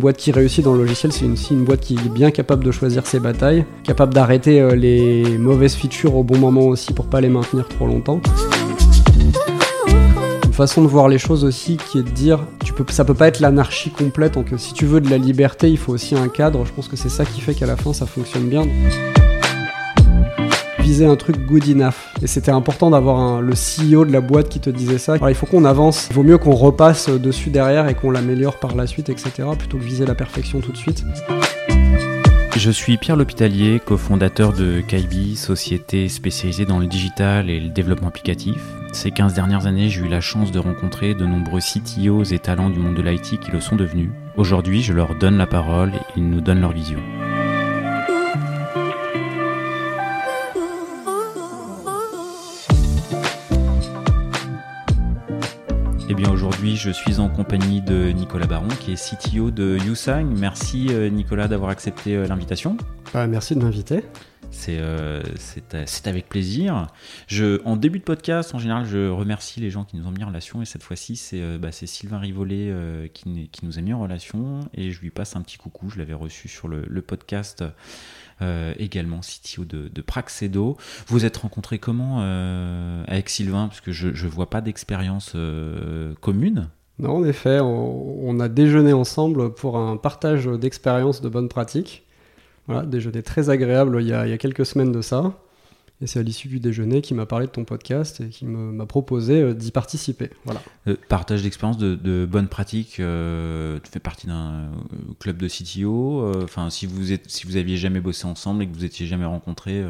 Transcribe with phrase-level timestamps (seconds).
[0.00, 2.72] boîte qui réussit dans le logiciel, c'est aussi une boîte qui est bien capable de
[2.72, 7.20] choisir ses batailles, capable d'arrêter euh, les mauvaises features au bon moment aussi pour pas
[7.20, 8.20] les maintenir trop longtemps.
[10.44, 13.14] Une façon de voir les choses aussi qui est de dire tu peux, ça peut
[13.14, 16.28] pas être l'anarchie complète, donc si tu veux de la liberté, il faut aussi un
[16.28, 16.64] cadre.
[16.66, 18.66] Je pense que c'est ça qui fait qu'à la fin ça fonctionne bien
[20.80, 21.94] viser un truc good enough.
[22.22, 25.14] Et c'était important d'avoir le CEO de la boîte qui te disait ça.
[25.14, 26.08] Alors, il faut qu'on avance.
[26.10, 29.30] Il vaut mieux qu'on repasse dessus derrière et qu'on l'améliore par la suite, etc.
[29.58, 31.04] plutôt que viser la perfection tout de suite.
[32.56, 38.08] Je suis Pierre L'Hôpitalier, cofondateur de Kaibi, société spécialisée dans le digital et le développement
[38.08, 38.60] applicatif.
[38.92, 42.68] Ces 15 dernières années, j'ai eu la chance de rencontrer de nombreux CTOs et talents
[42.68, 44.10] du monde de l'IT qui le sont devenus.
[44.36, 46.98] Aujourd'hui, je leur donne la parole et ils nous donnent leur vision.
[56.12, 60.26] Eh bien aujourd'hui, je suis en compagnie de Nicolas Baron, qui est CTO de YouSign.
[60.40, 62.76] Merci euh, Nicolas d'avoir accepté euh, l'invitation.
[63.14, 64.02] Bah, merci de m'inviter.
[64.70, 65.22] Euh,
[65.86, 66.88] c'est avec plaisir.
[67.28, 70.24] Je, en début de podcast, en général, je remercie les gens qui nous ont mis
[70.24, 70.60] en relation.
[70.62, 72.74] Et cette fois-ci, c'est bah, Sylvain Rivollet
[73.14, 74.68] qui, qui, nous a mis en relation.
[74.74, 75.90] Et je lui passe un petit coucou.
[75.90, 77.62] Je l'avais reçu sur le, le podcast
[78.42, 80.76] euh, également CTO de, de, Praxedo.
[81.06, 83.68] Vous êtes rencontré comment euh, avec Sylvain?
[83.68, 86.68] Parce que je ne vois pas d'expérience euh, commune.
[86.98, 92.06] Non, en effet, on, a déjeuné ensemble pour un partage d'expériences de bonnes pratiques.
[92.66, 95.32] Voilà, déjeuner très agréable il y, a, il y a quelques semaines de ça.
[96.02, 98.86] Et c'est à l'issue du déjeuner qu'il m'a parlé de ton podcast et qui m'a
[98.86, 100.30] proposé euh, d'y participer.
[100.44, 100.62] Voilà.
[100.88, 103.00] Euh, partage d'expérience de, bonnes pratiques.
[103.00, 104.70] Euh, tu fais partie d'un
[105.18, 106.32] club de CTO.
[106.42, 109.26] Enfin, si vous êtes, si vous aviez jamais bossé ensemble et que vous étiez jamais
[109.26, 109.84] rencontrés.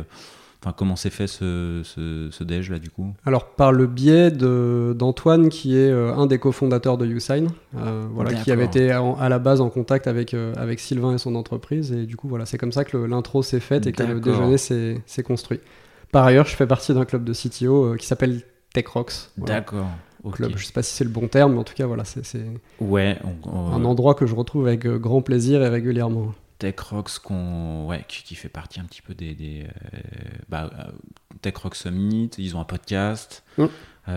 [0.62, 3.14] Enfin, comment s'est fait ce, ce, déj là du coup?
[3.24, 8.66] Alors par le biais d'Antoine qui est un des cofondateurs de YouSign, voilà, qui avait
[8.66, 12.28] été à la base en contact avec, avec Sylvain et son entreprise et du coup
[12.28, 15.60] voilà, c'est comme ça que l'intro s'est faite et que le déjeuner s'est construit.
[16.12, 19.32] Par ailleurs, je fais partie d'un club de CTO euh, qui s'appelle TechRox.
[19.36, 19.88] D'accord.
[20.32, 22.44] Club, je sais pas si c'est le bon terme, mais en tout cas, voilà, c'est
[22.78, 26.34] ouais, un endroit que je retrouve avec euh, grand plaisir et régulièrement.
[26.58, 27.22] TechRox
[27.86, 29.98] ouais, qui, fait partie un petit peu des, des euh,
[30.50, 30.70] bah,
[31.40, 33.44] TechRox Summit, ils ont un podcast.
[33.56, 33.64] Mm.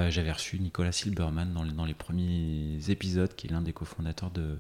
[0.10, 4.32] J'avais reçu Nicolas Silberman dans les, dans les, premiers épisodes, qui est l'un des cofondateurs
[4.32, 4.58] de,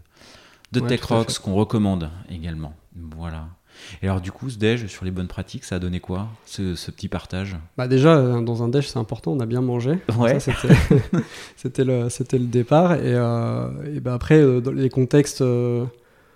[0.72, 2.74] de TechRox, qu'on recommande également.
[2.96, 3.48] Voilà.
[4.02, 6.92] Et alors, du coup, ce déj sur les bonnes pratiques, ça a donné quoi, ce,
[6.92, 7.58] petit partage?
[7.78, 10.00] Bah déjà, euh, dans un déj, c'est important, on a bien mangé.
[10.18, 10.40] Ouais.
[10.40, 12.94] C'était le, le départ.
[12.94, 15.44] Et, euh, et bah après, euh, les contextes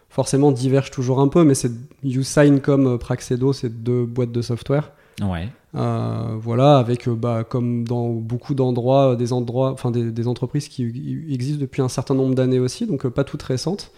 [0.09, 1.72] forcément divergent toujours un peu, mais c'est
[2.03, 4.92] YouSign comme Praxedo, c'est deux boîtes de software.
[5.22, 5.50] Ouais.
[5.74, 10.84] voilà, avec bah, comme dans beaucoup d'endroits, des endroits, enfin des, des, entreprises qui
[11.31, 13.92] existent depuis un certain nombre d'années aussi, donc pas toutes récentes.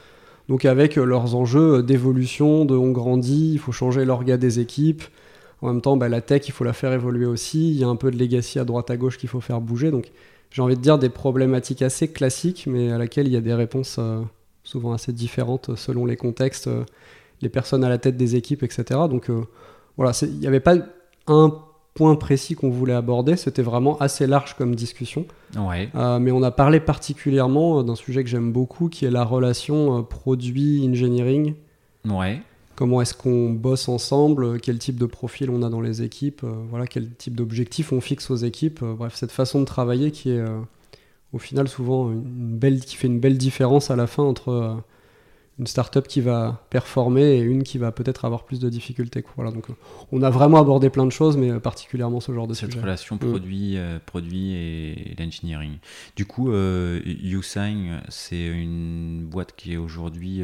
[0.50, 4.60] Donc avec euh, leurs enjeux euh, d'évolution, de on grandit, il faut changer l'orga des
[4.60, 5.04] équipes.
[5.62, 7.72] En même temps, bah, la tech, il faut la faire évoluer aussi.
[7.72, 9.92] Il y a un peu de legacy à droite à gauche qu'il faut faire bouger.
[9.92, 10.12] Donc
[10.50, 13.54] j'ai envie de dire des problématiques assez classiques, mais à laquelle il y a des
[13.54, 14.22] réponses euh,
[14.64, 16.70] souvent assez différentes selon les contextes,
[17.42, 18.84] les personnes à la tête des équipes, etc.
[19.10, 19.32] Donc
[19.98, 20.76] voilà, il n'y avait pas
[21.28, 21.56] un
[21.94, 23.36] point précis qu'on voulait aborder.
[23.36, 25.26] C'était vraiment assez large comme discussion.
[25.58, 25.90] Ouais.
[25.96, 30.00] Euh, mais on a parlé particulièrement d'un sujet que j'aime beaucoup, qui est la relation
[30.00, 31.56] euh, produit-engineering.
[32.06, 32.42] Ouais.
[32.76, 36.54] Comment est-ce qu'on bosse ensemble Quel type de profil on a dans les équipes euh,
[36.70, 40.44] Voilà, quel type d'objectif on fixe aux équipes Bref, cette façon de travailler qui est
[41.34, 44.78] au final souvent une belle, qui fait une belle différence à la fin entre
[45.60, 49.26] une startup qui va performer et une qui va peut-être avoir plus de difficultés.
[49.36, 49.74] Voilà, donc euh,
[50.14, 52.82] on a vraiment abordé plein de choses, mais euh, particulièrement ce genre de Cette sujet.
[52.82, 53.20] relation mm.
[53.20, 55.78] produit, euh, produit et, l'engineering.
[56.16, 60.44] Du coup, YouSign, c'est une boîte qui est aujourd'hui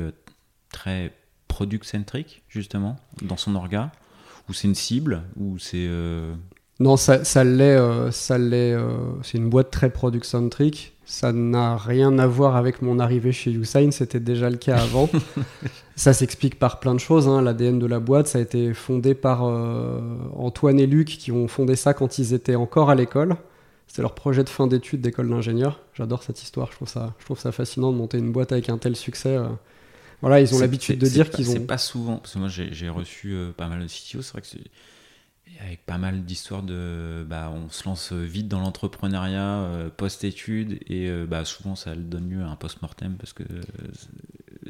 [0.71, 1.13] très
[1.47, 3.91] product-centric, justement, dans son orga?
[4.49, 5.23] Ou c'est une cible?
[5.37, 5.89] Ou c'est...
[6.79, 8.11] Non, ça, l'est.
[8.11, 8.75] ça l'est.
[9.23, 13.91] c'est une boîte très product-centric ça n'a rien à voir avec mon arrivée chez YouSign,
[13.91, 15.07] c'était déjà le cas avant.
[15.95, 17.27] ça s'explique par plein de choses.
[17.27, 17.41] Hein.
[17.41, 19.99] L'ADN de la boîte, ça a été fondé par euh,
[20.35, 23.35] Antoine et Luc qui ont fondé ça quand ils étaient encore à l'école.
[23.87, 25.79] C'était leur projet de fin d'études d'école d'ingénieur.
[25.93, 28.69] J'adore cette histoire, je trouve, ça, je trouve ça fascinant de monter une boîte avec
[28.69, 29.37] un tel succès.
[29.37, 29.47] Euh.
[30.21, 31.53] Voilà, ils ont l'habitude de dire qu'ils ont.
[31.53, 34.41] C'est pas souvent, parce que moi j'ai reçu euh, pas mal de CTO, c'est vrai
[34.41, 34.59] que c'est
[35.61, 41.09] avec pas mal d'histoires de bah, on se lance vite dans l'entrepreneuriat euh, post-études et
[41.09, 43.61] euh, bah, souvent ça donne lieu à un post-mortem parce que euh,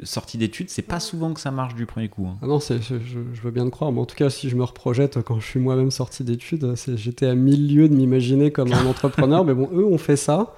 [0.04, 2.38] sortie d'études c'est pas souvent que ça marche du premier coup hein.
[2.42, 4.63] ah non je, je, veux bien te croire mais en tout cas si je me
[4.63, 8.86] reprojette quand je suis moi-même sorti d'études j'étais à mille lieues de m'imaginer comme un
[8.88, 10.56] entrepreneur mais bon eux ont fait ça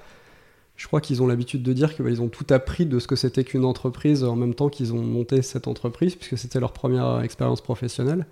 [0.78, 3.16] je crois qu'ils ont l'habitude de dire qu'ils bah, ont tout appris de ce que
[3.16, 7.20] c'était qu'une entreprise en même temps qu'ils ont monté cette entreprise, puisque c'était leur première
[7.20, 8.26] expérience professionnelle.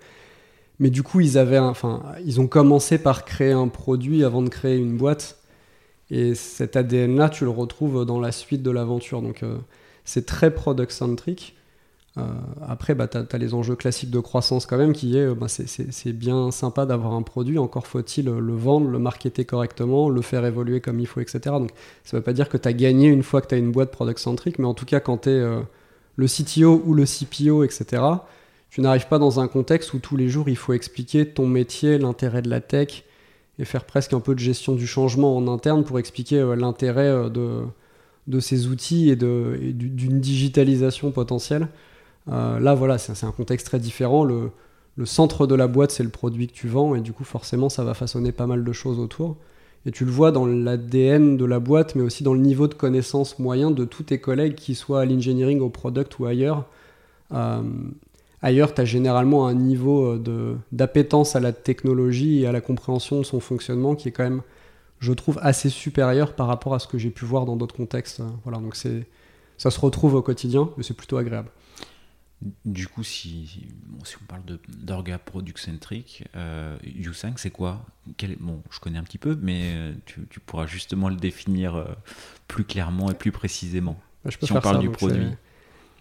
[0.79, 4.49] Mais du coup, ils, avaient enfin, ils ont commencé par créer un produit avant de
[4.49, 5.37] créer une boîte.
[6.11, 9.21] Et cet ADN-là, tu le retrouves dans la suite de l'aventure.
[9.21, 9.57] Donc, euh,
[10.05, 11.55] c'est très product-centric.
[12.17, 12.21] Euh,
[12.65, 15.47] après, bah, tu as, les enjeux classiques de croissance quand même, qui est, euh, bah,
[15.49, 20.45] c'est bien sympa d'avoir un produit, encore faut-il le vendre, le marketer correctement, le faire
[20.45, 21.39] évoluer comme il faut, etc.
[21.43, 21.71] Donc
[22.03, 23.71] ça ne veut pas dire que tu as gagné une fois que tu as une
[23.71, 25.61] boîte product-centric, mais en tout cas quand tu es
[26.15, 28.01] le CTO ou le CPO, etc.,
[28.69, 31.97] tu n'arrives pas dans un contexte où tous les jours il faut expliquer ton métier,
[31.97, 33.03] l'intérêt de la tech,
[33.59, 37.63] et faire presque un peu de gestion du changement en interne pour expliquer l'intérêt de,
[38.27, 41.67] de ces outils et d'une digitalisation potentielle.
[42.29, 44.23] Euh, là, voilà, c'est un contexte très différent.
[44.23, 44.51] Le,
[45.05, 47.83] centre de la boîte, c'est le produit que tu vends, et du coup, forcément, ça
[47.83, 49.37] va façonner pas mal de choses autour.
[49.85, 52.73] Et tu le vois dans l'ADN de la boîte, mais aussi dans le niveau de
[52.73, 56.65] connaissance moyen de tous tes collègues, qu'ils soient à l'engineering, au product ou ailleurs.
[58.43, 62.61] Euh, ailleurs, tu as généralement un niveau euh, d'appétence à la technologie et à la
[62.61, 64.41] compréhension de son fonctionnement qui est quand même,
[64.99, 68.21] je trouve, assez supérieur par rapport à ce que j'ai pu voir dans d'autres contextes.
[68.43, 71.49] Voilà, donc ça se retrouve au quotidien, mais c'est plutôt agréable.
[72.65, 73.65] Du coup, si,
[74.03, 77.83] si, on parle d'orga product centric, euh, U5 c'est quoi?
[78.39, 81.85] Bon, je connais un petit peu, mais euh, tu, pourras justement le définir euh,
[82.47, 83.99] plus clairement et plus précisément.
[84.23, 85.25] Bah, je peux si on parle du produit.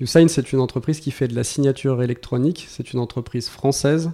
[0.00, 2.66] Usign, c'est une entreprise qui fait de la signature électronique.
[2.68, 4.10] C'est une entreprise française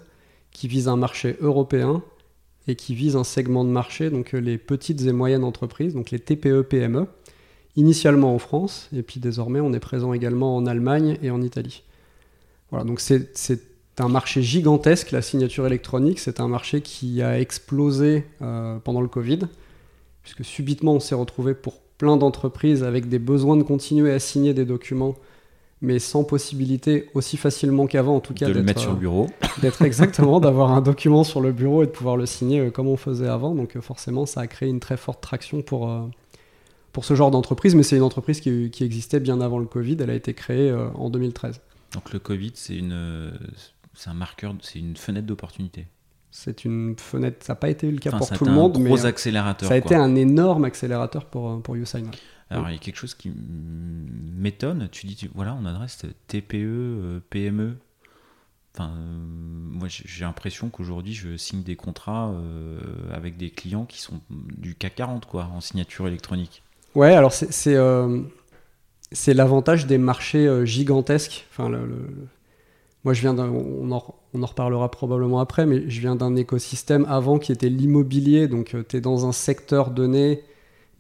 [0.52, 2.02] qui vise un marché européen
[2.68, 6.20] et qui vise un segment de marché, donc les petites et moyennes entreprises, donc les
[6.20, 7.06] TPE-PME,
[7.74, 11.82] initialement en France, et puis désormais on est présent également en Allemagne et en Italie.
[12.70, 13.60] Voilà, donc c'est
[13.98, 16.18] un marché gigantesque, la signature électronique.
[16.18, 19.40] C'est un marché qui a explosé euh, pendant le Covid,
[20.22, 24.54] puisque subitement on s'est retrouvé pour plein d'entreprises avec des besoins de continuer à signer
[24.54, 25.16] des documents,
[25.82, 28.46] mais sans possibilité aussi facilement qu'avant, en tout cas.
[28.46, 29.28] De le mettre sur le bureau.
[29.60, 32.88] D'être exactement, d'avoir un document sur le bureau et de pouvoir le signer euh, comme
[32.88, 33.54] on faisait avant.
[33.54, 35.92] Donc euh, forcément, ça a créé une très forte traction pour,
[36.92, 39.96] pour ce genre d'entreprise, mais c'est une entreprise qui, qui, existait bien avant le Covid.
[40.00, 41.60] Elle a été créée en 2013.
[41.94, 43.32] Donc le Covid, c'est une,
[43.94, 45.86] c'est un marqueur, c'est une fenêtre d'opportunité.
[46.30, 49.68] C'est une fenêtre, ça n'a pas été le cas pour tout le monde, mais accélérateur,
[49.68, 52.04] ça a été un énorme accélérateur pour, pour Usain.
[52.52, 53.32] Alors il y a quelque chose qui
[54.36, 57.76] m'étonne, tu dis, voilà, on adresse TPE, euh, PME.
[58.74, 62.78] Enfin, euh, moi j'ai l'impression qu'aujourd'hui je signe des contrats euh,
[63.12, 66.62] avec des clients qui sont du CAC 40 quoi, en signature électronique.
[66.94, 67.76] Ouais, alors c'est
[69.14, 71.46] c'est l'avantage des marchés gigantesques.
[71.50, 71.80] Enfin, le,
[73.04, 73.50] Moi, je viens d'un.
[73.50, 78.48] On en, reparlera probablement après, mais je viens d'un écosystème avant qui était l'immobilier.
[78.48, 80.44] Donc, tu es dans un secteur donné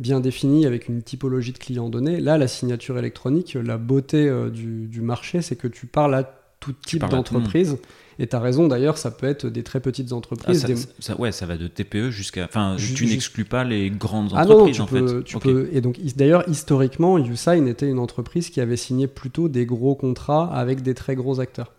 [0.02, 2.20] bien défini avec une typologie de clients donnés.
[2.20, 6.24] Là, la signature électronique, la beauté euh, du, du, marché, c'est que tu parles à
[6.60, 7.78] tout type d'entreprise.
[8.18, 10.66] Et tu as raison d'ailleurs, ça peut être des très petites entreprises.
[10.68, 12.44] Ah, ça, ouais, ça va de TPE jusqu'à.
[12.44, 15.98] Enfin, tu n'exclus pas les grandes entreprises ah non, tu peux, Tu peux, et donc,
[16.16, 20.94] d'ailleurs, historiquement, Usign était une entreprise qui avait signé plutôt des gros contrats avec des
[20.94, 21.72] très gros acteurs.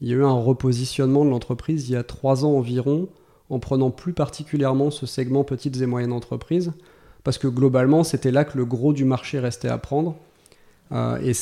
[0.00, 3.08] Il y a eu un repositionnement de l'entreprise il y a trois ans environ,
[3.48, 6.72] en prenant plus particulièrement ce segment petites et moyennes entreprises,
[7.24, 10.16] parce que globalement, c'était là que le gros du marché restait à prendre.
[10.92, 11.32] Euh, et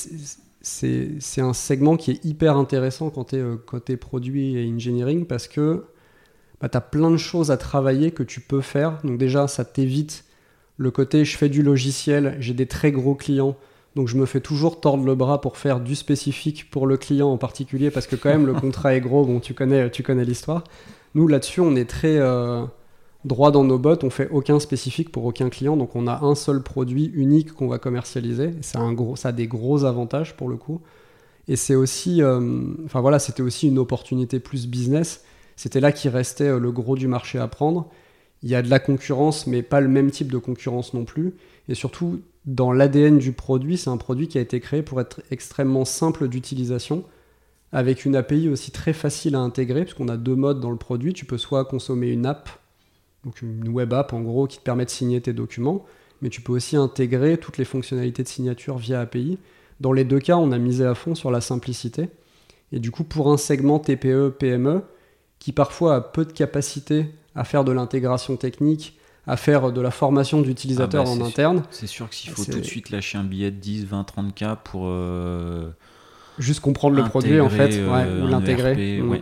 [0.61, 5.49] c'est un segment qui est hyper intéressant quand tu es côté produit et engineering parce
[5.49, 5.85] que
[6.61, 8.99] bah, tu as plein de choses à travailler que tu peux faire.
[9.05, 10.25] Donc déjà, ça t'évite
[10.79, 13.57] le côté je fais du logiciel, j'ai des très gros clients,
[13.97, 17.29] donc je me fais toujours tordre le bras pour faire du spécifique pour le client
[17.31, 20.25] en particulier parce que quand même le contrat est gros, bon tu connais, tu connais
[20.25, 20.65] l'histoire.
[21.15, 22.17] Nous là-dessus on est très...
[22.17, 22.65] Euh,
[23.29, 26.35] droit dans nos bottes, on fait aucun spécifique pour aucun client, donc on a un
[26.35, 28.55] seul produit unique qu'on va commercialiser.
[28.63, 30.81] C'est un gros, ça a des gros avantages pour le coup.
[31.47, 32.41] Et c'est aussi, euh,
[32.85, 35.25] enfin voilà, c'était aussi une opportunité plus business.
[35.57, 37.89] C'était là qui restait euh, le gros du marché à prendre.
[38.43, 41.35] Il y a de la concurrence, mais pas le même type de concurrence non plus.
[41.69, 45.23] Et surtout, dans l'ADN du produit, c'est un produit qui a été créé pour être
[45.31, 47.05] extrêmement simple d'utilisation,
[47.73, 51.13] avec une API aussi très facile à intégrer, puisqu'on a deux modes dans le produit.
[51.13, 52.49] Tu peux soit consommer une app
[53.25, 55.85] donc une web app en gros qui te permet de signer tes documents,
[56.23, 59.39] mais tu peux aussi intégrer toutes les fonctionnalités de signature via API.
[59.81, 62.09] Dans les deux cas, on a misé à fond sur la simplicité.
[62.73, 64.83] Et du coup, pour un segment TPE, PME,
[65.39, 69.91] qui parfois a peu de capacité à faire de l'intégration technique, à faire de la
[69.91, 71.63] formation d'utilisateurs ah bah, en interne.
[71.71, 74.57] C'est sûr que s'il faut tout de suite lâcher un billet de 10, 20, 30K
[74.65, 75.71] pour, euh,
[76.39, 79.01] juste comprendre le produit en fait, euh, ou l'intégrer.
[79.01, 79.21] Mm.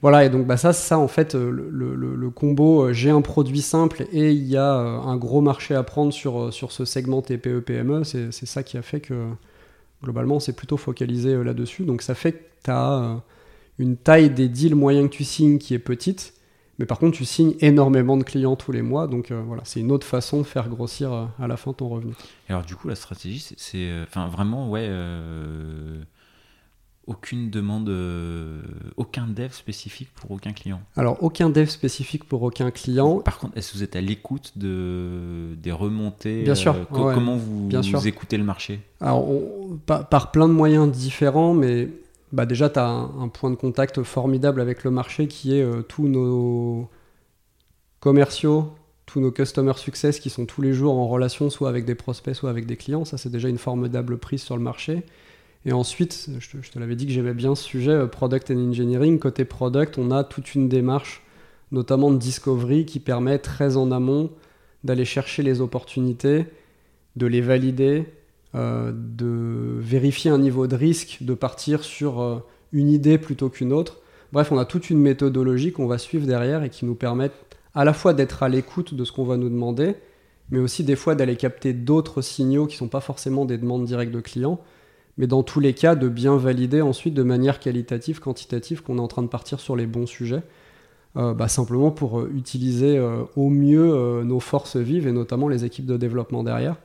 [0.00, 4.06] Voilà, et donc bah, ça, ça en fait, le, le, combo, j'ai un produit simple
[4.12, 8.46] et il y a un gros marché à prendre sur, sur ce segment TPE-PME, c'est
[8.46, 9.28] ça qui a fait que
[10.02, 11.84] globalement, c'est plutôt focalisé là-dessus.
[11.84, 13.20] Donc ça fait que tu as
[13.78, 16.34] une taille des deals moyens que tu signes qui est petite,
[16.78, 19.80] mais par contre, tu signes énormément de clients tous les mois, donc euh, voilà, c'est
[19.80, 22.12] une autre façon de faire grossir euh, à la fin ton revenu.
[22.48, 24.88] alors du coup, la stratégie, c'est, euh, enfin vraiment, ouais,
[27.08, 27.92] aucune demande,
[28.96, 30.80] aucun dev spécifique pour aucun client.
[30.96, 33.18] Alors aucun dev spécifique pour aucun client.
[33.18, 36.76] Par contre, est-ce que vous êtes à l'écoute de des remontées Bien sûr.
[36.90, 38.80] Comment vous, vous écoutez le marché?
[39.00, 39.26] Alors
[39.86, 41.88] par plein de moyens différents, mais
[42.32, 45.82] bah déjà, tu as un, point de contact formidable avec le marché qui est euh,
[45.82, 46.88] tous nos
[48.00, 48.72] commerciaux,
[49.06, 52.34] tous nos customer success qui sont tous les jours en relation soit avec des prospects,
[52.34, 53.04] soit avec des clients.
[53.04, 55.04] Ça, c'est déjà une formidable prise sur le marché.
[55.64, 59.18] Et ensuite, je te, l'avais dit que j'aimais bien ce sujet, euh, product and engineering.
[59.18, 61.22] Côté product, on a toute une démarche,
[61.72, 64.30] notamment de discovery, qui permet très en amont
[64.84, 66.46] d'aller chercher les opportunités,
[67.16, 68.06] de les valider,
[68.54, 72.38] euh, de vérifier un niveau de risque, de partir sur euh,
[72.72, 73.98] une idée plutôt qu'une autre.
[74.32, 77.30] Bref, on a toute une méthodologie qu'on va suivre derrière et qui nous permet
[77.74, 79.96] à la fois d'être à l'écoute de ce qu'on va nous demander,
[80.50, 83.84] mais aussi des fois d'aller capter d'autres signaux qui ne sont pas forcément des demandes
[83.84, 84.60] directes de clients,
[85.18, 89.02] mais dans tous les cas de bien valider ensuite de manière qualitative, quantitative qu'on est
[89.02, 90.42] en train de partir sur les bons sujets,
[91.16, 92.98] euh, bah, simplement pour utiliser
[93.36, 96.76] au mieux nos forces vives et notamment les équipes de développement derrière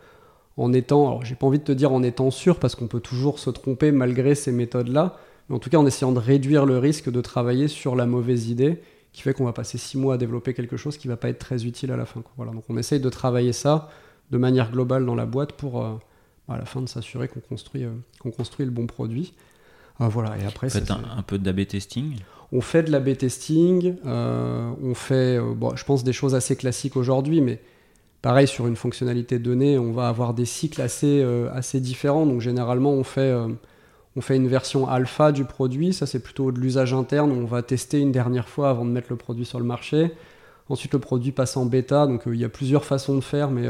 [0.58, 3.00] en étant, alors j'ai pas envie de te dire en étant sûr, parce qu'on peut
[3.00, 5.18] toujours se tromper malgré ces méthodes-là,
[5.50, 8.50] mais en tout cas en essayant de réduire le risque de travailler sur la mauvaise
[8.50, 8.80] idée,
[9.14, 11.40] qui fait qu'on va passer six mois à développer quelque chose qui va pas être
[11.40, 12.24] très utile à la fin.
[12.38, 13.90] Voilà, donc on essaye de travailler ça
[14.32, 15.94] de manière globale dans la boîte pour euh,
[16.50, 19.34] à la fin de s'assurer qu'on construit, euh, qu'on construit le bon produit.
[20.02, 22.16] Euh, voilà, et après, Vous faites un, un, peu d'AB testing?
[22.52, 27.42] On fait de l'AB testing, on fait, bon, je pense, des choses assez classiques aujourd'hui,
[27.42, 27.62] mais
[28.24, 32.26] Pareil, sur une fonctionnalité donnée, on va avoir des cycles assez, euh, assez différents.
[32.26, 33.50] Donc généralement, on fait, euh,
[34.16, 35.92] on fait une version alpha du produit.
[35.92, 37.34] Ça, c'est plutôt de l'usage interne.
[37.34, 40.14] On va tester une dernière fois avant de mettre le produit sur le marché.
[40.70, 42.08] Ensuite, le produit passe en bêta.
[42.08, 43.68] Donc euh, il y a plusieurs façons de faire, mais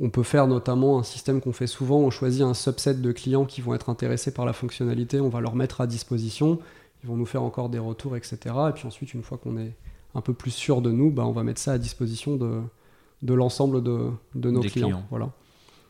[0.00, 1.98] on peut faire notamment un système qu'on fait souvent.
[1.98, 5.20] On choisit un subset de clients qui vont être intéressés par la fonctionnalité.
[5.20, 6.58] On va leur mettre à disposition.
[7.02, 8.38] Ils vont nous faire encore des retours, etc.
[8.68, 9.74] Et puis ensuite, une fois qu'on est
[10.14, 12.60] un peu plus sûr de nous, bah, on va mettre ça à disposition de
[13.22, 15.02] de l'ensemble de, nos clients.
[15.10, 15.30] Voilà.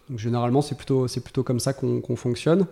[0.08, 2.66] Donc, généralement, c'est plutôt, comme ça qu'on fonctionne.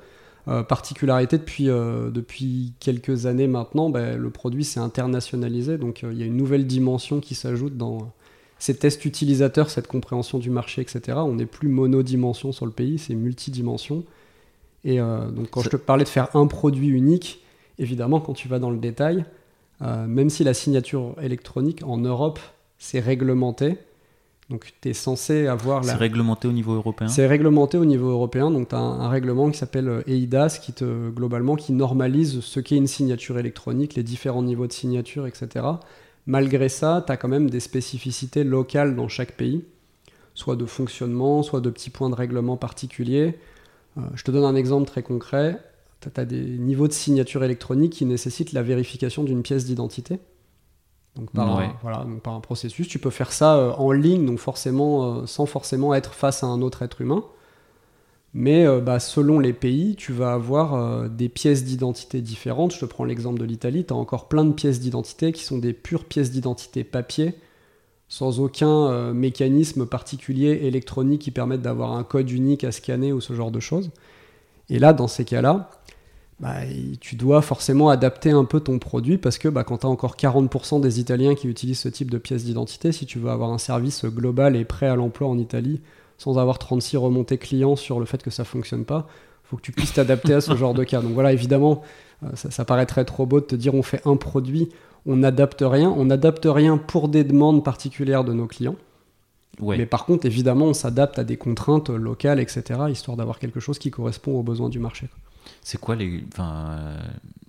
[0.47, 6.13] Euh, particularité depuis, euh, depuis quelques années maintenant, ben, le produit s'est internationalisé, donc euh,
[6.13, 8.11] il y a une nouvelle dimension qui s'ajoute dans
[8.59, 11.19] ces tests utilisateurs, cette compréhension du marché, etc.
[11.21, 14.05] On n'est plus monodimension sur le pays, c'est multidimension.
[14.85, 17.43] Et donc quand je te parlais de faire un produit unique,
[17.79, 19.25] évidemment quand tu vas dans le détail,
[19.81, 22.39] même si la signature électronique en Europe
[22.79, 23.77] c'est réglementé,
[24.49, 25.93] donc tu es censé avoir la...
[25.93, 27.09] C'est réglementé au niveau européen?
[27.09, 30.73] C'est réglementé au niveau européen, donc tu as un, règlement qui s'appelle euh, EIDAS qui
[30.73, 35.67] te, globalement qui normalise ce qu'est une signature électronique, les différents niveaux de signature, etc.
[36.29, 39.65] Malgré ça, tu as quand même des spécificités locales dans chaque pays,
[40.35, 43.39] soit de fonctionnement, soit de petits points de règlement particuliers.
[43.97, 45.59] Euh, je te donne un exemple très concret.
[46.03, 50.21] Tu as des niveaux de signature électronique qui nécessitent la vérification d'une pièce d'identité.
[51.17, 54.39] Donc par, un, voilà, par un processus, tu peux faire ça euh, en ligne, donc
[54.39, 57.25] forcément, euh, sans forcément être face à un autre être humain.
[58.35, 62.75] Mais euh, bah, selon les pays, tu vas avoir des pièces d'identité différentes.
[62.75, 65.59] Je te prends l'exemple de l'Italie, tu as encore plein de pièces d'identité qui sont
[65.59, 67.35] des pures pièces d'identité papier,
[68.09, 73.33] sans aucun mécanisme particulier électronique qui permette d'avoir un code unique à scanner ou ce
[73.35, 73.91] genre de choses.
[74.71, 75.71] Et là, dans ces cas-là,
[76.41, 76.55] bah,
[77.01, 80.17] tu dois forcément adapter un peu ton produit parce que bah, quand tu as encore
[80.17, 83.59] 40% des Italiens qui utilisent ce type de pièce d'identité, si tu veux avoir un
[83.59, 85.81] service global et prêt à l'emploi en Italie
[86.19, 89.07] sans avoir 36 remontées clients sur le fait que ça fonctionne pas,
[89.45, 91.01] faut que tu puisses t'adapter à ce genre de cas.
[91.01, 91.83] Donc voilà, évidemment,
[92.23, 94.69] euh, ça, ça, paraîtrait trop beau de te dire on fait un produit,
[95.07, 98.77] on n'adapte rien, on n'adapte rien pour des demandes particulières de nos clients.
[99.61, 103.79] Mais par contre, évidemment, on s'adapte à des contraintes locales, etc., histoire d'avoir quelque chose
[103.79, 105.09] qui correspond aux besoins du marché.
[105.63, 106.97] C'est quoi les, enfin,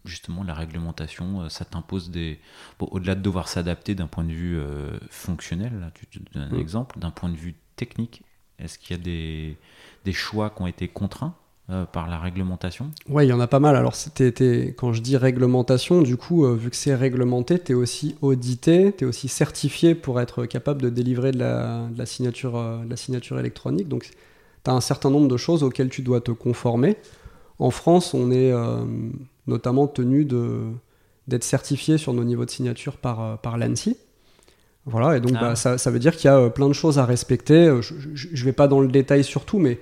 [0.06, 2.40] justement la réglementation euh, Ça t'impose des,
[2.80, 6.56] au-delà de devoir s'adapter d'un point de vue euh, fonctionnel, là, tu te donnes un
[6.56, 6.60] mm.
[6.60, 8.24] exemple, d'un point de vue technique,
[8.64, 11.36] est-ce qu'il y a des, choix qui ont été contraints
[11.70, 12.92] euh, par la réglementation?
[13.08, 13.76] Ouais, il y en a pas mal.
[13.76, 13.94] Alors,
[14.78, 19.04] quand je dis réglementation, du coup, vu que c'est réglementé, tu es aussi audité, tu
[19.04, 23.88] es aussi certifié pour être capable de délivrer de la, la signature, électronique.
[23.88, 24.10] Donc,
[24.64, 26.98] tu as un certain nombre de choses auxquelles tu dois te conformer.
[27.60, 28.52] En France, on est
[29.48, 33.98] notamment tenu d'être certifié sur nos niveaux de signature par l'ANSI.
[34.90, 35.42] Voilà, et donc ah.
[35.42, 37.80] bah, ça, ça, veut dire qu'il y a plein de choses à respecter.
[37.82, 39.80] Je ne vais pas dans le détail sur tout, mais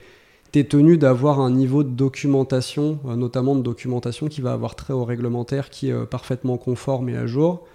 [0.52, 4.76] tu es tenu d'avoir un niveau de documentation, euh, notamment de documentation qui va avoir
[4.76, 7.66] trait au réglementaire, qui est euh, parfaitement conforme et à jour.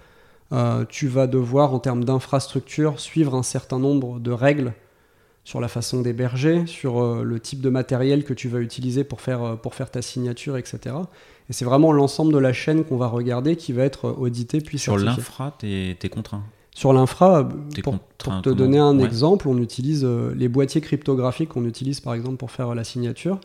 [0.51, 4.73] Euh, tu vas devoir, en termes d'infrastructure, suivre un certain nombre de règles
[5.43, 9.57] sur la façon d'héberger, sur le type de matériel que tu vas utiliser pour faire,
[9.61, 10.95] pour faire ta signature, etc.
[11.49, 14.79] Et c'est vraiment l'ensemble de la chaîne qu'on va regarder qui va être audité puis
[14.79, 16.43] Sur l'infra, tu es contraint
[16.75, 17.47] sur l'infra,
[17.83, 22.37] pour, te donner un exemple, on utilise euh, les boîtiers cryptographiques qu'on utilise par exemple
[22.37, 23.39] pour faire la signature.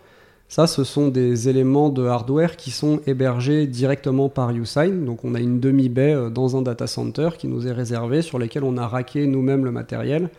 [0.48, 5.04] Ça, ce sont des éléments de hardware qui sont hébergés directement par Usign.
[5.04, 8.38] Donc on a une demi-baie euh, dans un data center qui nous est réservé, sur
[8.38, 10.30] lesquels on a raqué nous-mêmes le matériel.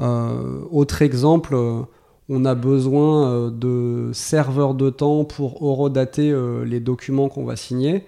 [0.00, 1.56] Euh, autre exemple,
[2.28, 8.04] on a besoin de serveurs de temps pour horodater les documents qu'on va signer.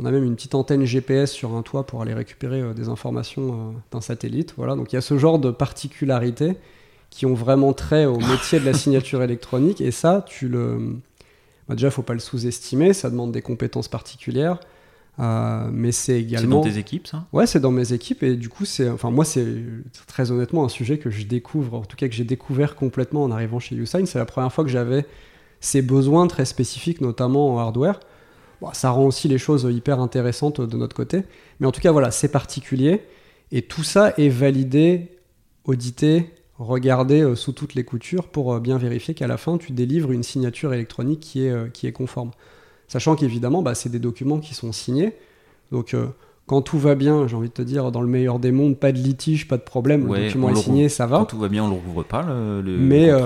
[0.00, 2.88] On a même une petite antenne GPS sur un toit pour aller récupérer euh, des
[2.88, 4.54] informations euh, d'un satellite.
[4.56, 6.56] Voilà, donc il y a ce genre de particularités
[7.10, 9.80] qui ont vraiment trait au métier de la signature électronique.
[9.80, 10.96] Et ça, tu le.
[11.68, 14.60] Bah, déjà, il faut pas le sous-estimer, ça demande des compétences particulières.
[15.18, 16.62] Euh, mais c'est également.
[16.62, 17.26] C'est dans tes équipes, ça?
[17.32, 18.22] Ouais, c'est dans mes équipes.
[18.22, 18.88] Et du coup, c'est.
[18.88, 19.46] Enfin, moi, c'est
[20.06, 23.32] très honnêtement un sujet que je découvre, en tout cas que j'ai découvert complètement en
[23.32, 24.06] arrivant chez Usign.
[24.06, 25.06] C'est la première fois que j'avais
[25.58, 27.98] ces besoins très spécifiques, notamment en hardware
[28.72, 31.22] ça rend aussi les choses hyper intéressantes de notre côté.
[31.60, 33.02] Mais en tout cas, voilà, c'est particulier.
[33.52, 35.16] Et tout ça est validé,
[35.64, 39.72] audité, regardé euh, sous toutes les coutures pour euh, bien vérifier qu'à la fin, tu
[39.72, 42.32] délivres une signature électronique qui est, euh, qui est conforme.
[42.88, 45.14] Sachant qu'évidemment, bah, c'est des documents qui sont signés.
[45.70, 45.94] Donc,
[46.48, 48.90] quand tout va bien, j'ai envie de te dire, dans le meilleur des mondes, pas
[48.90, 51.18] de litige, pas de problème, le document est signé, ça va.
[51.18, 52.22] Quand tout va bien, on ne le rouvre pas.
[52.22, 53.20] Le, Mais euh,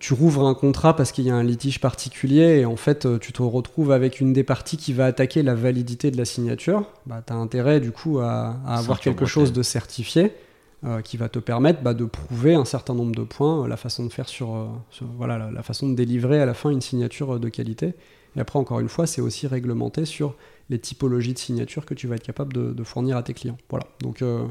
[0.00, 3.18] tu rouvres un contrat parce qu'il y a un litige particulier et en fait, euh,
[3.18, 6.82] tu te retrouves avec une des parties qui va attaquer la validité de la signature.
[7.06, 10.32] Bah, tu as intérêt du coup à, avoir quelque chose de certifié.
[10.84, 14.06] Euh, qui va te permettre bah, de prouver un certain nombre de points, la façon
[14.06, 14.68] de faire sur,
[15.16, 17.94] voilà, la, façon de délivrer à la fin une signature de qualité.
[18.36, 20.36] Et après, encore une fois, c'est aussi réglementé sur
[20.70, 23.56] les typologies de signatures que tu vas être capable de, fournir à tes clients.
[23.70, 23.86] Voilà.
[24.00, 24.44] Donc, euh,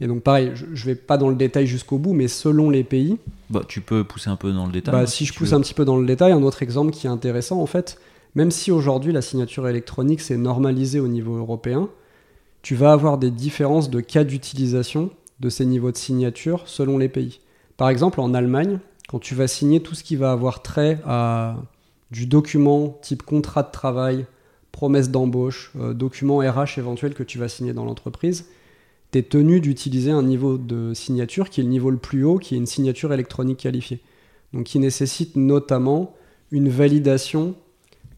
[0.00, 2.84] et donc pareil, je, ne vais pas dans le détail jusqu'au bout, mais selon les
[2.84, 3.18] pays.
[3.50, 4.92] Bah, tu peux pousser un peu dans le détail.
[4.92, 7.10] Bah, si, je pousse un petit peu dans le détail, un autre exemple qui est
[7.10, 7.98] intéressant en fait,
[8.34, 11.88] même si aujourd'hui la signature électronique s'est normalisée au niveau européen,
[12.62, 17.08] tu vas avoir des différences de cas d'utilisation de ces niveaux de signature selon les
[17.08, 17.40] pays.
[17.76, 21.56] Par exemple, en Allemagne, quand tu vas signer tout ce qui va avoir trait à
[22.10, 24.26] du document type contrat de travail,
[24.72, 28.46] promesse d'embauche, euh, document RH éventuel que tu vas signer dans l'entreprise,
[29.12, 32.38] tu es tenu d'utiliser un niveau de signature qui est le niveau le plus haut,
[32.38, 34.00] qui est une signature électronique qualifiée.
[34.52, 36.14] Donc qui nécessite notamment
[36.50, 37.54] une validation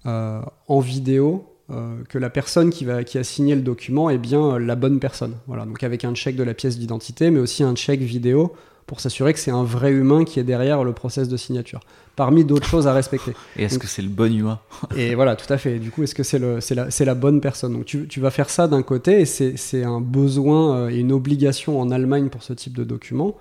[0.06, 4.58] euh, en vidéo euh, que la personne qui, qui a signé le document est bien
[4.58, 5.36] la bonne personne.
[5.46, 8.52] Voilà, donc avec un check de la pièce d'identité, mais aussi un check vidéo
[8.86, 11.80] pour s'assurer que c'est un vrai humain qui est derrière le process de signature,
[12.16, 13.32] parmi d'autres choses à respecter.
[13.56, 14.60] Et est-ce que c'est le bon humain
[14.96, 15.78] Et voilà, tout à fait.
[15.78, 17.72] Du coup, est-ce que c'est la, la, bonne personne?
[17.72, 21.12] Donc tu, tu, vas faire ça d'un côté, et c'est un besoin euh, et une
[21.12, 23.36] obligation en Allemagne pour ce type de document.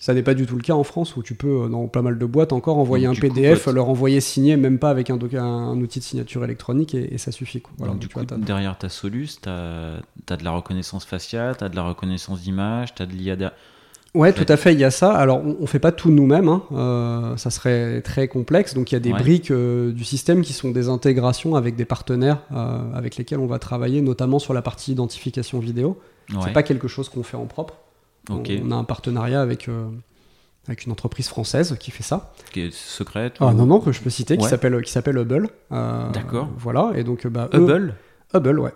[0.00, 2.02] Ça n'est pas du tout le cas en France, où tu peux, euh, dans pas
[2.02, 5.80] mal de boîtes encore, envoyer un PDF, leur envoyer signer, même pas avec un, un,
[5.80, 7.62] outil de signature électronique, et, ça suffit.
[7.78, 11.68] Voilà, du coup, derrière ta Solus, tu as, as, de la reconnaissance faciale, tu as
[11.68, 13.36] de la reconnaissance d'image, tu as de l'IA
[14.14, 15.12] Ouais, tout à fait, il y a ça.
[15.12, 16.62] Alors, on, ne fait pas tout nous-mêmes, hein.
[16.72, 18.74] euh, ça serait très complexe.
[18.74, 21.86] Donc, il y a des briques euh, du système qui sont des intégrations avec des
[21.86, 25.98] partenaires euh, avec lesquels on va travailler, notamment sur la partie identification vidéo.
[26.28, 26.40] Ouais.
[26.44, 27.78] C'est pas quelque chose qu'on fait en propre.
[28.28, 29.68] On, a un partenariat avec
[30.68, 32.32] avec une entreprise française qui fait ça.
[32.52, 35.48] Qui est secrète Ah non, non, que je peux citer, qui s'appelle qui s'appelle Hubble.
[35.70, 36.50] D'accord.
[36.58, 37.94] Voilà, et donc bah, Hubble?
[38.34, 38.72] Hubble, ouais.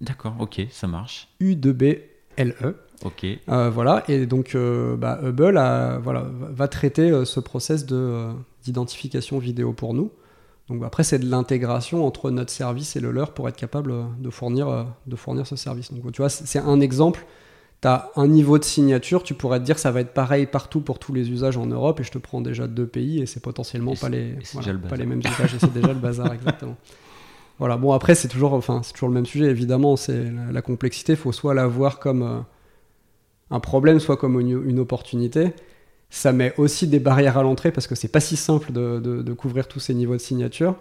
[0.00, 1.28] D'accord, ok, ça marche.
[1.40, 2.74] U-2-B-L-E.
[3.04, 3.26] Ok.
[3.48, 5.54] Euh, voilà, et donc euh, bah, Hubble
[6.02, 7.86] voilà, va traiter euh, ce process
[8.64, 10.10] d'identification vidéo pour nous.
[10.68, 13.94] Donc bah, après, c'est de l'intégration entre notre service et le leur pour être capable
[14.18, 15.92] de fournir, de fournir ce service.
[15.92, 17.26] Donc tu vois, c'est un exemple.
[17.80, 20.80] Tu as un niveau de signature, tu pourrais te dire ça va être pareil partout
[20.80, 23.40] pour tous les usages en Europe, et je te prends déjà deux pays, et c'est
[23.40, 24.38] potentiellement pas, les,
[24.88, 26.76] pas les mêmes usages, et c'est déjà le bazar, exactement.
[27.58, 31.14] Voilà, bon après c'est toujours, enfin, toujours le même sujet, évidemment, c'est la, la, complexité,
[31.14, 32.44] il faut soit la voir comme
[33.52, 35.52] un problème soit comme une, opportunité.
[36.10, 39.68] Ça met aussi des barrières à l'entrée parce que c'est pas si simple de, couvrir
[39.68, 40.74] tous ces niveaux de signature.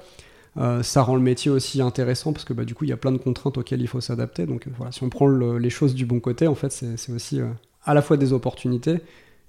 [0.57, 2.97] Euh, ça rend le métier aussi intéressant parce que bah, du coup il y a
[2.97, 4.45] plein de contraintes auxquelles il faut s'adapter.
[4.45, 7.39] Donc euh, voilà, si on prend les choses du bon côté, en fait c'est aussi
[7.39, 7.49] euh,
[7.83, 8.99] à la fois des opportunités,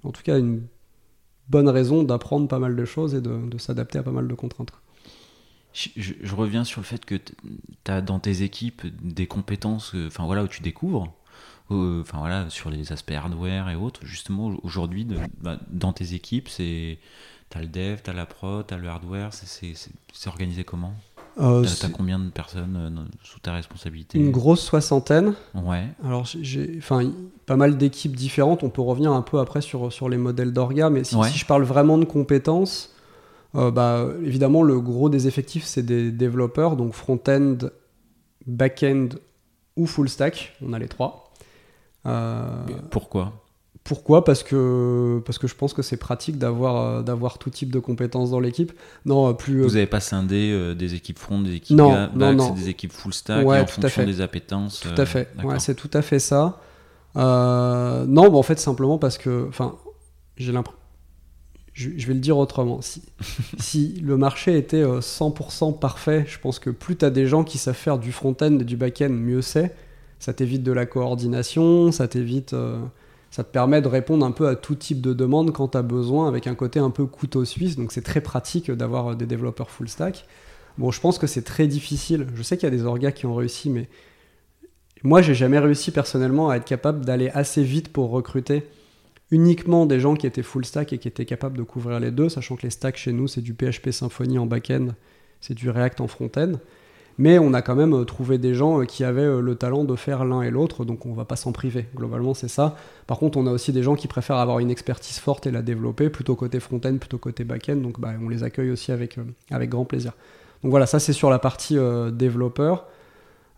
[0.03, 0.61] en tout cas une
[1.49, 4.71] bonne raison d'apprendre pas mal de choses et de, s'adapter à pas mal de contraintes.
[5.73, 10.43] Je, reviens sur le fait que tu as dans tes équipes des compétences enfin voilà,
[10.43, 11.11] où tu découvres,
[11.69, 14.01] enfin voilà, sur les aspects hardware et autres.
[14.05, 15.07] Justement, au- aujourd'hui,
[15.41, 16.99] bah, dans tes équipes, c'est
[17.49, 19.33] tu as le dev, tu as la prod, tu as le hardware.
[19.33, 19.73] c'est-
[20.27, 20.93] organisé comment?
[21.39, 24.19] Euh, T'as t'as combien de personnes euh, sous ta responsabilité?
[24.19, 25.33] Une grosse soixantaine.
[25.55, 26.79] Ouais, Alors, j'ai-
[27.47, 28.63] pas mal d'équipes différentes.
[28.63, 31.27] On peut revenir un peu après sur, sur les modèles d'orga, mais si, Ouais.
[31.29, 32.93] si je parle vraiment de compétences,
[33.55, 37.57] euh, bah, évidemment, le gros des effectifs, c'est des développeurs, donc front-end,
[38.45, 39.09] back-end
[39.75, 40.55] ou full stack.
[40.61, 41.22] On a les trois.
[42.05, 43.33] Euh, pourquoi?
[43.85, 44.23] pourquoi?
[44.23, 47.79] Parce que, parce que je pense que c'est pratique d'avoir euh, d'avoir tout type de
[47.79, 48.71] compétences dans l'équipe.
[49.05, 49.59] Non, euh, plus.
[49.61, 52.35] euh, Vous n'avez pas scindé euh, des équipes front, des équipes Non, ga- non, back,
[52.37, 52.47] non.
[52.55, 54.05] c'est des équipes full stack Ouais, et en tout à fonction fait.
[54.05, 54.79] des appétences.
[54.81, 55.29] Tout euh, à fait.
[55.35, 55.51] d'accord.
[55.51, 56.61] Ouais, c'est tout à fait ça.
[57.15, 59.75] Euh, non, bah, en fait, simplement parce que, enfin,
[60.37, 60.79] j'ai l'impression.
[61.73, 62.81] Je, je vais le dire autrement.
[62.81, 63.01] Si,
[63.59, 67.43] si le marché était euh, 100% parfait, je pense que plus tu as des gens
[67.43, 69.75] qui savent faire du front-end et du back-end, mieux c'est.
[70.23, 72.53] Ça t'évite de la coordination, ça t'évite.
[72.53, 72.79] euh,
[73.29, 75.81] ça te permet de répondre un peu à tout type de demande quand tu as
[75.81, 77.75] besoin, avec un côté un peu couteau suisse.
[77.75, 80.25] Donc c'est très pratique d'avoir euh, des développeurs full stack.
[80.77, 82.25] Bon, je pense que c'est très difficile.
[82.35, 83.89] Je sais qu'il y a des orgas qui ont réussi, mais
[85.03, 88.63] moi, j'ai jamais réussi personnellement à être capable d'aller assez vite pour recruter
[89.29, 92.29] uniquement des gens qui étaient full stack et qui étaient capables de couvrir les deux,
[92.29, 94.89] sachant que les stacks chez nous, c'est du PHP Symfony en back-end,
[95.41, 96.53] c'est du React en front-end.
[97.17, 99.83] Mais on a quand même euh, trouvé des gens euh, qui avaient euh, le talent
[99.83, 101.85] de faire l'un et l'autre, donc on va pas s'en priver.
[101.95, 102.75] Globalement, c'est ça.
[103.05, 105.61] Par contre, on a aussi des gens qui préfèrent avoir une expertise forte et la
[105.61, 109.17] développer, plutôt côté front-end, plutôt côté back-end, donc bah, on les accueille aussi avec,
[109.51, 110.13] avec grand plaisir.
[110.63, 111.77] Donc voilà, ça c'est sur la partie
[112.13, 112.87] développeur.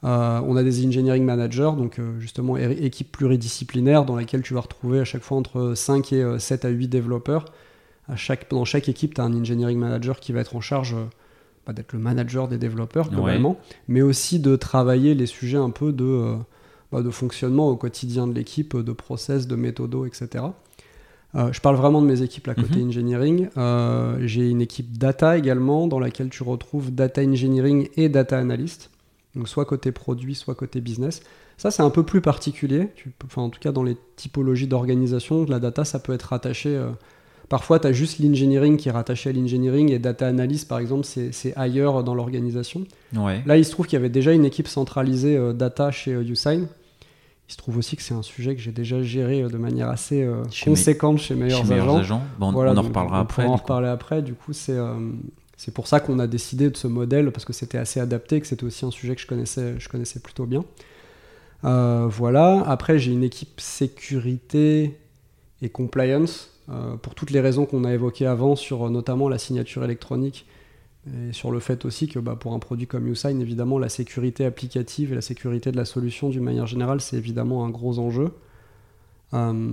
[0.04, 5.06] On a des engineering managers, donc justement équipe pluridisciplinaire dans laquelle tu vas retrouver à
[5.06, 7.46] chaque fois entre 5 et euh, 7 à 8 développeurs.
[8.52, 10.96] Dans chaque équipe, tu as un engineering manager qui va être en charge
[11.65, 15.91] bah, d'être le manager des développeurs globalement, mais aussi de travailler les sujets un peu
[15.91, 16.36] de, euh,
[16.91, 20.45] bah, de fonctionnement au quotidien de l'équipe, de process, de méthodo, etc.
[21.36, 22.88] Euh, je parle vraiment de mes équipes là côté Mhm.
[22.88, 23.49] engineering.
[23.58, 28.89] Euh, J'ai une équipe data également dans laquelle tu retrouves data engineering et data analyst.
[29.36, 31.21] Donc soit côté produit, soit côté business.
[31.58, 32.89] Ça, c'est un peu plus particulier.
[32.95, 36.82] Tu enfin, en tout cas, dans les typologies d'organisation, la data, ça peut être rattaché.
[37.49, 41.03] Parfois, tu as juste l'engineering qui est rattaché à l'engineering et data analyst, par exemple,
[41.05, 42.86] c'est ailleurs dans l'organisation.
[43.15, 43.43] Ouais.
[43.45, 46.23] Là, il se trouve qu'il y avait déjà une équipe centralisée euh, data chez euh,
[46.23, 46.67] Usign.
[47.47, 49.89] Il se trouve aussi que c'est un sujet que j'ai déjà géré euh, de manière
[49.89, 51.97] assez euh, Chez conséquente chez Meilleurs Chez Agents.
[51.97, 52.23] Agents.
[52.39, 53.43] Bon, on- Voilà, on en reparlera on après.
[53.43, 54.21] pourra en reparler après.
[54.23, 54.77] Du coup, c'est
[55.58, 58.47] c'est pour ça qu'on a décidé de ce modèle parce que c'était assez adapté, que
[58.47, 60.65] c'était aussi un sujet que je connaissais, je connaissais plutôt bien.
[61.63, 62.63] Voilà.
[62.67, 64.97] Après, j'ai une équipe sécurité
[65.62, 66.51] et compliance
[67.01, 70.45] pour toutes les raisons qu'on a évoquées avant sur euh, notamment la signature électronique
[71.08, 74.43] et sur le fait aussi que bah, pour un produit comme Usign, évidemment, la sécurité
[74.43, 78.32] applicative et la sécurité de la solution d'une manière générale, c'est évidemment un gros enjeu.
[79.36, 79.69] Euh,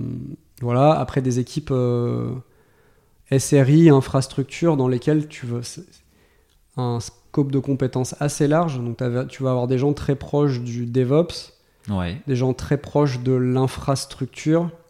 [0.61, 0.91] voilà.
[0.91, 2.35] Après, des équipes euh,
[3.35, 5.61] SRI, infrastructure, dans lesquelles tu veux
[6.77, 8.79] un scope de compétences assez large.
[8.79, 8.97] Donc,
[9.29, 11.53] tu vas avoir des gens très proches du DevOps,
[11.89, 12.21] Ouais.
[12.27, 14.82] des gens très proches de l'infrastructure euh,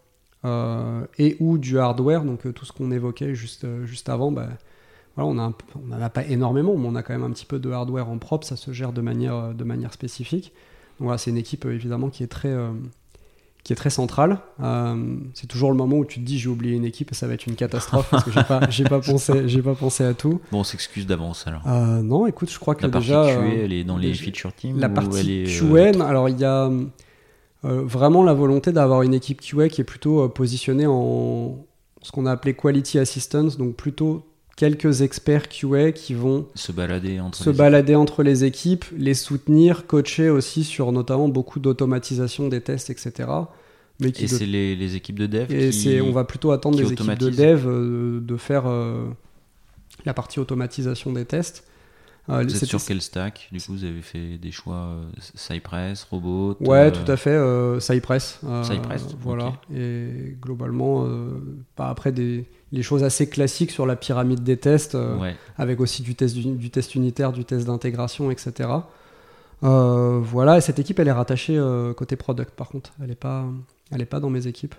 [1.17, 4.49] et ou du hardware, donc euh, tout ce qu'on évoquait juste, euh, juste avant, bah,
[5.15, 7.71] voilà, on n'en a pas énormément, mais on a quand même un petit peu de
[7.71, 10.53] hardware en propre, ça se gère de manière, euh, de manière spécifique.
[10.99, 12.71] Donc voilà, c'est une équipe euh, évidemment qui est très, euh,
[13.63, 14.39] qui est très centrale.
[14.61, 17.27] Euh, c'est toujours le moment où tu te dis j'ai oublié une équipe et ça
[17.27, 20.13] va être une catastrophe parce que j'ai pas, j'ai pas pensé, j'ai pas pensé à
[20.13, 20.41] tout.
[20.51, 21.61] Bon, on s'excuse d'avance alors.
[21.67, 24.13] Euh, non, écoute, je crois que La partie déjà QA, euh, elle est dans les
[24.13, 26.83] feature teams la ou partie elle est, euh, QA, alors il y a euh,
[27.63, 31.57] vraiment la volonté d'avoir une équipe QA qui est plutôt euh, positionnée en
[32.01, 34.25] ce qu'on a appelé quality assistance, donc plutôt
[34.57, 39.13] quelques experts QA qui vont se balader entre se les- balader entre les équipes, les
[39.13, 43.29] soutenir, coacher aussi sur notamment beaucoup d'automatisation des tests, etc.
[43.99, 45.99] Mais qui Et de- c'est les, les équipes de dev et qui...
[46.01, 49.05] on va plutôt attendre des équipes de dev euh, de faire euh,
[50.05, 51.63] la partie automatisation des tests.
[52.29, 55.03] Euh, Vous êtes sur quel stack Du coup, vous avez fait des choix euh,
[55.35, 57.31] Cypress, Robot Ouais, euh, tout à fait.
[57.31, 58.39] euh, Cypress.
[58.63, 59.53] Cypress, Voilà.
[59.75, 61.05] Et globalement,
[61.77, 65.35] bah, après, des, les choses assez classiques sur la pyramide des tests, Ouais.
[65.57, 68.69] avec aussi du test, du test unitaire, du test d'intégration, etc.
[69.63, 72.91] Euh, voilà, et cette équipe, elle est rattachée euh, côté product, par contre.
[73.01, 73.45] Elle n'est pas,
[73.91, 74.75] elle est pas dans mes équipes.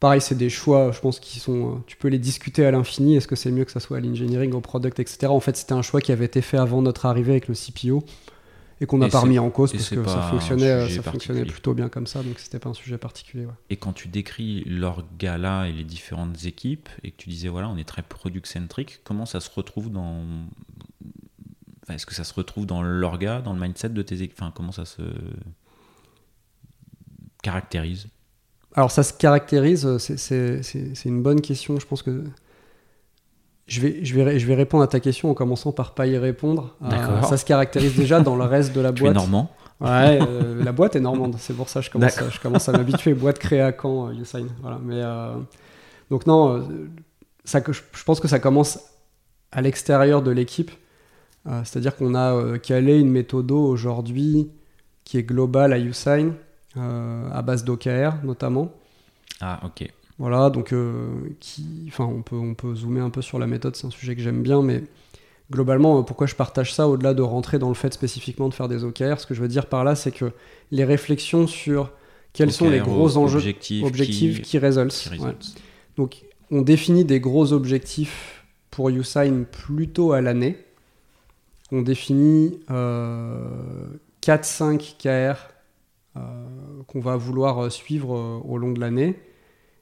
[0.00, 1.74] Pareil, c'est des choix, je pense, qui sont.
[1.74, 3.16] euh, Tu peux les discuter à l'infini.
[3.16, 5.26] Est-ce que c'est mieux que ça soit à l'engineering, au product, etc.
[5.26, 8.04] En fait, c'était un choix qui avait été fait avant notre arrivée avec le CPO
[8.80, 11.44] et qu'on n'a pas remis en cause parce que pas ça fonctionnait, euh, ça fonctionnait
[11.44, 13.44] plutôt bien comme ça, donc c'était pas un sujet particulier.
[13.44, 13.52] ouais.
[13.70, 17.76] Et quand tu décris l'orga-là et les différentes équipes, et que tu disais, voilà, on
[17.76, 20.22] est très product-centric, comment ça se retrouve dans...
[21.88, 24.70] est-ce que ça se retrouve dans l'orga, dans le mindset de tes équipes Enfin, comment
[24.70, 25.02] ça se
[27.42, 28.06] caractérise?
[28.74, 31.78] Alors, ça se caractérise, c'est une bonne question.
[31.80, 32.24] Je pense que
[33.66, 36.16] je vais, je, vais, je vais répondre à ta question en commençant par pas y
[36.16, 36.74] répondre.
[36.82, 39.00] Euh, ça se caractérise déjà dans le reste de la boîte.
[39.02, 39.50] Tu es normand
[39.80, 42.68] Ouais, euh, la boîte est normande, c'est pour ça que je commence, à, je commence
[42.68, 43.14] à m'habituer.
[43.14, 44.46] Boîte créée à Caen, Usain.
[44.60, 44.80] Voilà.
[44.82, 45.02] Mais,
[46.10, 46.66] donc, non,
[47.44, 48.80] ça, je pense que ça commence
[49.52, 50.72] à l'extérieur de l'équipe.
[51.46, 54.50] Euh, c'est-à-dire qu'on a euh, calé une méthode aujourd'hui
[55.04, 56.30] qui est globale à Usain, euh,
[56.76, 58.72] à base d'OKR notamment.
[59.40, 59.88] Ah, ok.
[60.18, 60.74] Voilà, donc
[61.38, 64.16] qui, enfin, on peut, on peut zoomer un peu sur la méthode, c'est un sujet
[64.16, 64.82] que j'aime bien, mais
[65.50, 68.82] globalement, pourquoi je partage ça au-delà de rentrer dans le fait spécifiquement de faire des
[68.82, 70.32] OKR, ce que je veux dire par là, c'est que
[70.72, 71.92] les réflexions sur
[72.32, 75.08] quels sont les gros enjeux objectifs, objectifs qui, résultent.
[75.96, 80.58] Donc, on définit des gros objectifs pour Usain plutôt à l'année
[81.70, 85.34] on définit 4-5 euh, KR euh,
[86.98, 89.14] qu'on va vouloir euh, suivre au long de l'année.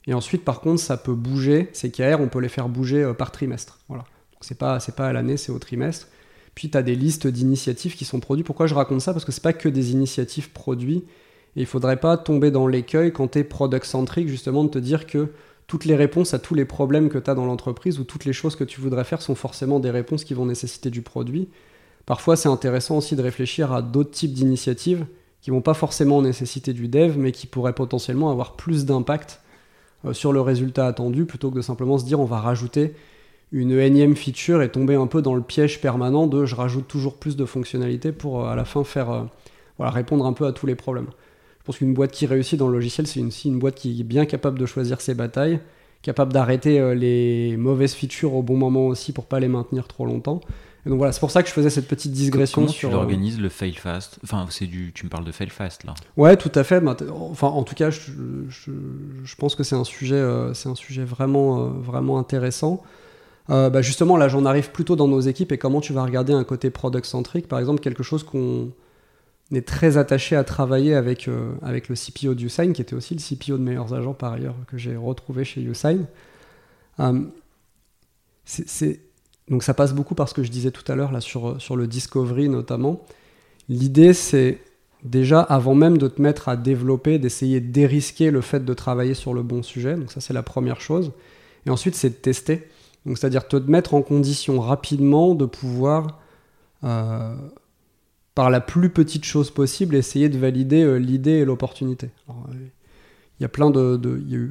[0.05, 1.69] Et ensuite, par contre, ça peut bouger.
[1.73, 3.79] Ces KR, on peut les faire bouger par trimestre.
[3.87, 4.03] Voilà.
[4.03, 6.07] Donc, c'est pas, c'est pas à l'année, c'est au trimestre.
[6.55, 8.45] Puis, tu as des listes d'initiatives qui sont produites.
[8.45, 9.11] Pourquoi je raconte ça?
[9.11, 11.03] Parce que c'est pas que des initiatives produites.
[11.55, 15.07] Et il faudrait pas tomber dans l'écueil quand tu es product-centric, justement, de te dire
[15.07, 15.31] que
[15.65, 18.33] toutes les réponses à tous les problèmes que tu as dans l'entreprise ou toutes les
[18.33, 21.49] choses que tu voudrais faire sont forcément des réponses qui vont nécessiter du produit.
[22.05, 25.05] Parfois, c'est intéressant aussi de réfléchir à d'autres types d'initiatives
[25.41, 29.41] qui vont pas forcément nécessiter du dev, mais qui pourraient potentiellement avoir plus d'impact
[30.05, 32.93] euh, sur le résultat attendu, plutôt que de simplement se dire on va rajouter
[33.51, 37.15] une énième feature et tomber un peu dans le piège permanent de je rajoute toujours
[37.15, 39.23] plus de fonctionnalités pour euh, à la fin faire euh,
[39.77, 41.07] voilà, répondre un peu à tous les problèmes.
[41.59, 44.03] Je pense qu'une boîte qui réussit dans le logiciel, c'est aussi une boîte qui est
[44.03, 45.59] bien capable de choisir ses batailles,
[46.01, 50.39] capable d'arrêter les mauvaises features au bon moment aussi pour pas les maintenir trop longtemps
[50.85, 52.89] donc voilà, c'est pour ça que je faisais cette petite digression Comment sur.
[52.89, 54.19] Tu euh, organises le fail fast?
[54.23, 54.91] Enfin, c'est du.
[54.93, 55.93] Tu me parles de fail fast là.
[56.15, 56.81] Ouais, tout à fait.
[57.11, 58.11] Enfin, en tout cas, je,
[58.49, 62.83] je, pense que c'est un sujet, euh, c'est un sujet vraiment, euh, vraiment intéressant.
[63.49, 66.43] bah justement, là, j'en arrive plutôt dans nos équipes et comment tu vas regarder un
[66.43, 68.71] côté product centric, par exemple, quelque chose qu'on
[69.51, 71.29] est très attaché à travailler avec,
[71.61, 74.77] avec le CPO d'Usain, qui était aussi le CPO de meilleurs agents par ailleurs, que
[74.77, 75.99] j'ai retrouvé chez Usain.
[78.45, 79.06] c'est
[79.49, 81.75] donc ça passe beaucoup par ce que je disais tout à l'heure là sur, sur
[81.75, 83.01] le discovery notamment.
[83.69, 84.59] L'idée c'est
[85.03, 89.13] déjà avant même de te mettre à développer, d'essayer de dérisquer le fait de travailler
[89.13, 89.95] sur le bon sujet.
[89.95, 91.11] Donc ça c'est la première chose.
[91.65, 92.67] Et ensuite c'est de tester.
[93.05, 96.19] Donc c'est-à-dire te mettre en condition rapidement de pouvoir
[96.83, 97.35] euh,
[98.35, 102.09] par la plus petite chose possible essayer de valider euh, l'idée et l'opportunité.
[102.29, 102.33] Euh,
[103.39, 103.99] il y a plein de,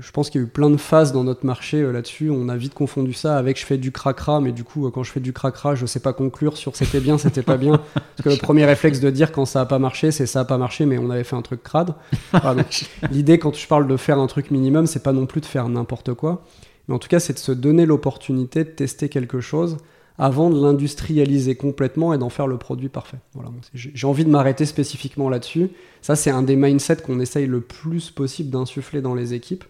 [0.00, 2.30] je pense qu'il y a eu plein de phases dans notre marché euh, là-dessus.
[2.30, 5.02] On a vite confondu ça avec je fais du cracra, mais du coup, euh, quand
[5.02, 7.80] je fais du cracra, je sais pas conclure sur c'était bien, c'était pas bien.
[7.94, 10.44] Parce que le premier réflexe de dire quand ça a pas marché, c'est ça a
[10.44, 11.94] pas marché, mais on avait fait un truc crade.
[13.10, 15.68] L'idée, quand je parle de faire un truc minimum, c'est pas non plus de faire
[15.68, 16.44] n'importe quoi.
[16.86, 19.78] Mais en tout cas, c'est de se donner l'opportunité de tester quelque chose
[20.18, 23.18] avant de l'industrialiser complètement et d'en faire le produit parfait.
[23.34, 25.68] Voilà, j'ai envie de m'arrêter spécifiquement là-dessus.
[26.00, 29.64] Ça, c'est un des mindsets qu'on essaye le plus possible d'insuffler dans les équipes.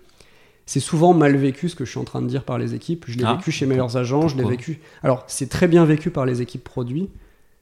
[0.67, 3.05] C'est souvent mal vécu ce que je suis en train de dire par les équipes.
[3.09, 4.81] Je l'ai ah, vécu chez Meilleurs Agents, je l'ai vécu.
[5.03, 7.09] Alors, c'est très bien vécu par les équipes produits.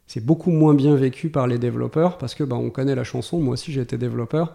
[0.06, 3.40] C'est beaucoup moins bien vécu par les développeurs parce que bah, on connaît la chanson.
[3.40, 4.54] Moi aussi, j'ai été développeur.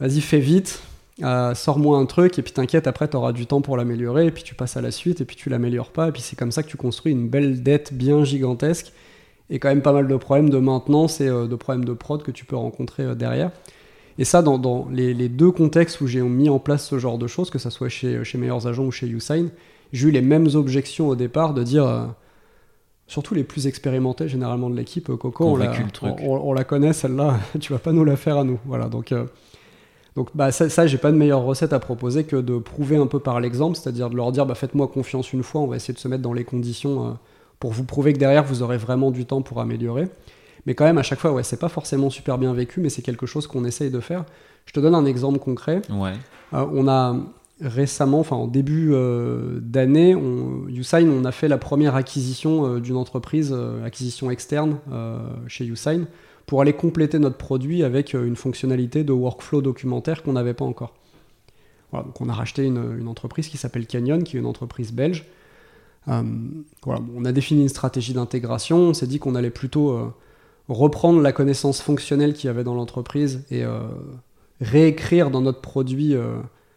[0.00, 0.80] Vas-y, fais vite.
[1.22, 4.30] Euh, sors-moi un truc et puis t'inquiète, après tu auras du temps pour l'améliorer et
[4.30, 6.52] puis tu passes à la suite et puis tu l'améliores pas et puis c'est comme
[6.52, 8.92] ça que tu construis une belle dette bien gigantesque
[9.48, 12.22] et quand même pas mal de problèmes de maintenance et euh, de problèmes de prod
[12.22, 13.50] que tu peux rencontrer euh, derrière.
[14.18, 17.50] Et ça, dans, les, deux contextes où j'ai mis en place ce genre de choses,
[17.50, 19.48] que ce soit chez, chez Meilleurs Agents ou chez Usain,
[19.92, 22.14] j'ai eu les mêmes objections au départ de dire,
[23.06, 25.70] surtout les plus expérimentés généralement de l'équipe, Coco, on la,
[26.22, 28.58] on, la, connaît celle-là, tu vas pas nous la faire à nous.
[28.64, 29.12] Voilà, donc
[30.16, 33.06] donc bah, ça, ça j'ai pas de meilleure recette à proposer que de prouver un
[33.06, 35.92] peu par l'exemple, c'est-à-dire de leur dire bah, faites-moi confiance une fois, on va essayer
[35.92, 37.10] de se mettre dans les conditions euh,
[37.60, 40.08] pour vous prouver que derrière vous aurez vraiment du temps pour améliorer.
[40.64, 43.02] Mais quand même à chaque fois, ouais, c'est pas forcément super bien vécu, mais c'est
[43.02, 44.24] quelque chose qu'on essaye de faire.
[44.64, 45.82] Je te donne un exemple concret.
[45.90, 46.14] Ouais.
[46.54, 47.14] Euh, on a
[47.60, 52.96] récemment, enfin en début euh, d'année, on, Usain, on a fait la première acquisition d'une
[52.96, 54.78] entreprise, acquisition externe
[55.46, 56.06] chez Usain
[56.46, 60.64] pour aller compléter notre produit avec euh, une fonctionnalité de workflow documentaire qu'on n'avait pas
[60.64, 60.94] encore.
[61.92, 65.24] Donc on a racheté une, entreprise qui s'appelle Canyon, qui est une entreprise belge.
[66.08, 66.22] Euh,
[66.84, 70.12] on a défini une stratégie d'intégration, on s'est dit qu'on allait plutôt euh,
[70.68, 73.64] reprendre la connaissance fonctionnelle qu'il y avait dans l'entreprise et
[74.60, 76.14] réécrire dans notre produit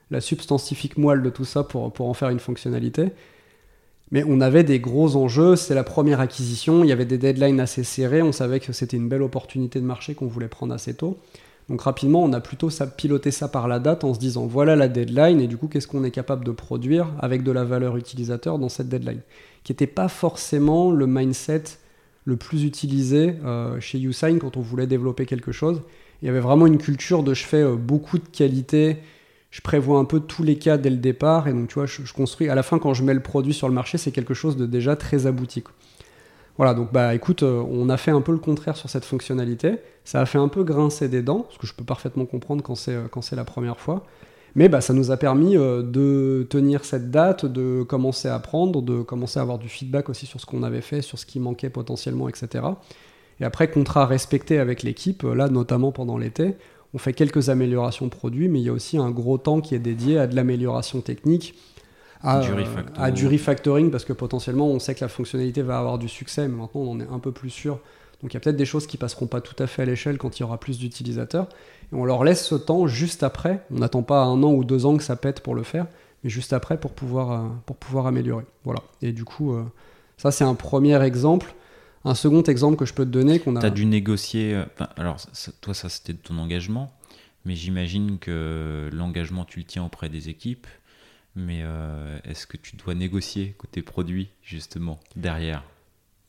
[0.10, 3.10] la substantifique moelle de tout ça pour, pour en faire une fonctionnalité.
[4.12, 7.60] Mais on avait des gros enjeux, c'est la première acquisition, il y avait des deadlines
[7.60, 10.96] assez serrés, on savait que c'était une belle opportunité de marché qu'on voulait prendre assez
[10.96, 11.20] tôt.
[11.70, 14.88] Donc rapidement, on a plutôt piloté ça par la date en se disant voilà la
[14.88, 18.58] deadline et du coup qu'est-ce qu'on est capable de produire avec de la valeur utilisateur
[18.58, 19.22] dans cette deadline,
[19.64, 21.64] qui n'était pas forcément le mindset
[22.26, 25.82] le plus utilisé euh, chez Usign quand on voulait développer quelque chose.
[26.22, 28.98] Il y avait vraiment une culture de je fais euh, beaucoup de qualité,
[29.52, 32.14] je prévois un peu tous les cas dès le départ et donc tu vois je,
[32.14, 34.58] construis à la fin quand je mets le produit sur le marché c'est quelque chose
[34.58, 35.64] de déjà très abouti.
[36.60, 39.78] Voilà, donc bah écoute, euh, on a fait un peu le contraire sur cette fonctionnalité.
[40.04, 42.76] Ça a fait un peu grincer des dents, ce que je peux parfaitement comprendre quand
[42.76, 44.04] c'est, euh, la première fois.
[44.56, 48.82] Mais bah, ça nous a permis euh, de tenir cette date, de commencer à apprendre,
[48.82, 51.40] de commencer à avoir du feedback aussi sur ce qu'on avait fait, sur ce qui
[51.40, 52.66] manquait potentiellement, etc.
[53.40, 56.58] Et après, contrat respecté avec l'équipe, là notamment pendant l'été,
[56.94, 59.80] on fait quelques améliorations produits, mais il y a aussi un gros temps qui est
[59.80, 61.56] dédié à de l'amélioration technique,
[62.22, 62.42] à,
[63.12, 66.56] du, refactoring parce que potentiellement on sait que la fonctionnalité va avoir du succès, mais
[66.56, 67.80] maintenant on en est un peu plus sûr.
[68.22, 70.18] Donc il y a peut-être des choses qui passeront pas tout à fait à l'échelle
[70.18, 71.48] quand il y aura plus d'utilisateurs.
[71.94, 73.64] Et on leur laisse ce temps juste après.
[73.72, 75.88] On n'attend pas un an ou deux ans que ça pète pour le faire,
[76.24, 78.44] mais juste après pour pouvoir, euh, pour pouvoir améliorer.
[78.66, 78.82] Voilà.
[79.02, 79.64] Et du coup, euh,
[80.18, 81.54] ça c'est un premier exemple.
[82.10, 83.60] Un second exemple que je peux te donner qu'on a.
[83.60, 84.56] Tu as dû négocier.
[84.56, 84.66] Euh,
[84.98, 85.18] alors
[85.62, 86.92] toi ça c'était de ton engagement,
[87.46, 90.66] mais j'imagine que l'engagement tu le tiens auprès des équipes
[91.36, 95.64] mais euh, est-ce que tu dois négocier côté produit, justement, derrière?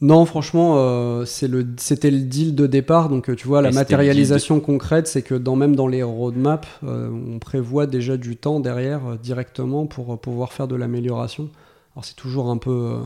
[0.02, 3.08] Non, franchement, euh, c'était le deal de départ.
[3.08, 7.86] Donc, tu vois, la matérialisation concrète, c'est que dans, même dans les roadmaps, on prévoit
[7.86, 11.50] déjà du temps derrière directement pour pouvoir faire de l'amélioration.
[11.94, 13.00] Alors, c'est toujours un peu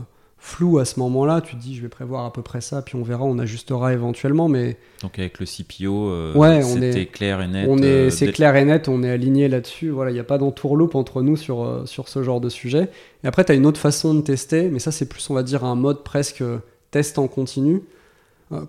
[0.45, 1.41] flou à ce moment-là.
[1.41, 3.93] Tu te dis, je vais prévoir à peu près ça, puis on verra, on ajustera
[3.93, 4.47] éventuellement.
[4.47, 7.67] Mais donc avec le CPO, euh, c'était clair et net.
[7.67, 9.89] On est, euh, c'est clair et net, on est aligné là-dessus.
[9.89, 12.89] Voilà, il n'y a pas d'entourloupe entre nous sur euh, sur ce genre de sujet.
[13.23, 15.41] Et après, tu as une autre façon de tester, mais ça, c'est plus, on va
[15.41, 16.43] dire, un mode presque
[16.91, 17.81] test en continu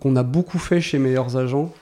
[0.01, 1.73] qu'on a beaucoup fait chez Meilleurs Agents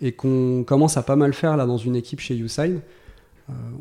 [0.00, 2.80] et qu'on commence à pas mal faire là dans une équipe chez Usign.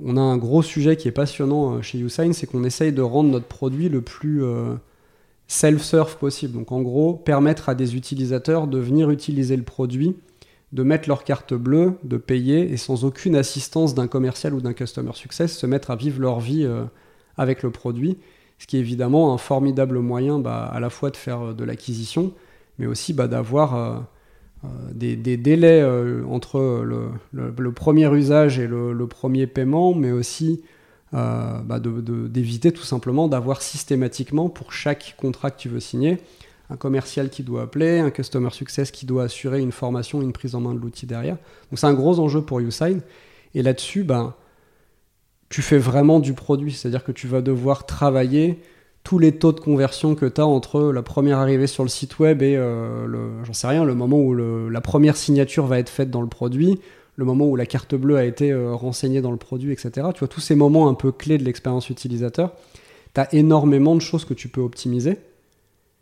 [0.03, 3.29] on a un gros sujet qui est passionnant chez Usign, c'est qu'on essaye de rendre
[3.29, 4.43] notre produit le plus
[5.47, 6.53] self-serve possible.
[6.53, 10.15] Donc en gros, permettre à des utilisateurs de venir utiliser le produit,
[10.73, 14.73] de mettre leur carte bleue, de payer et sans aucune assistance d'un commercial ou d'un
[14.73, 16.83] customer success, se mettre à vivre leur vie euh,
[17.37, 18.17] avec le produit.
[18.57, 21.63] Ce qui est évidemment un formidable moyen bah, à la fois de faire euh, de
[21.63, 22.33] l'acquisition,
[22.79, 23.99] mais aussi bah, d'avoir euh,
[24.93, 25.83] des, délais
[26.27, 30.63] entre le, premier usage et le, premier paiement, mais aussi
[31.13, 36.19] euh, bah, d'éviter tout simplement d'avoir systématiquement pour chaque contrat que tu veux signer
[36.69, 40.55] un commercial qui doit appeler, un customer success qui doit assurer une formation, une prise
[40.55, 41.35] en main de l'outil derrière.
[41.69, 43.01] Donc c'est un gros enjeu pour YouSign.
[43.53, 44.33] Et là-dessus, ben,
[45.49, 48.59] tu fais vraiment du produit, c'est-à-dire que tu vas devoir travailler
[49.03, 52.19] tous les taux de conversion que tu as entre la première arrivée sur le site
[52.19, 56.09] web et euh, j'en sais rien, le moment où la première signature va être faite
[56.09, 56.79] dans le produit,
[57.15, 60.07] le moment où la carte bleue a été euh, renseignée dans le produit, etc.
[60.13, 62.53] Tu vois, tous ces moments un peu clés de l'expérience utilisateur,
[63.13, 65.19] tu as énormément de choses que tu peux optimiser.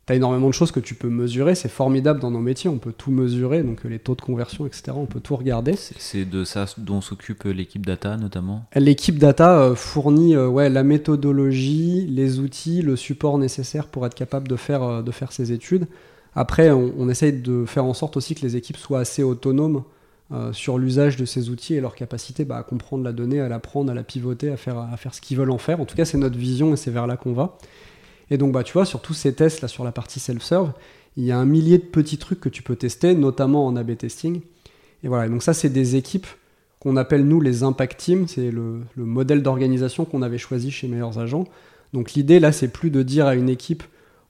[0.07, 1.53] Tu as énormément de choses que tu peux mesurer.
[1.53, 4.65] C'est formidable dans nos métiers, on peut tout mesurer, donc euh, les taux de conversion,
[4.65, 4.93] etc.
[4.95, 5.73] On peut tout regarder.
[5.75, 8.63] C'est de ça dont s'occupe euh, l'équipe data notamment?
[8.75, 14.55] L'équipe data fournit ouais, la méthodologie, les outils, le support nécessaire pour être capable de
[14.55, 15.87] faire, de faire ces études.
[16.33, 19.83] Après, on, on essaye de faire en sorte aussi que les équipes soient assez autonomes
[20.33, 23.49] euh, sur l'usage de ces outils et leur capacité bah, à comprendre la donnée, à
[23.49, 25.81] la prendre, à la pivoter, à faire, à faire ce qu'ils veulent en faire.
[25.81, 27.57] En tout cas, c'est notre vision et c'est vers là qu'on va.
[28.29, 30.71] Et donc, bah, tu vois, sur tous ces tests là sur la partie self-serve,
[31.17, 33.97] il y a un millier de petits trucs que tu peux tester, notamment en A/B
[33.97, 34.41] testing.
[35.03, 35.27] Et voilà.
[35.27, 36.27] donc ça, c'est des équipes
[36.79, 38.27] qu'on appelle nous les impact teams.
[38.27, 41.45] C'est le, modèle d'organisation qu'on avait choisi chez Meilleurs Agents.
[41.93, 43.83] Donc l'idée là, c'est plus de dire à une équipe,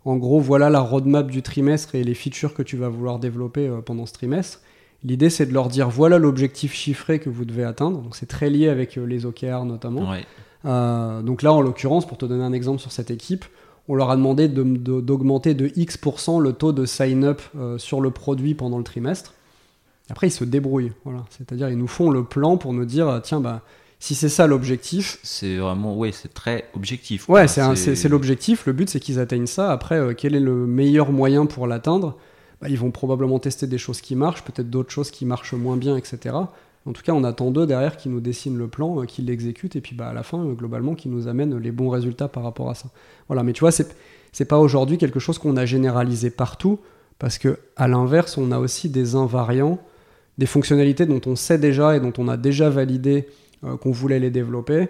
[0.04, 3.68] en gros, voilà la roadmap du trimestre et les features que tu vas vouloir développer
[3.68, 4.62] euh, pendant ce trimestre.
[5.04, 8.02] L'idée, c'est de leur dire voilà l'objectif chiffré que vous devez atteindre.
[8.02, 10.14] Donc, c'est très lié avec euh, les OKR notamment.
[10.66, 13.46] Euh, donc, là, en l'occurrence, pour te donner un exemple sur cette équipe,
[13.88, 18.54] on leur a demandé d'augmenter de, X% le taux de sign-up euh, sur le produit
[18.54, 19.34] pendant le trimestre.
[20.12, 20.92] Après, ils se débrouillent.
[21.04, 21.24] Voilà.
[21.32, 23.62] C'est-à-dire, ils nous font le plan pour nous dire tiens, bah,
[23.99, 25.18] si c'est ça l'objectif.
[25.24, 27.28] C'est vraiment, oui, c'est très objectif.
[27.28, 28.68] Ouais, c'est l'objectif.
[28.68, 29.72] Le but, c'est qu'ils atteignent ça.
[29.72, 32.18] Après, quel est le meilleur moyen pour l'atteindre?
[32.62, 35.78] Bah, ils vont probablement tester des choses qui marchent, peut-être d'autres choses qui marchent moins
[35.78, 36.36] bien, etc.
[36.86, 39.76] En tout cas, on attend d'eux derrière qui nous dessinent le plan, euh, qui l'exécutent,
[39.76, 42.43] et puis bah, à la fin, euh, globalement, qui nous amènent les bons résultats par
[42.43, 42.89] rapport à ça.
[43.28, 43.95] Voilà, mais tu vois, c'est,
[44.32, 46.80] c'est pas aujourd'hui quelque chose qu'on a généralisé partout,
[47.20, 49.80] parce que à l'inverse, on a aussi des invariants,
[50.38, 53.28] des fonctionnalités dont on sait déjà et dont on a déjà validé
[53.64, 54.88] euh, qu'on voulait les développer,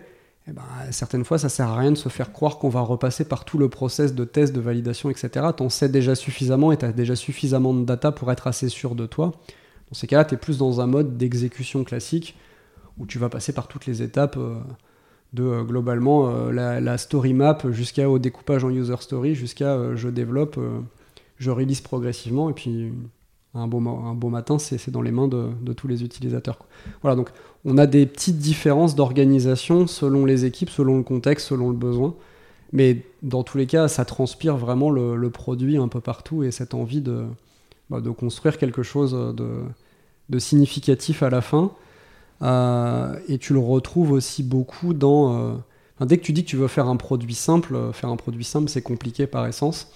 [0.47, 3.25] eh ben, certaines fois, ça sert à rien de se faire croire qu'on va repasser
[3.25, 5.47] par tout le process de test, de validation, etc.
[5.55, 9.05] T'en sais déjà suffisamment et t'as déjà suffisamment de data pour être assez sûr de
[9.05, 9.33] toi.
[9.91, 12.35] Dans ces cas-là, tu es plus dans un mode d'exécution classique
[12.97, 14.55] où tu vas passer par toutes les étapes euh,
[15.33, 20.59] de euh, globalement euh, la, story map jusqu'au découpage en user story, jusqu'à je développe,
[21.37, 22.91] je release progressivement et puis
[23.53, 26.57] un beau, matin, c'est dans les mains de, tous les utilisateurs.
[27.01, 27.29] Voilà, donc
[27.65, 32.15] on a des petites différences d'organisation selon les équipes, selon le contexte, selon le besoin.
[32.71, 36.73] Mais dans tous les cas, ça transpire vraiment le, produit un peu partout et cette
[36.73, 37.25] envie de,
[37.89, 41.71] bah, construire quelque chose de, significatif à la fin.
[42.41, 45.35] Euh, et tu le retrouves aussi beaucoup dans...
[45.35, 48.45] Euh, dès que tu dis que tu veux faire un produit simple, faire un produit
[48.45, 49.91] simple, c'est compliqué par essence.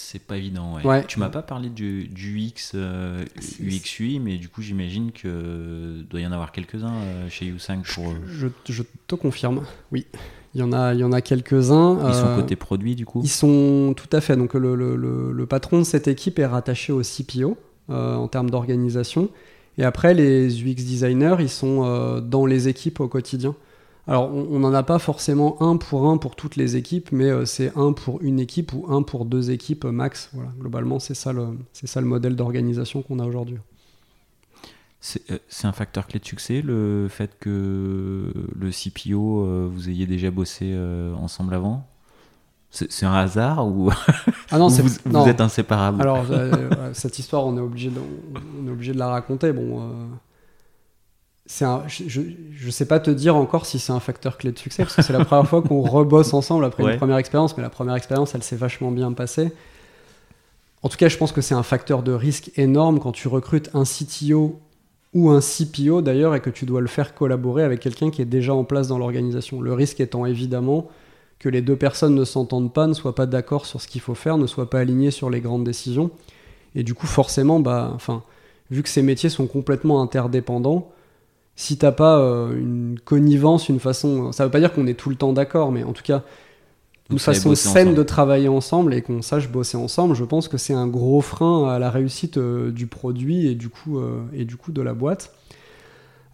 [0.00, 1.04] C'est pas évident, ouais.
[1.06, 3.24] Tu m'as pas parlé du, du UX, euh,
[3.60, 8.14] UX mais du coup, j'imagine que doit y en avoir quelques-uns euh, chez U5 pour.
[8.28, 10.06] Je, je, te confirme, oui.
[10.54, 11.98] Il y en a, il y en a quelques-uns.
[12.08, 14.36] Ils sont euh, côté produit, du coup Ils sont tout à fait.
[14.36, 19.28] Donc, le, le, le, patron de cette équipe est rattaché au CPO en termes d'organisation.
[19.78, 23.56] Et après, les UX designers, ils sont dans les équipes au quotidien.
[24.08, 27.44] Alors, on n'en a pas forcément un pour un pour toutes les équipes, mais euh,
[27.44, 30.30] c'est un pour une équipe ou un pour deux équipes max.
[30.32, 33.58] Voilà, globalement, c'est ça le, c'est ça le modèle d'organisation qu'on a aujourd'hui.
[35.00, 40.06] C'est, euh, un facteur clé de succès, le fait que le CPO, euh, vous ayez
[40.06, 40.74] déjà bossé
[41.20, 41.86] ensemble avant?
[42.70, 43.90] C'est, un hasard ou,
[44.50, 44.68] ah non,
[45.04, 46.24] vous, êtes inséparables Alors,
[46.94, 48.00] cette histoire, on est obligé de,
[48.62, 49.52] on est obligé de la raconter.
[49.52, 49.82] Bon
[51.48, 54.96] je, ne sais pas te dire encore si c'est un facteur clé de succès parce
[54.96, 57.94] que c'est la première fois qu'on rebosse ensemble après une première expérience, mais la première
[57.94, 59.52] expérience, elle s'est vachement bien passée.
[60.82, 63.70] En tout cas, je pense que c'est un facteur de risque énorme quand tu recrutes
[63.74, 64.60] un CTO
[65.14, 68.26] ou un CPO d'ailleurs et que tu dois le faire collaborer avec quelqu'un qui est
[68.26, 69.60] déjà en place dans l'organisation.
[69.60, 70.88] Le risque étant évidemment
[71.38, 74.14] que les deux personnes ne s'entendent pas, ne soient pas d'accord sur ce qu'il faut
[74.14, 76.10] faire, ne soient pas alignées sur les grandes décisions.
[76.74, 78.22] Et du coup, forcément, bah, enfin,
[78.70, 80.92] vu que ces métiers sont complètement interdépendants,
[81.58, 85.10] si t'as pas euh, une connivence, une façon, ça veut pas dire qu'on est tout
[85.10, 86.22] le temps d'accord, mais en tout cas
[87.10, 90.72] une façon saine de travailler ensemble et qu'on sache bosser ensemble, je pense que c'est
[90.72, 94.56] un gros frein à la réussite euh, du produit et du coup euh, et du
[94.56, 95.34] coup de la boîte.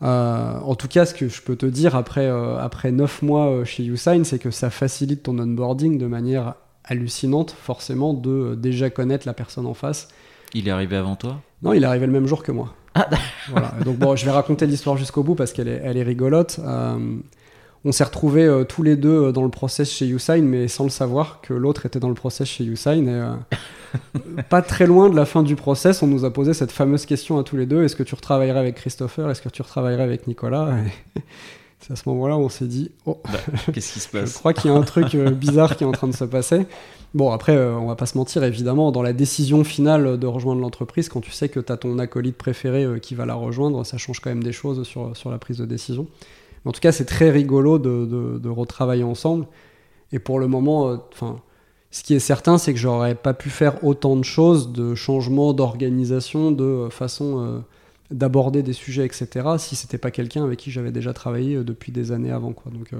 [0.02, 4.24] en tout cas, ce que je peux te dire après après 9 mois chez YouSign,
[4.24, 9.64] c'est que ça facilite ton onboarding de manière hallucinante, forcément, de déjà connaître la personne
[9.64, 10.08] en face.
[10.52, 11.40] Il est arrivé avant toi?
[11.64, 12.74] Non, il est arrivé le même jour que moi.
[12.94, 13.08] Ah.
[13.48, 13.72] voilà.
[13.84, 16.60] Donc bon, je vais raconter l'histoire jusqu'au bout parce qu'elle est, elle est rigolote.
[16.62, 16.98] Euh,
[17.86, 20.84] on s'est retrouvés euh, tous les deux euh, dans le process chez Usain, mais sans
[20.84, 23.06] le savoir que l'autre était dans le process chez Usain.
[23.06, 27.06] Et pas très loin de la fin du process, on nous a posé cette fameuse
[27.06, 29.30] question à tous les deux est-ce que tu retravaillerais avec Christopher?
[29.30, 30.76] Est-ce que tu retravaillerais avec Nicolas?
[31.86, 33.38] C'est à ce moment-là où on s'est dit oh, bah,
[33.74, 35.92] qu'est-ce qui se passe Je crois qu'il y a un truc bizarre qui est en
[35.92, 36.66] train de se passer.
[37.12, 40.62] Bon, après, euh, on va pas se mentir, évidemment, dans la décision finale de rejoindre
[40.62, 43.84] l'entreprise, quand tu sais que tu as ton acolyte préféré euh, qui va la rejoindre,
[43.84, 46.06] ça change quand même des choses sur, sur la prise de décision.
[46.64, 48.06] Mais en tout cas, c'est très rigolo de,
[48.38, 49.46] de, retravailler ensemble.
[50.10, 50.96] Et pour le moment, euh,
[51.90, 55.52] ce qui est certain, c'est que j'aurais pas pu faire autant de choses, de changements
[55.52, 57.62] d'organisation, de façon
[58.14, 62.12] d'aborder des sujets, etc., si c'était pas quelqu'un avec qui j'avais déjà travaillé depuis des
[62.12, 62.52] années avant.
[62.52, 62.72] Quoi.
[62.72, 62.90] Donc,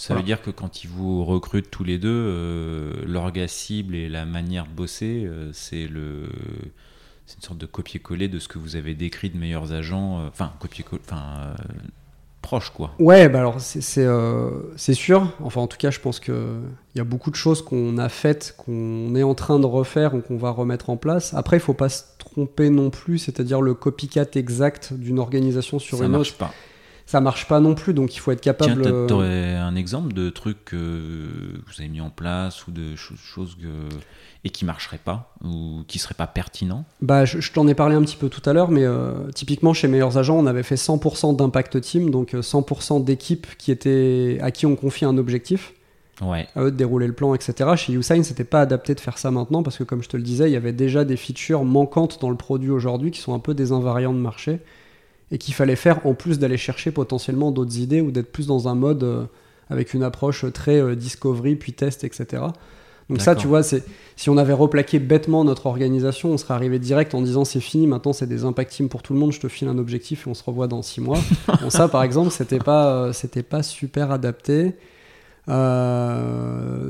[0.00, 4.08] ça veut dire que quand ils vous recrutent tous les deux, euh, l'orga cible et
[4.08, 6.26] la manière de bosser, euh, c'est le
[7.26, 10.28] c'est une sorte de copier-coller de ce que vous avez décrit de meilleurs agents, euh,
[10.28, 11.54] enfin copier-coller, enfin
[12.42, 12.92] proche quoi.
[12.98, 15.32] Ouais, bah alors c'est c'est sûr.
[15.42, 16.58] Enfin en tout cas, je pense que
[16.94, 20.14] il y a beaucoup de choses qu'on a faites, qu'on est en train de refaire
[20.14, 21.34] ou qu'on va remettre en place.
[21.34, 25.98] Après, il faut pas se tromper non plus, c'est-à-dire le copycat exact d'une organisation sur
[25.98, 26.38] Ça une marche autre.
[26.38, 26.54] Pas
[27.10, 28.82] ça marche pas non plus, donc il faut être capable.
[28.82, 30.76] Tiens, t'aurais un exemple de truc que
[31.66, 33.96] vous avez mis en place ou de choses que
[34.44, 38.02] et qui marcheraient pas ou qui seraient pas pertinents Bah, je, t'en ai parlé un
[38.02, 41.34] petit peu tout à l'heure, mais euh, typiquement chez Meilleurs Agents, on avait fait 100%
[41.34, 45.72] d'impact team, donc 100% euh, d'équipes qui étaient à qui on confie un objectif.
[46.22, 46.46] Ouais.
[46.54, 47.70] À eux de dérouler le plan, etc.
[47.74, 50.22] Chez Usain, c'était pas adapté de faire ça maintenant parce que, comme je te le
[50.22, 53.40] disais, il y avait déjà des features manquantes dans le produit aujourd'hui qui sont un
[53.40, 54.60] peu des invariants de marché
[55.30, 58.68] et qu'il fallait faire en plus d'aller chercher potentiellement d'autres idées ou d'être plus dans
[58.68, 59.24] un mode euh,
[59.68, 62.42] avec une approche très euh, discovery puis test, etc.
[63.08, 63.82] Donc ça, tu vois, c'est
[64.14, 67.88] si on avait replaqué bêtement notre organisation, on serait arrivé direct en disant c'est fini,
[67.88, 70.30] maintenant c'est des impact teams pour tout le monde, je te file un objectif et
[70.30, 71.18] on se revoit dans six mois.
[71.60, 74.76] bon, ça, par exemple, c'était pas, euh, c'était pas super adapté.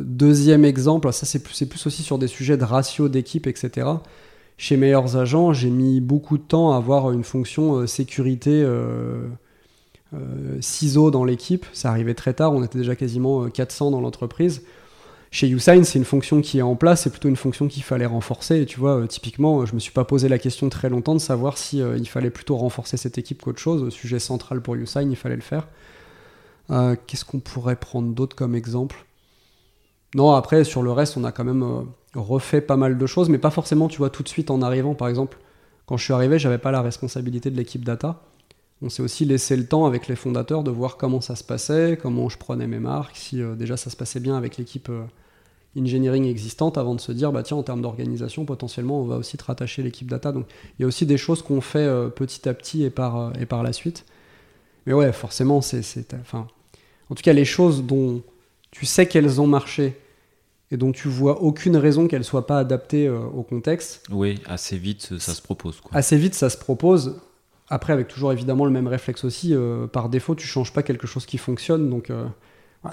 [0.05, 3.87] deuxième exemple, ça c'est plus, plus aussi sur des sujets de ratio d'équipe, etc
[4.61, 9.27] chez Meilleurs Agents, j'ai mis beaucoup de temps à avoir une fonction euh, sécurité euh,
[10.61, 11.65] ciseaux dans l'équipe.
[11.73, 14.63] Ça arrivait très tard, on était déjà quasiment 400 dans l'entreprise.
[15.31, 18.05] Chez Usain, c'est une fonction qui est en place, c'est plutôt une fonction qu'il fallait
[18.05, 18.61] renforcer.
[18.61, 21.57] Et tu vois, typiquement, je me suis pas posé la question très longtemps de savoir
[21.57, 23.89] si fallait plutôt renforcer cette équipe qu'autre chose.
[23.91, 25.69] Sujet central pour Usain, il fallait le faire.
[27.07, 29.07] Qu'est-ce qu'on pourrait prendre d'autre comme exemple?
[30.15, 33.39] Non, après, sur le reste, on a quand même refait pas mal de choses, mais
[33.39, 34.95] pas forcément, tu vois, tout de suite en arrivant.
[34.95, 35.39] Par exemple,
[35.87, 38.23] quand je suis arrivé, j'avais pas la responsabilité de l'équipe data.
[38.83, 41.99] On s'est aussi laissé le temps avec les fondateurs de voir comment ça se passait,
[42.01, 45.05] comment je prenais mes marques, si euh, déjà ça se passait bien avec l'équipe euh,
[45.79, 49.37] engineering existante avant de se dire, bah tiens, en termes d'organisation, potentiellement, on va aussi
[49.37, 50.33] te rattacher l'équipe data.
[50.33, 50.47] Donc
[50.79, 53.45] il y a aussi des choses qu'on fait euh, petit à petit et par, et
[53.45, 54.07] par la suite.
[54.87, 56.15] Mais ouais, forcément, c'est.
[56.35, 58.23] En tout cas, les choses dont
[58.71, 59.99] tu sais qu'elles ont marché
[60.71, 64.03] et dont tu vois aucune raison qu'elle soit pas adaptée euh, au contexte.
[64.11, 65.81] Oui, assez vite ça se propose.
[65.81, 65.91] Quoi.
[65.95, 67.21] Assez vite ça se propose.
[67.71, 71.07] Après, avec toujours évidemment le même réflexe aussi, euh, par défaut, tu changes pas quelque
[71.07, 71.89] chose qui fonctionne.
[71.89, 72.25] Donc, euh,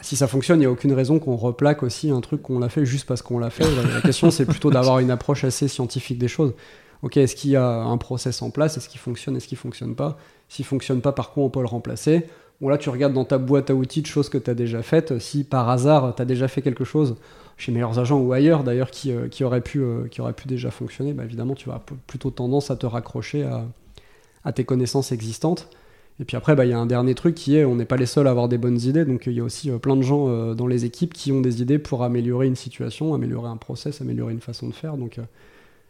[0.03, 2.69] si ça fonctionne, il n'y a aucune raison qu'on replaque aussi un truc qu'on l'a
[2.69, 3.65] fait juste parce qu'on l'a fait.
[3.91, 6.53] La, question, c'est plutôt d'avoir une approche assez scientifique des choses.
[7.01, 8.77] Ok, est-ce qu'il y a un process en place?
[8.77, 9.35] Est-ce qu'il fonctionne?
[9.35, 10.19] Est-ce qu'il fonctionne pas?
[10.47, 12.27] S'il fonctionne pas, par quoi on peut le remplacer?
[12.59, 14.81] Bon, là, tu regardes dans ta boîte à outils de choses que tu as déjà
[14.81, 15.19] faites.
[15.19, 17.15] Si par hasard, tu as déjà fait quelque chose
[17.57, 20.47] chez Meilleurs Agents ou ailleurs d'ailleurs qui, euh, qui, aurait pu, euh, qui aurait pu
[20.47, 23.65] déjà fonctionner, bah, évidemment tu vas plutôt tendance à te raccrocher à,
[24.43, 25.67] à tes connaissances existantes.
[26.19, 27.97] Et puis après, bah, il y a un dernier truc qui est, on n'est pas
[27.97, 30.01] les seuls à avoir des bonnes idées, donc il y a aussi euh, plein de
[30.01, 34.01] gens dans les équipes qui ont des idées pour améliorer une situation, améliorer un process,
[34.01, 34.97] améliorer une façon de faire.
[34.97, 35.19] Donc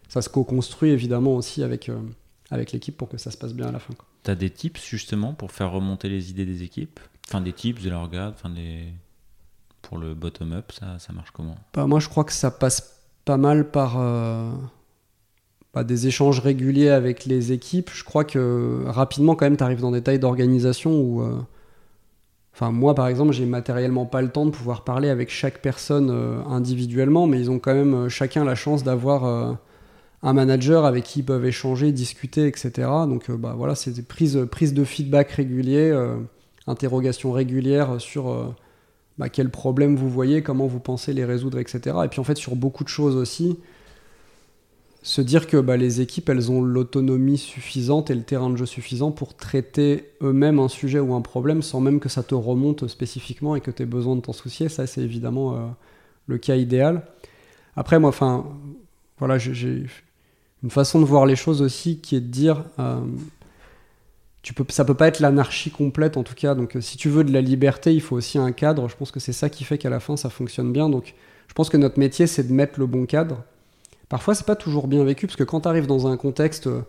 [0.10, 1.90] ça se co-construit évidemment aussi avec,
[2.52, 3.94] avec l'équipe pour que ça se passe bien à la fin.
[4.24, 7.00] Tu as des tips justement pour faire remonter les idées des équipes?
[7.28, 8.86] Enfin des tips, de leur regard, enfin des
[9.88, 11.56] pour le bottom-up, ça, ça, marche comment?
[11.74, 14.50] Bah, Moi, je crois que ça passe pas mal par euh,
[15.74, 17.90] bah, des échanges réguliers avec les équipes.
[17.94, 21.22] Je crois que rapidement, quand même, tu arrives dans des tailles d'organisation où.
[21.22, 21.40] Euh,
[22.54, 26.10] enfin, moi, par exemple, j'ai matériellement pas le temps de pouvoir parler avec chaque personne
[26.12, 29.58] euh, individuellement, mais ils ont quand même chacun la chance d'avoir
[30.24, 32.72] un manager avec qui ils peuvent échanger, discuter, etc.
[33.08, 35.96] Donc, bah, voilà, c'est des prises, prises de feedback réguliers,
[36.68, 38.56] interrogations régulières sur
[39.18, 41.96] bah, quels problèmes vous voyez, comment vous pensez les résoudre, etc.
[42.06, 43.58] Et puis en fait, sur beaucoup de choses aussi,
[45.02, 48.66] se dire que bah, les équipes, elles ont l'autonomie suffisante et le terrain de jeu
[48.66, 52.88] suffisant pour traiter eux-mêmes un sujet ou un problème sans même que ça te remonte
[52.88, 54.70] spécifiquement et que tu aies besoin de t'en soucier.
[54.70, 55.60] Ça, c'est évidemment euh,
[56.28, 57.04] le cas idéal.
[57.76, 58.46] Après, moi, enfin,
[59.18, 59.86] voilà, j'ai
[60.64, 62.64] une façon de voir les choses aussi qui est de dire.
[62.80, 63.00] Euh,
[64.48, 66.56] tu peux, ça peut pas être l'anarchie complète en tout cas.
[66.56, 68.88] Donc euh, si tu veux de la liberté, il faut aussi un cadre.
[68.88, 70.88] Je pense que c'est ça qui fait qu'à la fin ça fonctionne bien.
[70.90, 71.16] Donc
[71.48, 73.44] je pense que notre métier c'est de mettre le bon cadre.
[74.08, 76.82] Parfois c'est pas toujours bien vécu parce que quand tu arrives dans un contexte, euh,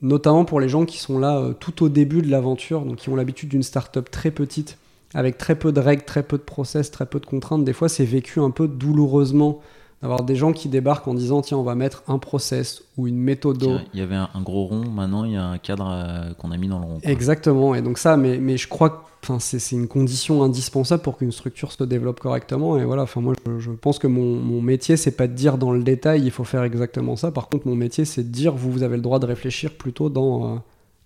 [0.00, 3.10] notamment pour les gens qui sont là euh, tout au début de l'aventure, donc qui
[3.10, 4.76] ont l'habitude d'une start-up très petite,
[5.14, 7.88] avec très peu de règles, très peu de process, très peu de contraintes, des fois
[7.88, 9.60] c'est vécu un peu douloureusement
[10.02, 13.16] d'avoir des gens qui débarquent en disant tiens on va mettre un process ou une
[13.16, 13.62] méthode.
[13.94, 16.56] Il y avait un, gros rond, maintenant il y a un cadre euh, qu'on a
[16.56, 16.98] mis dans le rond.
[17.04, 18.96] Exactement, et donc ça, mais, mais je crois que
[19.38, 22.76] c'est une condition indispensable pour qu'une structure se développe correctement.
[22.76, 25.70] Et voilà, enfin moi je, pense que mon, mon métier c'est pas de dire dans
[25.70, 27.30] le détail il faut faire exactement ça.
[27.30, 30.10] Par contre mon métier c'est de dire vous, vous avez le droit de réfléchir plutôt
[30.10, 30.58] dans, euh,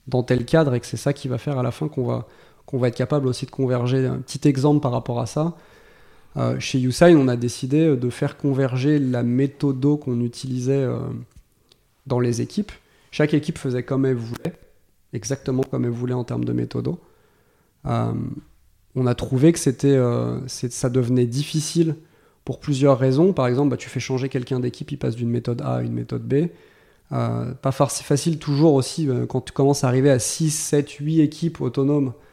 [0.09, 2.27] dans tel cadre et que c'est ça qui va faire à la fin qu'on va,
[2.65, 4.07] qu'on va être capable aussi de converger.
[4.07, 5.55] Un petit exemple par rapport à ça.
[6.37, 10.99] Euh, chez Usain, on a décidé euh, de faire converger la méthode qu'on utilisait euh,
[12.07, 12.73] dans les équipes.
[13.11, 14.53] Chaque équipe faisait comme elle voulait,
[15.15, 16.95] exactement comme elle voulait en termes de méthode.
[17.85, 19.99] on a trouvé que c'était,
[20.49, 21.97] ça devenait difficile
[22.45, 23.33] pour plusieurs raisons.
[23.33, 25.95] Par exemple, bah, tu fais changer quelqu'un d'équipe, il passe d'une méthode A à une
[25.95, 26.49] méthode B.
[27.11, 32.09] pas facile toujours aussi quand tu commences à arriver à 6, 7, 8 équipes autonomes
[32.09, 32.26] euh,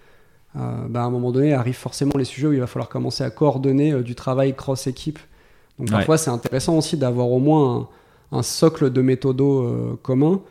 [0.55, 3.29] bah, à un moment donné arrivent forcément les sujets où il va falloir commencer à
[3.29, 5.19] coordonner euh, du travail cross-équipe.
[5.79, 7.89] Donc parfois c'est intéressant aussi d'avoir au moins
[8.31, 10.41] un, socle de méthodo euh, commun.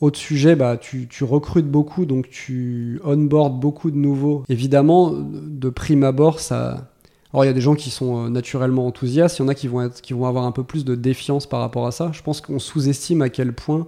[0.00, 4.44] Autre sujet, bah, tu, tu, recrutes beaucoup, donc tu onboard beaucoup de nouveaux.
[4.48, 6.90] Évidemment, de prime abord, ça...
[7.34, 9.68] Alors il y a des gens qui sont naturellement enthousiastes, il y en a qui
[9.68, 12.10] vont, être, qui vont avoir un peu plus de défiance par rapport à ça.
[12.12, 13.86] Je pense qu'on sous-estime à quel point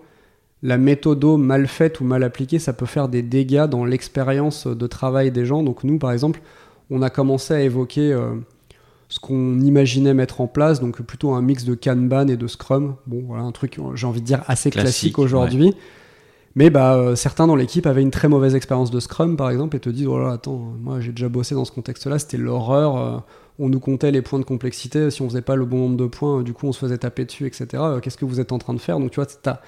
[0.62, 4.86] la méthode mal faite ou mal appliquée, ça peut faire des dégâts dans l'expérience de
[4.86, 5.62] travail des gens.
[5.62, 6.40] Donc nous, par exemple,
[6.90, 8.34] on a commencé à évoquer euh,
[9.08, 12.94] ce qu'on imaginait mettre en place, donc plutôt un mix de Kanban et de Scrum.
[13.06, 15.74] Bon, voilà, un truc, j'ai envie de dire, assez classique, aujourd'hui.
[16.54, 19.76] Mais bah, euh, certains dans l'équipe avaient une très mauvaise expérience de Scrum, par exemple,
[19.76, 22.96] et te disent, voilà, oh attends, moi j'ai déjà bossé dans ce contexte-là, c'était l'horreur.
[22.96, 23.18] Euh,
[23.58, 26.06] on nous comptait les points de complexité, si on faisait pas le bon nombre de
[26.06, 27.82] points, du coup on se faisait taper dessus, etc.
[28.00, 28.98] Qu'est-ce que vous êtes en train de faire?
[28.98, 29.60] Donc tu vois, tu as,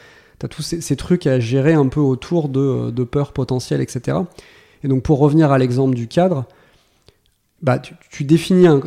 [0.42, 4.18] as tous ces, trucs à gérer un peu autour de, de peur potentielle, etc.
[4.82, 6.44] Et donc pour revenir à l'exemple du cadre,
[7.62, 8.80] bah, tu, définis un,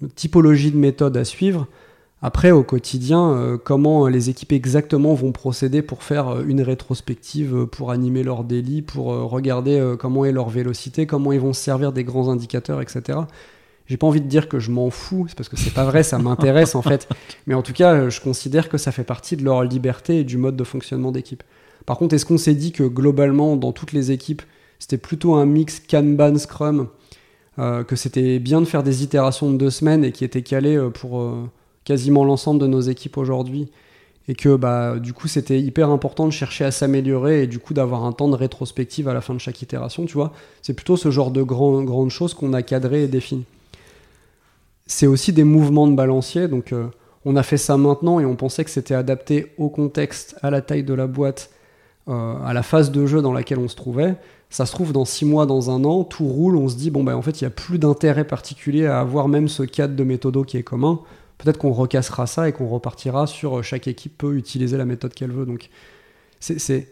[0.00, 1.66] une typologie de méthode à suivre.
[2.20, 7.54] Après, au quotidien, euh, comment les équipes exactement vont procéder pour faire euh, une rétrospective,
[7.54, 11.62] euh, pour animer leur délit, pour regarder comment est leur vélocité, comment ils vont se
[11.62, 13.20] servir des grands indicateurs, etc.
[13.88, 16.02] J'ai pas envie de dire que je m'en fous, c'est parce que c'est pas vrai,
[16.02, 17.08] ça m'intéresse en fait.
[17.46, 20.36] Mais en tout cas, je considère que ça fait partie de leur liberté et du
[20.36, 21.42] mode de fonctionnement d'équipe.
[21.86, 24.42] Par contre, est-ce qu'on s'est dit que globalement, dans toutes les équipes,
[24.78, 26.88] c'était plutôt un mix Kanban, Scrum,
[27.56, 31.48] que c'était bien de faire des itérations de deux semaines et qui étaient calées pour
[31.84, 33.70] quasiment l'ensemble de nos équipes aujourd'hui?
[34.30, 37.72] Et que bah, du coup, c'était hyper important de chercher à s'améliorer et du coup
[37.72, 40.34] d'avoir un temps de rétrospective à la fin de chaque itération, tu vois?
[40.60, 43.46] C'est plutôt ce genre de grand, grandes choses qu'on a cadré et défini.
[44.88, 46.88] C'est aussi des mouvements de balancier, donc euh,
[47.24, 50.62] on a fait ça maintenant et on pensait que c'était adapté au contexte, à la
[50.62, 51.50] taille de la boîte,
[52.08, 54.16] euh, à la phase de jeu dans laquelle on se trouvait.
[54.50, 57.04] Ça se trouve dans six mois, dans un an, tout roule, on se dit, bon,
[57.04, 60.04] bah, en fait, il n'y a plus d'intérêt particulier à avoir même ce cadre de
[60.04, 61.00] méthodo qui est commun
[61.38, 65.14] peut-être qu'on recassera ça et qu'on repartira sur euh, chaque équipe peut utiliser la méthode
[65.14, 65.46] qu'elle veut.
[65.46, 65.70] Donc
[66.40, 66.88] c'est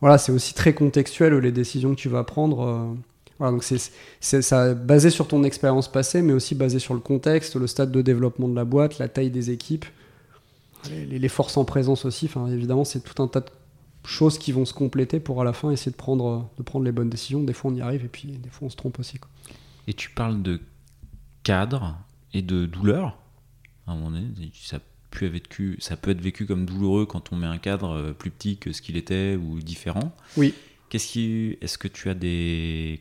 [0.00, 2.96] voilà, c'est aussi très contextuel les décisions que tu vas prendre.
[3.38, 7.56] Voilà, donc c'est ça basé sur ton expérience passée, mais aussi basé sur le contexte,
[7.56, 9.86] le stade de développement de la boîte, la taille des équipes,
[10.90, 12.26] les, forces en présence aussi.
[12.26, 13.50] Enfin, évidemment, c'est tout un tas de
[14.04, 16.92] choses qui vont se compléter pour à la fin essayer de prendre, de prendre les
[16.92, 17.42] bonnes décisions.
[17.42, 19.18] Des fois, on y arrive et puis des fois, on se trompe aussi.
[19.18, 19.30] Quoi.
[19.88, 20.60] Et tu parles de
[21.42, 21.98] cadre
[22.32, 23.18] et de douleur
[23.86, 24.28] à un moment donné.
[24.54, 24.78] Ça
[25.10, 28.30] peut, vécu, ça peut être vécu comme douloureux quand on met un cadre euh, plus
[28.30, 30.14] petit que ce qu'il était ou différent.
[30.36, 30.54] Oui.
[30.94, 33.00] Qu'est-ce qui, est-ce que tu as des,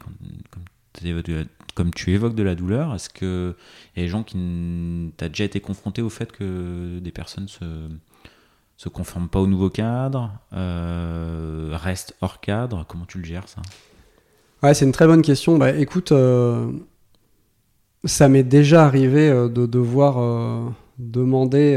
[1.75, 3.53] comme, tu évoques de la douleur, est-ce que
[3.95, 7.63] y a des gens qui t'as déjà été confronté au fait que des personnes se
[8.77, 12.83] se conforment pas au nouveau cadre, euh, restent hors cadre?
[12.87, 13.61] Comment tu le gères ça?
[14.63, 15.59] Ouais, c'est une très bonne question.
[15.59, 16.71] Bah, écoute, euh,
[18.05, 21.75] ça m'est déjà arrivé euh, de devoir demander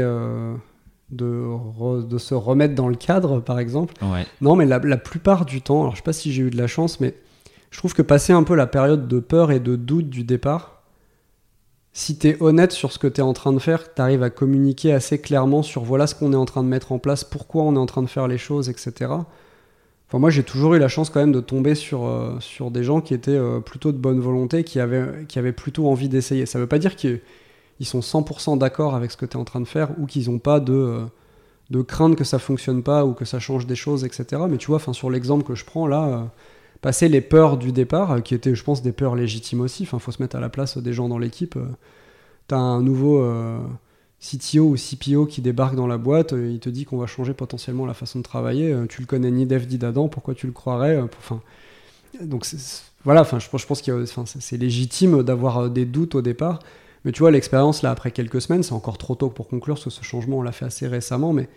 [1.09, 3.93] de, de, se remettre dans le cadre, par exemple.
[4.41, 6.67] Non, mais la, plupart du temps, alors je sais pas si j'ai eu de la
[6.67, 7.15] chance, mais
[7.71, 10.83] je trouve que passer un peu la période de peur et de doute du départ,
[11.93, 14.23] si tu es honnête sur ce que tu es en train de faire, tu arrives
[14.23, 17.23] à communiquer assez clairement sur voilà ce qu'on est en train de mettre en place,
[17.23, 19.07] pourquoi on est en train de faire les choses, etc
[20.13, 23.01] moi, j'ai toujours eu la chance quand même de tomber sur, euh, sur des gens
[23.01, 26.45] qui étaient euh, plutôt de bonne volonté, qui avaient, qui avaient plutôt envie d'essayer.
[26.45, 26.95] Ça ne veut pas dire
[27.77, 30.29] qu'ils sont 100% d'accord avec ce que tu es en train de faire ou qu'ils
[30.29, 31.05] n'ont pas de, euh,
[31.69, 34.43] de crainte que ça fonctionne pas ou que ça change des choses, etc.
[34.49, 36.29] Mais tu vois, sur l'exemple que je prends là,
[36.81, 40.11] passer les peurs du départ, qui étaient, je pense, des peurs légitimes aussi, il faut
[40.11, 41.57] se mettre à la place des gens dans l'équipe.
[42.47, 43.21] tu as un nouveau
[44.19, 47.33] CTO ou CPO qui débarque dans la boîte, euh, il te dit qu'on va changer
[47.33, 48.71] potentiellement la façon de travailler.
[48.71, 51.35] Euh, tu le connais ni Dev ni d'Adam, pourquoi tu le croirais euh,
[52.21, 52.47] Donc
[53.03, 56.59] voilà, enfin, je, pense que c'est légitime d'avoir des doutes au départ.
[57.07, 59.85] Mais tu vois, l'expérience là, après quelques semaines, c'est encore trop tôt pour conclure, parce
[59.85, 61.31] que ce changement, on l'a fait assez récemment.
[61.31, 61.47] Mais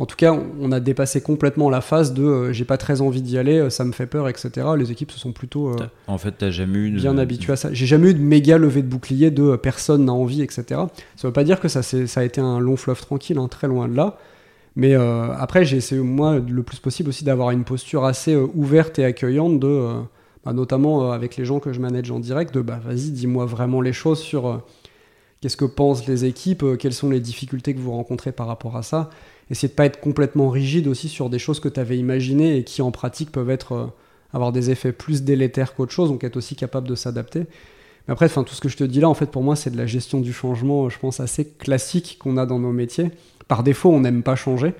[0.00, 3.22] en tout cas, on a dépassé complètement la phase de euh, j'ai pas très envie
[3.22, 4.50] d'y aller, euh, ça me fait peur, etc.
[4.76, 5.76] Les équipes se sont plutôt euh,
[6.08, 7.72] en fait, t'as jamais eu bien habituées à ça.
[7.72, 10.64] J'ai jamais eu de méga levée de bouclier de personne n'a envie, etc.
[11.14, 13.68] Ça veut pas dire que ça, ça a été un long fleuve tranquille, hein, très
[13.68, 14.18] loin de là.
[14.74, 19.04] Mais après, j'ai essayé, moi, le plus possible aussi d'avoir une posture assez ouverte et
[19.04, 19.86] accueillante, de,
[20.44, 23.80] bah, notamment avec les gens que je manage en direct, de bah, vas-y, dis-moi vraiment
[23.80, 24.60] les choses sur
[25.46, 28.82] qu'est-ce que pensent les équipes, quelles sont les difficultés que vous rencontrez par rapport à
[28.82, 29.10] ça
[29.48, 32.64] essayer de pas être complètement rigide aussi sur des choses que tu avais imaginées et
[32.64, 33.86] qui en pratique peuvent être euh,
[34.32, 37.44] avoir des effets plus délétères qu'autre chose, donc être aussi capable de s'adapter.
[38.08, 39.76] Mais après, tout ce que je te dis là, en fait, pour moi, c'est de
[39.76, 43.12] la gestion du changement, je pense, assez classique qu'on a dans nos métiers.
[43.46, 44.74] Par défaut, on n'aime pas changer.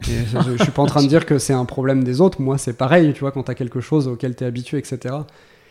[0.00, 0.10] je,
[0.56, 2.40] je, suis pas en train de dire que c'est un problème des autres.
[2.40, 5.14] Moi, c'est pareil, tu vois, quand tu as quelque chose auquel tu es habitué, etc.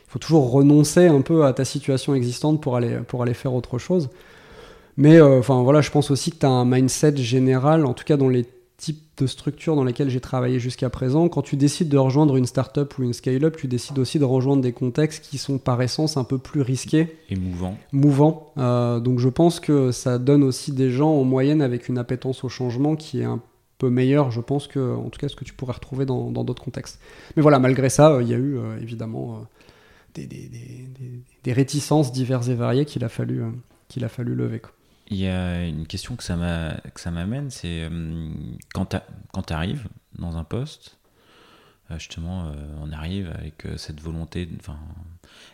[0.10, 3.54] Il faut toujours renoncer un peu à ta situation existante pour aller, pour aller faire
[3.54, 4.10] autre chose.
[4.98, 8.04] Mais euh, enfin voilà, je pense aussi que tu as un mindset général, en tout
[8.04, 8.48] cas dans les
[8.78, 11.30] types de structures dans lesquelles j'ai travaillé jusqu'à présent.
[11.30, 14.64] Quand tu décides de rejoindre une startup ou une scale-up, tu décides aussi de rejoindre
[14.64, 17.16] des contextes qui sont par essence un peu plus risqués.
[17.30, 17.78] Et mouvants.
[17.92, 18.52] Mouvants.
[18.58, 22.44] Euh, donc je pense que ça donne aussi des gens en moyenne avec une appétence
[22.44, 23.42] au changement qui est un
[23.78, 26.64] peu meilleure, je pense, que en tout cas ce que tu pourrais retrouver dans d'autres
[26.64, 27.00] contextes.
[27.36, 29.46] Mais voilà, malgré ça, euh, il y a eu évidemment
[30.14, 30.50] des, des,
[31.44, 33.44] des, réticences diverses et variées qu'il a fallu,
[33.88, 34.60] qu'il a fallu lever.
[34.60, 34.72] Quoi.
[35.12, 38.30] Il y a une question que ça m'amène, c'est euh,
[38.74, 39.88] quand tu arrives
[40.20, 40.98] dans un poste,
[41.90, 44.48] euh, justement, euh, on arrive avec cette volonté.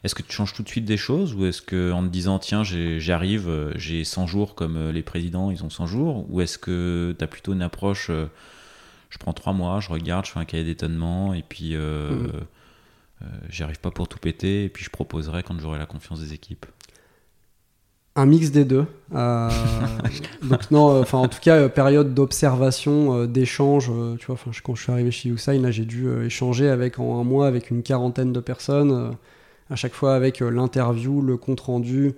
[0.04, 2.64] Est-ce que tu changes tout de suite des choses ou est-ce qu'en te disant, tiens,
[2.64, 7.24] j'arrive, j'ai 100 jours comme les présidents, ils ont 100 jours Ou est-ce que tu
[7.24, 11.34] as plutôt une approche, je prends 3 mois, je regarde, je fais un cahier d'étonnement
[11.34, 11.78] et puis.
[11.78, 12.28] Mmh.
[13.50, 16.34] J'y arrive pas pour tout péter, et puis je proposerai quand j'aurai la confiance des
[16.34, 16.66] équipes.
[18.18, 18.86] Un mix des deux.
[19.14, 19.50] Euh,
[20.44, 23.92] donc non, enfin en tout cas période d'observation, d'échange.
[24.20, 27.24] tu vois, quand je suis arrivé chez Usain, là j'ai dû échanger avec en un
[27.24, 29.16] mois avec une quarantaine de personnes,
[29.70, 32.16] à chaque fois avec l'interview, le compte rendu,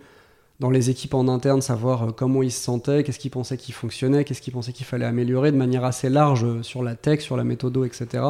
[0.60, 3.72] dans les équipes en interne, savoir euh, comment ils se sentaient, qu'est-ce qu'ils pensaient qui
[3.72, 7.22] fonctionnait, qu'est-ce qu'ils pensaient qu'il fallait améliorer de manière assez large euh, sur la tech,
[7.22, 8.24] sur la méthodo, etc.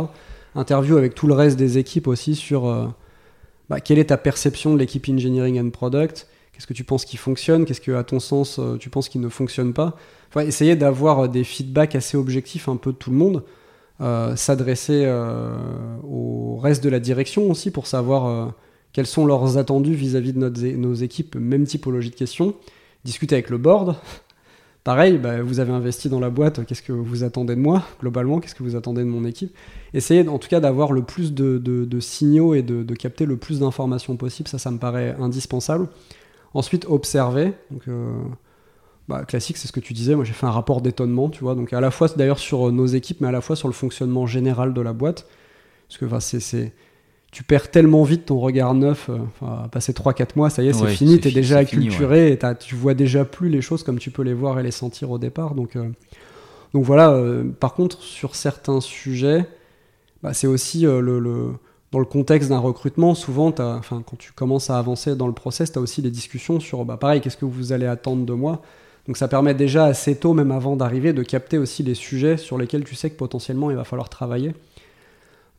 [0.55, 2.87] Interview avec tout le reste des équipes aussi sur euh,
[3.69, 7.17] bah, quelle est ta perception de l'équipe engineering and product, qu'est-ce que tu penses qui
[7.17, 9.95] fonctionne, qu'est-ce que à ton sens tu penses qui ne fonctionne pas?
[10.39, 13.43] Essayer d'avoir des feedbacks assez objectifs un peu de tout le monde,
[14.35, 15.07] s'adresser
[16.03, 18.53] au reste de la direction aussi pour savoir
[18.93, 22.55] quels sont leurs attendus vis-à-vis de nos équipes, même typologie de questions,
[23.03, 23.95] discuter avec le board.
[24.87, 28.39] Pareil, bah, vous avez investi dans la boîte, qu'est-ce que vous attendez de moi globalement,
[28.39, 29.53] qu'est-ce que vous attendez de mon équipe?
[29.93, 34.15] Essayez en tout cas d'avoir le plus de, signaux et de, capter le plus d'informations
[34.15, 35.89] possible, ça ça me paraît indispensable.
[36.53, 37.51] Ensuite, observer.
[37.69, 38.13] Donc, euh,
[39.09, 40.15] bah, classique, c'est ce que tu disais.
[40.15, 41.55] Moi, j'ai fait un rapport d'étonnement, tu vois.
[41.55, 44.25] Donc, à la fois d'ailleurs sur nos équipes, mais à la fois sur le fonctionnement
[44.25, 45.27] général de la boîte.
[45.89, 46.73] Parce que c'est
[47.31, 50.73] tu perds tellement vite ton regard neuf, euh, enfin, passer 3-4 mois, ça y est,
[50.73, 54.11] c'est fini, tu es déjà acculturé et tu vois déjà plus les choses comme tu
[54.11, 55.53] peux les voir et les sentir au départ.
[55.53, 55.89] Donc, euh,
[56.73, 59.45] donc voilà, euh, par contre, sur certains sujets,
[60.23, 61.53] bah, c'est aussi le,
[61.91, 65.71] dans le contexte d'un recrutement, souvent, enfin, quand tu commences à avancer dans le process,
[65.71, 68.61] tu as aussi des discussions sur, bah, pareil, qu'est-ce que vous allez attendre de moi?
[69.05, 72.57] Donc ça permet déjà assez tôt, même avant d'arriver, de capter aussi les sujets sur
[72.57, 74.53] lesquels tu sais que potentiellement il va falloir travailler.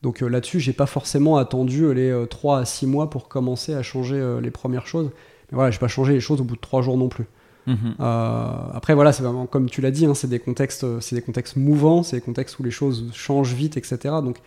[0.01, 3.27] Donc euh, là-dessus, j'ai pas forcément attendu euh, les 3 euh, à 6 mois pour
[3.27, 5.11] commencer à changer les premières choses.
[5.51, 7.25] Mais voilà, j'ai pas changé les choses au bout de 3 jours non plus.
[7.67, 7.95] Mhm.
[7.99, 11.55] après voilà, c'est vraiment comme tu l'as dit, hein, c'est des contextes, c'est des contextes
[11.55, 13.97] mouvants, c'est des contextes où les choses changent vite, etc.
[14.23, 14.37] Donc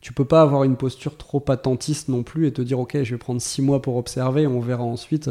[0.00, 3.14] tu peux pas avoir une posture trop attentiste non plus et te dire ok, je
[3.14, 5.30] vais prendre 6 mois pour observer, on verra ensuite.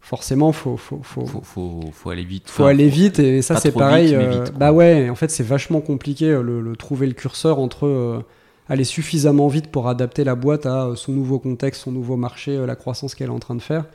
[0.00, 2.48] forcément, faut faut, faut, faut, faut, aller vite.
[2.48, 4.16] Faut aller vite et ça c'est pareil.
[4.58, 8.24] bah ouais, en fait c'est vachement compliqué le, le, trouver le curseur entre
[8.68, 12.56] aller suffisamment vite pour adapter la boîte à euh, son nouveau contexte, son nouveau marché,
[12.56, 13.86] euh, la croissance qu'elle est en train de faire.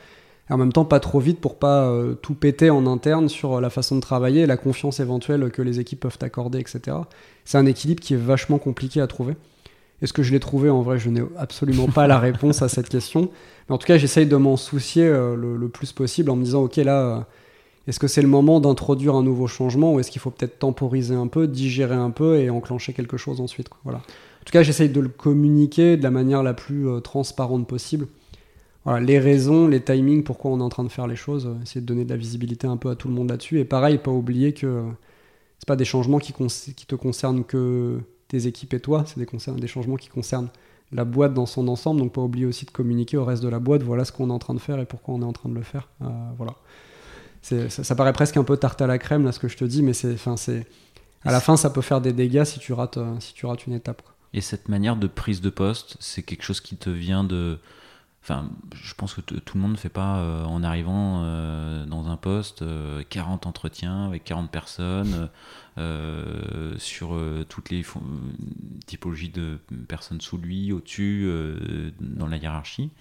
[0.50, 3.62] Et en même temps, pas trop vite pour pas euh, tout péter en interne sur
[3.62, 6.98] la façon de travailler, la confiance éventuelle que les équipes peuvent accorder, etc.
[7.46, 9.36] C'est un équilibre qui est vachement compliqué à trouver.
[10.02, 10.70] Est-ce que je l'ai trouvé?
[10.70, 13.30] En vrai, je n'ai absolument pas la réponse à cette question.
[13.70, 16.76] Mais en tout cas, j'essaye de m'en soucier le, plus possible en me disant, ok,
[16.78, 17.26] là,
[17.88, 21.16] est-ce que c'est le moment d'introduire un nouveau changement ou est-ce qu'il faut peut-être temporiser
[21.16, 24.02] un peu, digérer un peu et enclencher quelque chose ensuite Voilà.
[24.44, 28.08] En tout cas, j'essaye de le communiquer de la manière la plus euh, transparente possible.
[28.84, 31.64] Voilà, les raisons, les timings, pourquoi on est en train de faire les choses, euh,
[31.64, 33.62] essayer de donner de la visibilité un peu à tout le monde là-dessus.
[33.62, 34.82] Et pareil, pas oublier que euh,
[35.60, 39.28] c'est pas des changements qui, qui, te concernent que tes équipes et toi, c'est des,
[39.62, 40.50] des changements qui concernent
[40.92, 42.02] la boîte dans son ensemble.
[42.02, 44.34] Donc pas oublier aussi de communiquer au reste de la boîte, voilà ce qu'on est
[44.34, 45.88] en train de faire et pourquoi on est en train de le faire.
[46.38, 46.56] voilà.
[47.42, 49.64] Ça, ça, paraît presque un peu tarte à la crème là ce que je te
[49.64, 50.18] dis, mais c'est,
[51.24, 53.74] à la fin ça peut faire des dégâts si tu rates, si tu rates une
[53.74, 54.02] étape.
[54.34, 57.60] Et cette manière de prise de poste, c'est quelque chose qui te vient de.
[58.24, 62.08] Enfin, je pense que tout le monde ne fait pas euh, en arrivant euh, dans
[62.08, 62.64] un poste
[63.10, 65.30] 40 euh, entretiens avec 40 personnes
[66.78, 67.20] sur
[67.50, 67.86] toutes les
[68.86, 71.30] typologies de personnes sous lui, au-dessus,
[72.00, 72.92] dans la hiérarchie.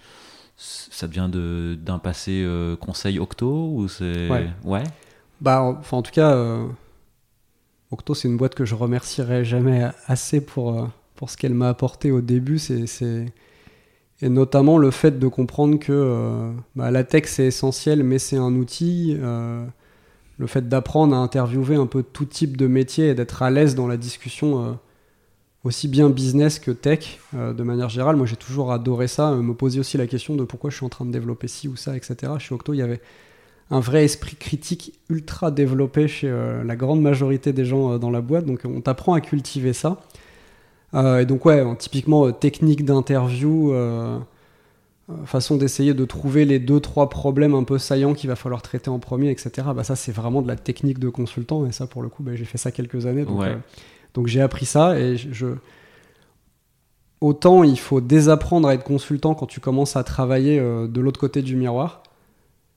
[0.57, 2.45] Ça vient d'un passé
[2.81, 4.49] conseil Octo ou c'est ouais.
[4.65, 4.83] ouais?
[5.39, 6.35] Bah, enfin, en tout cas,
[7.91, 10.89] Octo, c'est une boîte que je remercierai jamais assez pour
[11.23, 13.25] pour ce qu'elle m'a apporté au début, c'est
[14.21, 18.35] et notamment le fait de comprendre que euh, bah, la tech c'est essentiel, mais c'est
[18.35, 19.15] un outil.
[19.21, 19.65] Euh,
[20.37, 23.73] le fait d'apprendre à interviewer un peu tout type de métier et d'être à l'aise
[23.73, 24.71] dans la discussion, euh,
[25.63, 28.17] aussi bien business que tech, de manière générale.
[28.17, 30.89] Moi j'ai toujours adoré ça, me poser aussi la question de pourquoi je suis en
[30.89, 32.33] train de développer ci ou ça, etc.
[32.37, 32.99] Chez Octo, il y avait
[33.71, 36.29] un vrai esprit critique ultra développé chez
[36.65, 40.01] la grande majorité des gens dans la boîte, donc on t'apprend à cultiver ça.
[40.95, 44.19] Euh, et donc ouais, typiquement euh, technique d'interview, euh,
[45.25, 48.89] façon d'essayer de trouver les deux trois problèmes un peu saillants qu'il va falloir traiter
[48.89, 49.67] en premier, etc.
[49.75, 52.35] Bah ça c'est vraiment de la technique de consultant et ça pour le coup bah,
[52.35, 53.43] j'ai fait ça quelques années donc,
[54.13, 55.47] donc j'ai appris ça et je
[57.21, 61.41] autant il faut désapprendre à être consultant quand tu commences à travailler de l'autre côté
[61.41, 62.02] du miroir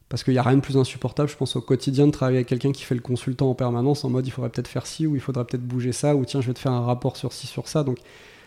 [0.08, 2.48] parce qu'il n'y a rien de plus insupportable, je pense, au quotidien de travailler avec
[2.48, 5.16] quelqu'un qui fait le consultant en permanence en mode il faudrait peut-être faire ci ou
[5.16, 7.46] il faudrait peut-être bouger ça ou tiens, je vais te faire un rapport sur ci,
[7.46, 7.82] sur ça.
[7.82, 7.98] Donc,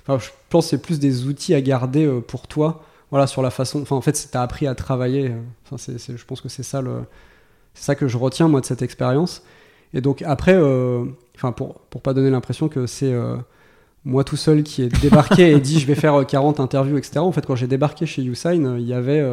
[0.08, 2.84] je pense que c'est plus des outils à garder euh, pour toi.
[3.12, 3.82] Voilà, sur la façon.
[3.82, 5.30] Enfin, en fait, tu as appris à travailler.
[5.30, 6.82] Euh, enfin, c'est, je pense que c'est ça,
[7.74, 9.44] ça que je retiens, moi, de cette expérience.
[9.94, 11.06] Et donc, après, euh,
[11.56, 13.14] pour, pour pas donner l'impression que c'est
[14.06, 17.20] moi tout seul qui ai débarqué et dit je vais faire 40 interviews, etc.
[17.20, 19.24] En fait, quand j'ai débarqué chez Usign, il y avait,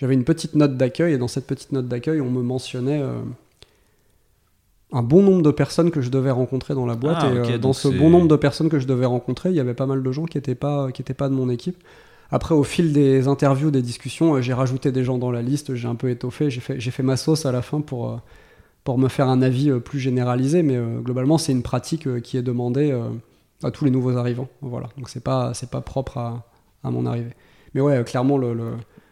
[0.00, 3.04] j'avais une petite note d'accueil et dans cette petite note d'accueil, on me mentionnait
[4.92, 7.18] un bon nombre de personnes que je devais rencontrer dans la boîte.
[7.20, 9.60] Ah, et euh, dans ce bon nombre de personnes que je devais rencontrer, il y
[9.60, 11.76] avait pas mal de gens qui n'étaient pas, qui étaient pas de mon équipe.
[12.30, 15.74] Après, au fil des interviews, des discussions, euh, j'ai rajouté des gens dans la liste,
[15.74, 18.16] j'ai un peu étoffé, j'ai fait, j'ai fait ma sauce à la fin pour, euh,
[18.84, 22.20] pour me faire un avis euh, plus généralisé, mais euh, globalement, c'est une pratique euh,
[22.20, 23.10] qui est demandée euh,
[23.62, 24.48] à tous les nouveaux arrivants.
[24.62, 24.88] Voilà.
[24.96, 26.48] Donc, c'est pas, c'est pas propre à,
[26.84, 27.34] à mon arrivée.
[27.74, 28.70] Mais ouais, euh, clairement, le, le,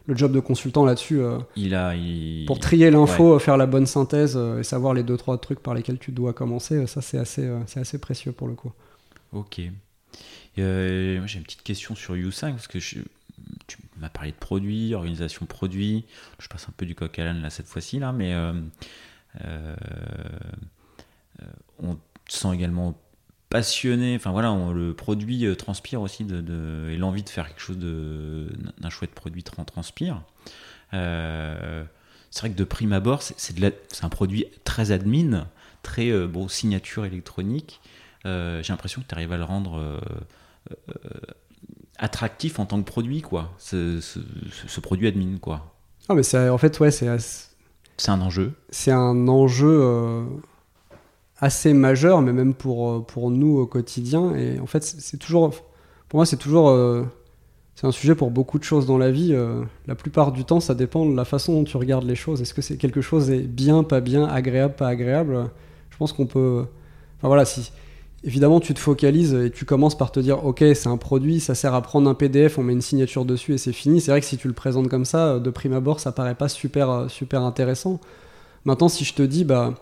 [0.09, 1.95] le job de consultant là-dessus, euh, Il a.
[1.95, 5.61] il- pour trier l'info, faire la bonne synthèse euh, et savoir les deux trois trucs
[5.61, 8.73] par lesquels tu dois commencer, euh, ça c'est assez, c'est assez précieux pour le coup.
[9.33, 9.61] Ok.
[10.57, 10.65] Moi,
[11.27, 12.99] j'ai une petite question sur U5 parce que je-
[13.69, 16.05] tu m'as parlé de produits, organisation produit.
[16.41, 18.35] Je passe un peu du coq à l'âne là cette fois-ci là, mais
[21.79, 21.97] on
[22.29, 22.99] sent également
[23.51, 24.15] passionné.
[24.17, 27.61] Enfin voilà, on- le produit euh, transpire aussi de, de- et l'envie de faire quelque
[27.61, 30.23] chose de d'un chouette produit tran- transpire.
[30.95, 31.85] Euh,
[32.31, 35.49] c'est vrai que de prime abord, c'est un produit très admin,
[35.83, 37.81] très euh, bon signature électronique.
[38.27, 40.01] Euh, j'ai l'impression que tu arrives à le rendre
[41.99, 43.53] attractif en tant que produit, quoi.
[43.59, 44.21] Ce, ce-
[44.53, 45.75] ce- ce produit admin, quoi.
[46.09, 48.53] Ah mais c'est en fait ouais c'est un enjeu.
[48.71, 50.27] c'est un enjeu
[51.39, 54.34] assez majeur, mais même pour euh, pour nous au quotidien.
[54.34, 55.51] Et en fait c'est toujours
[56.09, 57.05] pour moi c'est toujours euh,
[57.74, 59.32] c'est un sujet pour beaucoup de choses dans la vie.
[59.32, 62.43] euh, la plupart du temps, ça dépend de la façon dont tu regardes les choses.
[62.43, 65.49] Est-ce que c'est quelque chose est bien, pas bien, agréable, pas agréable?
[65.91, 66.64] Je pense qu'on peut.
[67.18, 67.72] Enfin voilà, si
[68.24, 71.55] évidemment tu te focalises et tu commences par te dire, ok, c'est un produit, ça
[71.55, 74.01] sert à prendre un PDF, on met une signature dessus et c'est fini.
[74.01, 76.49] C'est vrai que si tu le présentes comme ça, de prime abord, ça paraît pas
[76.49, 78.01] super, super intéressant.
[78.64, 79.74] Maintenant, si je te dis, bah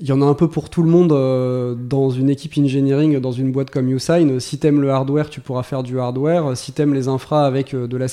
[0.00, 3.18] il y en a un peu pour tout le monde euh, dans une équipe engineering,
[3.18, 4.38] dans une boîte comme Usign.
[4.38, 6.56] Si t'aimes le hardware, tu pourras faire du hardware.
[6.56, 8.06] Si t'aimes les infras avec euh, de la,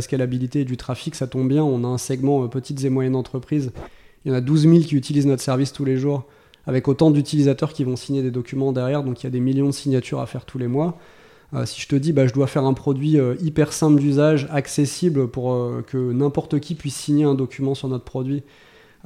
[0.00, 1.62] scalabilité et du trafic, ça tombe bien.
[1.62, 3.72] On a un segment euh, petites et moyennes entreprises.
[4.24, 6.24] Il y en a 12 000 qui utilisent notre service tous les jours,
[6.66, 9.02] avec autant d'utilisateurs qui vont signer des documents derrière.
[9.02, 10.98] Donc il y a des millions de signatures à faire tous les mois.
[11.64, 15.56] Si je te dis, bah, je dois faire un produit hyper simple d'usage, accessible pour
[15.86, 18.42] que n'importe qui puisse signer un document sur notre produit,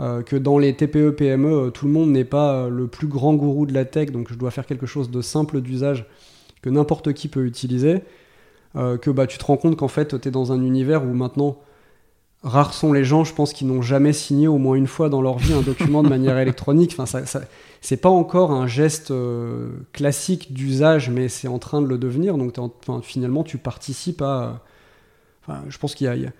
[0.00, 3.06] euh, que dans les TPE, PME, euh, tout le monde n'est pas euh, le plus
[3.06, 6.06] grand gourou de la tech, donc je dois faire quelque chose de simple d'usage
[6.62, 8.02] que n'importe qui peut utiliser,
[8.76, 11.12] euh, que bah, tu te rends compte qu'en fait, tu es dans un univers où
[11.12, 11.58] maintenant,
[12.42, 15.20] rares sont les gens, je pense, qui n'ont jamais signé au moins une fois dans
[15.20, 16.92] leur vie un document de manière électronique.
[16.94, 17.42] Enfin, ça, ça-
[17.82, 22.38] c'est pas encore un geste euh, classique d'usage, mais c'est en train de le devenir.
[22.38, 24.64] Donc, en- finalement, tu participes à.
[25.42, 26.30] Enfin, je pense qu'il y y a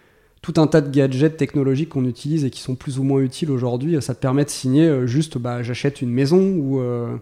[0.43, 3.51] tout un tas de gadgets technologiques qu'on utilise et qui sont plus ou moins utiles
[3.51, 4.01] aujourd'hui.
[4.01, 7.15] Ça te permet de signer euh, juste, bah, j'achète une maison ou, euh,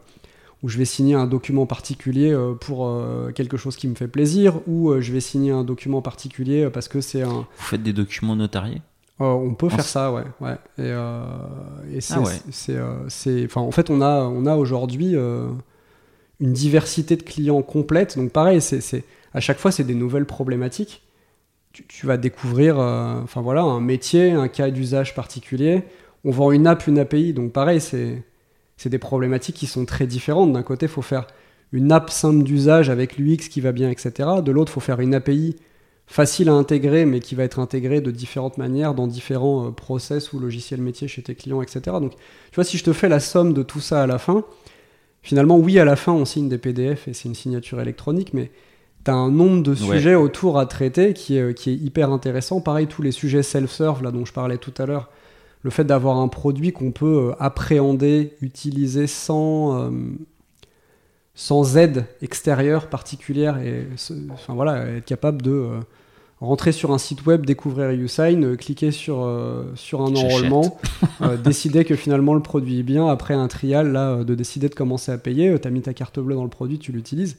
[0.63, 4.07] ou je vais signer un document particulier euh, pour euh, quelque chose qui me fait
[4.09, 7.29] plaisir ou euh, je vais signer un document particulier euh, parce que c'est un.
[7.29, 8.83] Vous faites des documents notariés?
[9.21, 10.23] Euh, on peut faire ça, ouais.
[10.41, 10.53] ouais.
[10.79, 11.21] Et, euh,
[11.93, 12.33] et c'est, Ah ouais.
[12.53, 15.49] c'est, euh, c'est- enfin, en fait, on a, on a aujourd'hui euh,
[16.39, 18.17] une diversité de clients complète.
[18.17, 19.03] Donc, pareil, c'est, c'est-
[19.35, 21.03] à chaque fois, c'est des nouvelles problématiques.
[21.73, 25.85] Tu, vas découvrir, euh, enfin voilà, un métier, un cas d'usage particulier.
[26.25, 27.33] On vend une app, une API.
[27.33, 28.25] Donc, pareil, c'est,
[28.77, 30.53] c'est des problématiques qui sont très différentes.
[30.53, 31.29] D'un côté, il faut faire
[31.73, 34.29] une app simple d'usage avec l'UX qui va bien, etc.
[34.43, 35.57] De l'autre, il faut faire une API
[36.09, 40.33] facile à intégrer, mais qui va être intégrée de différentes manières dans différents euh, process
[40.33, 41.81] ou logiciels métiers chez tes clients, etc.
[42.01, 44.45] Donc, tu vois, si je te fais la somme de tout ça à la fin,
[45.23, 48.51] finalement, oui, à la fin, on signe des PDF et c'est une signature électronique, mais
[49.05, 49.97] tu as un nombre de Ouais.
[49.97, 52.61] sujets autour à traiter qui est, qui est hyper intéressant.
[52.61, 55.09] Pareil, tous les sujets self-serve, là, dont je parlais tout à l'heure,
[55.63, 59.91] le fait d'avoir un produit qu'on peut euh, appréhender, utiliser sans, euh,
[61.35, 63.87] sans aide extérieure particulière et
[64.33, 65.81] enfin, voilà, être capable de euh,
[66.41, 69.29] rentrer sur un site web, découvrir Usign, euh, cliquer sur,
[69.75, 70.79] sur un enrôlement,
[71.45, 75.11] décider que finalement le produit est bien, après un trial, là, de décider de commencer
[75.13, 77.37] à payer, tu as mis ta carte bleue dans le produit, tu l'utilises.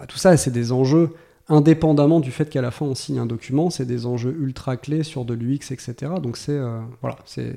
[0.00, 1.14] Bah, tout ça, c'est des enjeux
[1.48, 5.02] indépendamment du fait qu'à la fin on signe un document, c'est des enjeux ultra clés
[5.02, 6.12] sur de l'UX, etc.
[6.22, 7.54] Donc c'est euh, voilà, c'est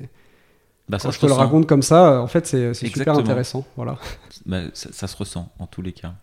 [0.88, 3.64] bah, quand ça je te le raconte comme ça, en fait c'est super intéressant.
[3.76, 3.98] Voilà.
[4.46, 6.14] Bah, ça, ça se ressent en tous les cas.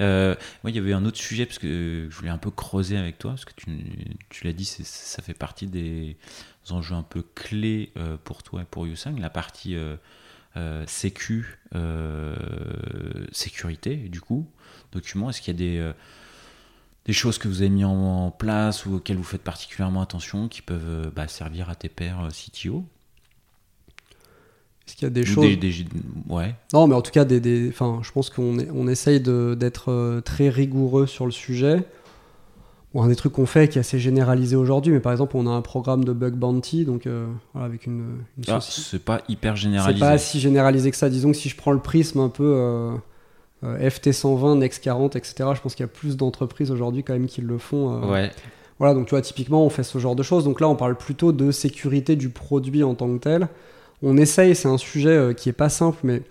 [0.00, 2.96] Euh, moi, il y avait un autre sujet parce que je voulais un peu creuser
[2.96, 3.66] avec toi parce que tu,
[4.28, 6.16] tu l'as dit, ça fait partie des
[6.70, 9.96] enjeux un peu clés euh, pour toi et pour Usang, la partie euh,
[10.56, 12.34] euh, sécu, euh,
[13.32, 13.96] sécurité.
[13.96, 14.48] Du coup,
[14.94, 15.30] document.
[15.30, 15.92] Est-ce qu'il y a des euh,
[17.06, 20.48] des choses que vous avez mis en, en place ou auxquelles vous faites particulièrement attention
[20.48, 22.84] qui peuvent euh, bah, servir à tes pairs euh, CTO
[24.86, 25.44] Est-ce qu'il y a des choses
[26.28, 26.54] Ouais.
[26.72, 27.68] Non, mais en tout cas, des, des...
[27.68, 31.84] Enfin, je pense qu'on on essaye d'être très rigoureux sur le sujet.
[32.94, 35.46] Bon, un des trucs qu'on fait qui est assez généralisé aujourd'hui, mais par exemple, on
[35.46, 37.08] a un programme de bug bounty, donc
[37.52, 38.20] voilà, avec une.
[38.38, 39.98] une ah, c'est pas hyper généralisé.
[39.98, 41.10] C'est pas si généralisé que ça.
[41.10, 42.94] Disons que si je prends le prisme un peu
[43.64, 47.58] FT120, Next40, etc., je pense qu'il y a plus d'entreprises aujourd'hui quand même qui le
[47.58, 48.10] font.
[48.10, 48.30] ouais.
[48.78, 50.44] Voilà, donc tu vois, typiquement, on fait ce genre de choses.
[50.44, 53.48] Donc là, on parle plutôt de sécurité du produit en tant que tel.
[54.02, 56.22] On essaye, c'est un sujet euh, qui est pas simple, mais.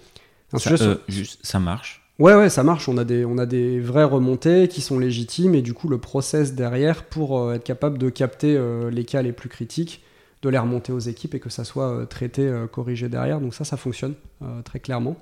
[0.52, 2.02] Un ça, sujet euh, juste, ça marche?
[2.20, 2.88] Ouais, ouais, ça marche.
[2.90, 5.98] On a, des, on a des vraies remontées qui sont légitimes et du coup, le
[5.98, 8.60] process derrière pour euh, être capable de capter
[8.92, 10.04] les cas les plus critiques,
[10.42, 13.40] de les remonter aux équipes et que ça soit traité, corrigé derrière.
[13.40, 14.14] Donc ça, ça fonctionne
[14.64, 15.16] très clairement.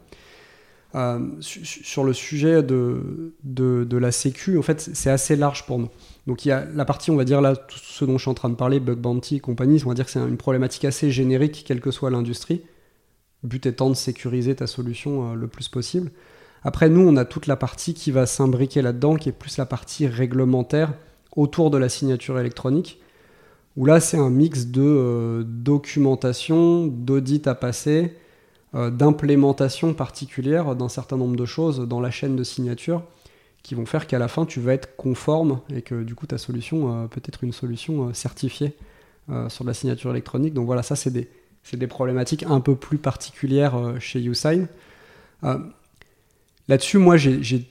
[1.39, 5.89] Sur le sujet de, de, la sécu, en fait, c'est assez large pour nous.
[6.27, 8.29] Donc il y a la partie, on va dire là, tout ce dont je suis
[8.29, 10.85] en train de parler, bug bounty et compagnie, on va dire que c'est une problématique
[10.85, 12.61] assez générique, quelle que soit l'industrie.
[13.43, 16.11] But étant de sécuriser ta solution euh, le plus possible.
[16.63, 19.65] Après, nous, on a toute la partie qui va s'imbriquer là-dedans, qui est plus la
[19.65, 20.93] partie réglementaire
[21.35, 23.01] autour de la signature électronique,
[23.77, 28.20] où là, c'est un mix de euh, documentation, d'audit à passer, euh,
[28.73, 33.03] d'implémentation particulière d'un certain nombre de choses dans la chaîne de signature
[33.63, 36.37] qui vont faire qu'à la fin tu vas être conforme et que du coup ta
[36.37, 38.73] solution euh, peut être une solution euh, certifiée
[39.29, 40.53] euh, sur la signature électronique.
[40.53, 41.29] Donc voilà, ça c'est des,
[41.73, 44.67] des, problématiques un peu plus particulières chez YouSign.
[46.67, 47.67] Là-dessus, moi, j'ai,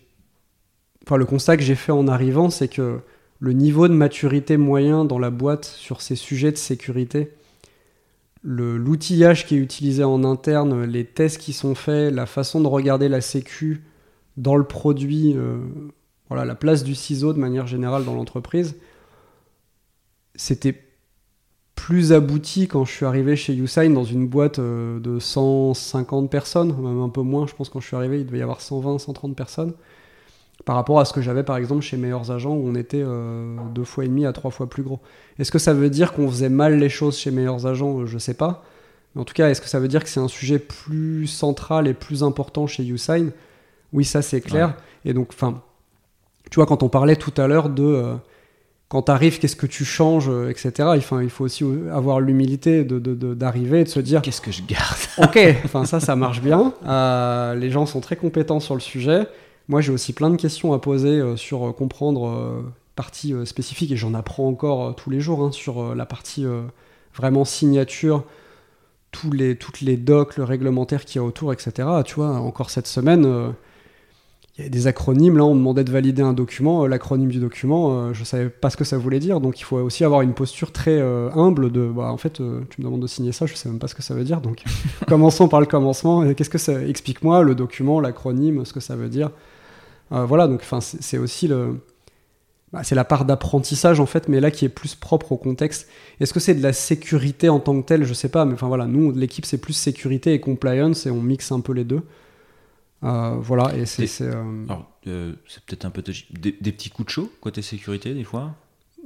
[1.11, 3.01] le constat que j'ai fait en arrivant, c'est que
[3.39, 7.33] le niveau de maturité moyen dans la boîte sur ces sujets de sécurité,
[8.43, 13.09] l'outillage qui est utilisé en interne, les tests qui sont faits, la façon de regarder
[13.09, 13.85] la sécu,
[14.37, 15.59] dans le produit, euh,
[16.29, 18.77] voilà, la place du ciseau de manière générale dans l'entreprise,
[20.35, 20.83] c'était
[21.75, 26.75] plus abouti quand je suis arrivé chez Usain dans une boîte euh, de 150 personnes,
[26.81, 28.99] même un peu moins, je pense quand je suis arrivé, il devait y avoir 120,
[28.99, 29.75] 130 personnes,
[30.65, 33.57] par rapport à ce que j'avais par exemple chez Meilleurs Agents où on était euh,
[33.75, 35.01] deux fois et demi à trois fois plus gros.
[35.39, 38.07] Est-ce que ça veut dire qu'on faisait mal les choses chez Meilleurs Agents?
[38.07, 38.65] Je sais pas.
[39.15, 41.89] Mais en tout cas, est-ce que ça veut dire que c'est un sujet plus central
[41.89, 43.31] et plus important chez Usain?
[43.93, 44.75] Oui, ça c'est clair.
[45.05, 45.63] Et donc, enfin,
[46.51, 48.15] tu vois, quand on parlait tout à l'heure de euh,
[48.89, 50.73] quand tu arrives, qu'est-ce que tu changes, euh, etc.
[50.97, 54.53] Enfin, il faut aussi avoir l'humilité d'arriver de, de, et de se dire qu'est-ce que
[54.53, 54.99] je garde?
[55.19, 56.75] ok, enfin ça, ça marche bien.
[56.87, 59.27] Euh, les gens sont très compétents sur le sujet.
[59.69, 62.65] Moi, j'ai aussi plein de questions à poser sur comprendre
[62.97, 66.45] partie spécifique et j'en apprends encore tous les jours hein, sur la partie
[67.15, 68.25] vraiment signature
[69.13, 71.89] tous les, toutes les docs, le réglementaire qu'il y a autour, etc.
[72.05, 73.55] Tu vois, encore cette semaine,
[74.61, 75.37] il y a des acronymes.
[75.37, 76.85] Là, on demandait de valider un document.
[76.85, 79.41] Euh, l'acronyme du document, euh, je ne savais pas ce que ça voulait dire.
[79.41, 82.43] Donc, il faut aussi avoir une posture très euh, humble de, bah, en fait, tu
[82.43, 84.41] me demandes de signer ça, je ne sais même pas ce que ça veut dire.
[84.41, 84.63] Donc,
[85.09, 86.35] commençons par le commencement.
[86.35, 89.31] Qu'est-ce que ça Explique-moi le document, l'acronyme, ce que ça veut dire.
[90.11, 90.49] Voilà.
[90.49, 91.81] Donc, enfin, c'est aussi le.
[92.73, 95.89] Bah, c'est la part d'apprentissage en fait, mais là qui est plus propre au contexte.
[96.21, 98.05] Est-ce que c'est de la sécurité en tant que telle?
[98.05, 101.21] Je sais pas, mais enfin voilà, nous l'équipe c'est plus sécurité et compliance et on
[101.21, 102.03] mixe un peu les deux.
[103.03, 104.07] Euh, voilà, et c'est.
[104.07, 104.67] C'est euh,
[105.07, 105.33] euh,
[105.67, 106.03] peut-être un peu.
[106.03, 108.55] Des, des, petits coups de chaud côté sécurité, des fois?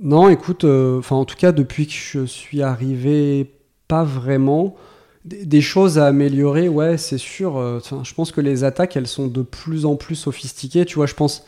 [0.03, 3.55] Non, écoute, enfin, en tout cas, depuis que je suis arrivé,
[3.87, 4.77] pas vraiment.
[5.25, 7.55] Des, choses à améliorer, ouais, c'est sûr.
[7.83, 10.85] je pense que les attaques, elles sont de plus en plus sophistiquées.
[10.85, 11.45] Tu vois, je pense,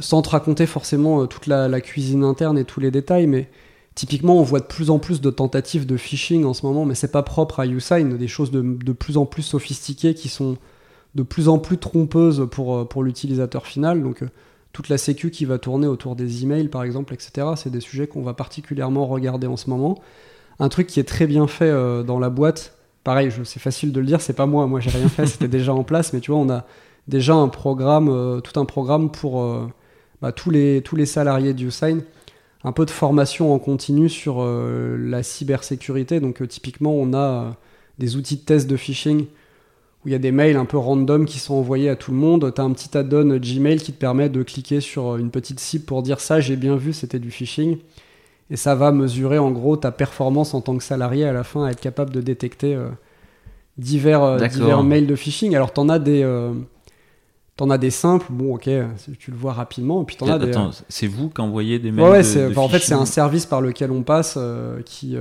[0.00, 3.48] sans te raconter forcément toute la, cuisine interne et tous les détails, mais
[3.94, 6.96] typiquement, on voit de plus en plus de tentatives de phishing en ce moment, mais
[6.96, 10.58] c'est pas propre à Usign, des choses de, de, plus en plus sophistiquées qui sont
[11.16, 14.02] de plus en plus trompeuse pour, euh, pour l'utilisateur final.
[14.02, 14.28] Donc euh,
[14.72, 17.48] toute la sécu qui va tourner autour des emails par exemple, etc.
[17.56, 19.98] C'est des sujets qu'on va particulièrement regarder en ce moment.
[20.58, 22.75] Un truc qui est très bien fait euh, dans la boîte,
[23.06, 25.72] pareil, c'est facile de le dire, c'est pas moi, moi j'ai rien fait, c'était déjà
[25.72, 26.66] en place, mais tu vois, on a
[27.06, 29.48] déjà un programme, tout un programme pour
[30.20, 32.02] bah, tous, les, tous les salariés d'Usign,
[32.64, 36.18] un peu de formation en continu sur la cybersécurité.
[36.18, 37.54] Donc typiquement, on a
[38.00, 39.26] des outils de test de phishing
[40.04, 42.16] où il y a des mails un peu random qui sont envoyés à tout le
[42.16, 42.52] monde.
[42.52, 45.84] Tu as un petit add-on Gmail qui te permet de cliquer sur une petite cible
[45.84, 47.78] pour dire ça, j'ai bien vu, c'était du phishing.
[48.50, 51.64] Et ça va mesurer en gros ta performance en tant que salarié à la fin,
[51.64, 52.88] à être capable de détecter euh,
[53.76, 55.54] divers, euh, divers mails de phishing.
[55.56, 56.22] Alors, tu en as des.
[56.22, 56.52] Euh,
[57.56, 58.68] T'en as des simples, bon ok,
[59.18, 60.50] tu le vois rapidement, et puis t'en as des...
[60.50, 63.62] Attends, c'est vous qui envoyez des mails ouais, de, En fait, c'est un service par
[63.62, 64.38] lequel on passe
[64.84, 65.16] qui,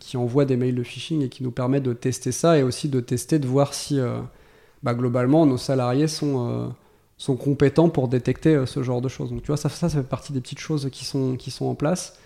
[0.00, 2.88] qui envoie des mails de phishing et qui nous permet de tester ça et aussi
[2.88, 4.00] de tester, de voir si
[4.82, 6.72] bah, globalement nos salariés sont,
[7.16, 9.30] sont compétents pour détecter ce genre de choses.
[9.30, 11.66] Donc tu vois, ça, ça, ça fait partie des petites choses qui sont, qui sont
[11.66, 12.18] en place.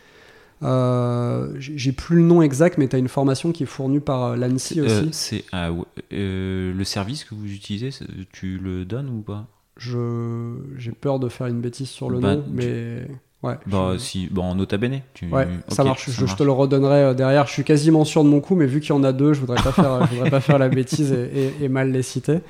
[0.63, 4.23] Euh, j'ai plus le nom exact, mais tu as une formation qui est fournie par
[4.25, 5.09] euh, l'ANSI Euh, aussi.
[5.13, 5.71] c'est ah,
[6.11, 7.91] le service que vous utilisez,
[8.33, 9.47] tu le donnes ou pas?
[9.77, 13.07] Je J'ai peur de faire une bêtise sur le Bah, nom, tu- mais
[13.43, 13.57] ouais.
[13.67, 15.01] Bah je- si, bon, en nota bene.
[15.15, 15.27] Tu...
[15.27, 16.07] Ouais, ça ok, marche.
[16.07, 17.47] ça je, je te le redonnerai derrière.
[17.47, 19.41] Je suis quasiment sûr de mon coup, mais vu qu'il y en a deux, je
[19.41, 22.41] voudrais pas faire, je voudrais pas faire la bêtise et, et- et mal les citer.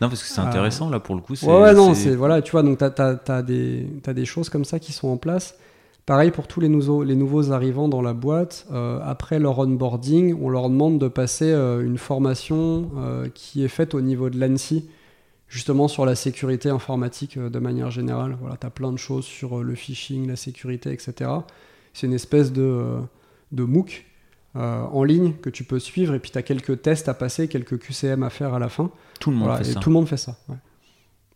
[0.00, 1.34] Non, parce que c'est Euh, intéressant là pour le coup.
[1.42, 2.90] Ouais, ouais, non, c'est- voilà, tu vois, donc t'as
[3.28, 5.56] as, des, t'as des choses comme ça qui sont en place.
[6.10, 10.36] Pareil pour tous les nouveaux, les nouveaux arrivants dans la boîte, euh, après leur onboarding,
[10.42, 14.36] on leur demande de passer euh, une formation euh, qui est faite au niveau de
[14.36, 14.90] l'ANSI,
[15.46, 18.36] justement sur la sécurité informatique de manière générale.
[18.40, 21.30] Voilà, tu as plein de choses sur le phishing, la sécurité, etc.
[21.94, 22.96] C'est une espèce de,
[23.52, 24.04] de MOOC
[24.56, 27.46] euh, en ligne que tu peux suivre, et puis tu as quelques tests à passer,
[27.46, 28.90] quelques QCM à faire à la fin.
[29.20, 29.78] Tout le monde Voilà, fait et ça.
[29.78, 30.36] tout le monde fait ça.
[30.48, 30.56] ouais.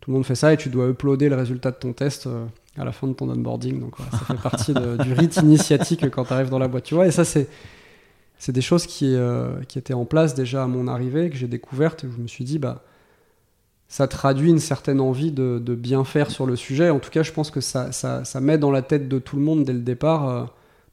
[0.05, 2.45] Tout le monde fait ça et tu dois uploader le résultat de ton test euh,
[2.77, 3.81] à la fin de ton onboarding.
[3.81, 6.85] Donc ça fait partie du rite initiatique quand tu arrives dans la boîte.
[6.85, 7.49] Tu vois, et ça, c'est,
[8.37, 11.47] c'est des choses qui, euh, qui étaient en place déjà à mon arrivée, que j'ai
[11.47, 12.83] découvertes et je me suis dit, bah,
[13.89, 16.91] ça traduit une certaine envie de, de bien faire sur le sujet.
[16.91, 19.37] En tout cas, je pense que ça, ça, ça met dans la tête de tout
[19.37, 20.29] le monde dès le départ.
[20.29, 20.45] euh,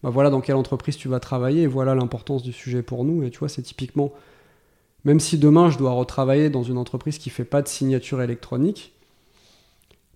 [0.04, 3.24] bah voilà dans quelle entreprise tu vas travailler et voilà l'importance du sujet pour nous.
[3.24, 4.14] Et tu vois, c'est typiquement
[5.04, 8.94] même si demain je dois retravailler dans une entreprise qui fait pas de signature électronique,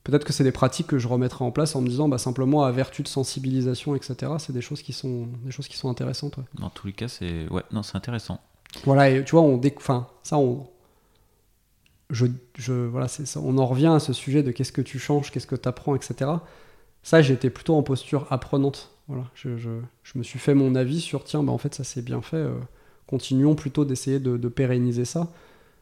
[0.06, 2.64] peut-être que c'est des pratiques que je remettrai en place en me disant bah, simplement
[2.64, 4.32] à vertu de sensibilisation, etc.
[4.40, 6.38] C'est des choses qui sont des choses qui sont intéressantes.
[6.38, 6.44] ouais.
[6.60, 8.40] Dans tous les cas, c'est ouais, non, c'est intéressant.
[8.86, 10.68] Voilà, et tu vois, on déc- enfin, ça, on,
[12.10, 12.26] je,
[12.58, 13.40] je, voilà, c'est ça.
[13.44, 15.96] On en revient à ce sujet de qu'est-ce que tu changes, qu'est-ce que tu apprends,
[15.96, 16.32] etc.
[17.04, 18.92] Ça, j'étais plutôt en posture apprenante.
[19.08, 19.70] Voilà, je, je,
[20.04, 22.38] je me suis fait mon avis sur tiens, bah, en fait, ça c'est bien fait.
[22.38, 22.58] euh,
[23.08, 25.32] continuons plutôt d'essayer de, de pérenniser ça.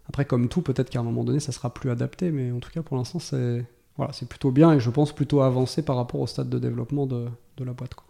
[0.09, 2.69] Après, comme tout, peut-être qu'à un moment donné, ça sera plus adapté, mais en tout
[2.71, 3.65] cas, pour l'instant, c'est
[3.97, 7.05] voilà, c'est plutôt bien et je pense plutôt avancé par rapport au stade de développement
[7.05, 7.27] de,
[7.57, 7.93] de la boîte.
[7.95, 8.05] quoi.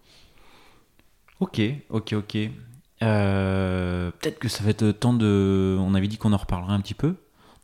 [1.39, 2.37] Ok, ok, ok.
[3.01, 5.77] Euh, Peut-être que ça va être temps de.
[5.79, 7.09] On avait dit qu'on en reparlerait un petit peu.
[7.09, 7.15] de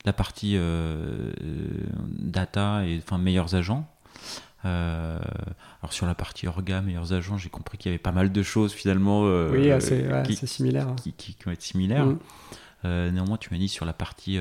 [0.05, 1.67] La partie euh, euh,
[2.20, 3.88] data et enfin meilleurs agents.
[4.65, 5.17] Euh,
[5.82, 8.43] alors sur la partie orga, meilleurs agents, j'ai compris qu'il y avait pas mal de
[8.43, 10.93] choses finalement euh, oui, assez, ouais, qui, similaire.
[11.01, 12.07] qui, qui- qui vont être similaires.
[12.84, 14.38] Euh, néanmoins, tu m'as dit sur la partie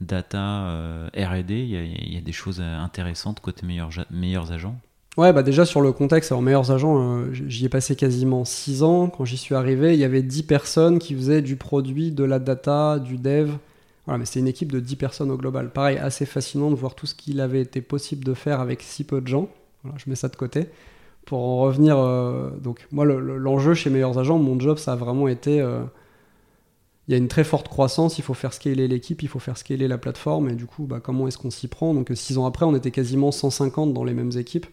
[0.00, 4.76] data euh, R&D, il y, a- des choses euh, intéressantes côté meilleurs, meilleurs agents?
[5.16, 8.82] Ouais, bah déjà sur le contexte, alors meilleurs agents, euh, j'y ai passé quasiment 6
[8.82, 9.08] ans.
[9.08, 12.38] Quand j'y suis arrivé, il y avait 10 personnes qui faisaient du produit, de la
[12.38, 13.52] data, du dev.
[14.04, 15.70] Voilà, mais c'était une équipe de 10 personnes au global.
[15.70, 19.04] Pareil, assez fascinant de voir tout ce qu'il avait été possible de faire avec si
[19.04, 19.48] peu de gens.
[19.82, 20.66] Voilà, je mets ça de côté.
[21.24, 21.96] Pour en revenir,
[22.62, 25.60] donc moi, le- le- l'enjeu chez Meilleurs Agents, mon job, ça a vraiment été.
[27.06, 29.38] Euh, il y a une très forte croissance, il faut faire scaler l'équipe, il faut
[29.38, 31.94] faire scaler la plateforme, et du coup, bah, comment est-ce qu'on s'y prend?
[31.94, 34.66] Donc, 6 ans après, on était quasiment 150 dans les mêmes équipes.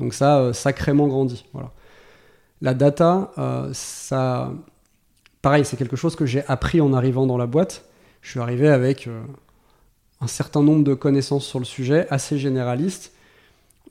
[0.00, 1.44] Donc ça a sacrément grandi.
[1.52, 1.72] Voilà.
[2.60, 4.52] La data, euh, ça,
[5.42, 7.84] pareil, c'est quelque chose que j'ai appris en arrivant dans la boîte.
[8.20, 9.22] Je suis arrivé avec euh,
[10.20, 13.12] un certain nombre de connaissances sur le sujet, assez généralistes.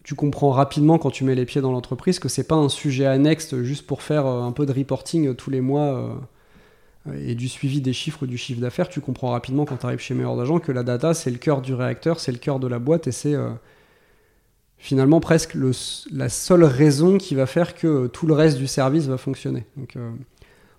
[0.03, 3.05] Tu comprends rapidement quand tu mets les pieds dans l'entreprise que c'est pas un sujet
[3.05, 6.13] annexe juste pour faire euh, un peu de reporting euh, tous les mois euh,
[7.13, 8.89] et du suivi des chiffres du chiffre d'affaires.
[8.89, 11.61] Tu comprends rapidement quand tu arrives chez Meilleurs Agents que la data c'est le cœur
[11.61, 13.51] du réacteur, c'est le cœur de la boîte et c'est euh,
[14.77, 15.71] finalement presque le,
[16.11, 19.65] la seule raison qui va faire que euh, tout le reste du service va fonctionner.
[19.77, 20.11] Donc, euh,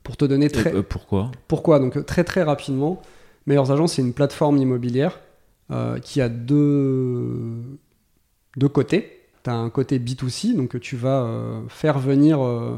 [0.02, 0.74] pour te donner très...
[0.74, 1.30] Euh, pourquoi?
[1.48, 1.78] Pourquoi?
[1.78, 3.00] Donc euh, très très rapidement,
[3.46, 5.20] Meilleurs Agents, c'est une plateforme immobilière
[5.70, 7.62] euh, qui a deux,
[8.56, 9.20] deux côtés.
[9.44, 12.76] Tu as un côté B2C, donc tu vas euh, faire venir euh,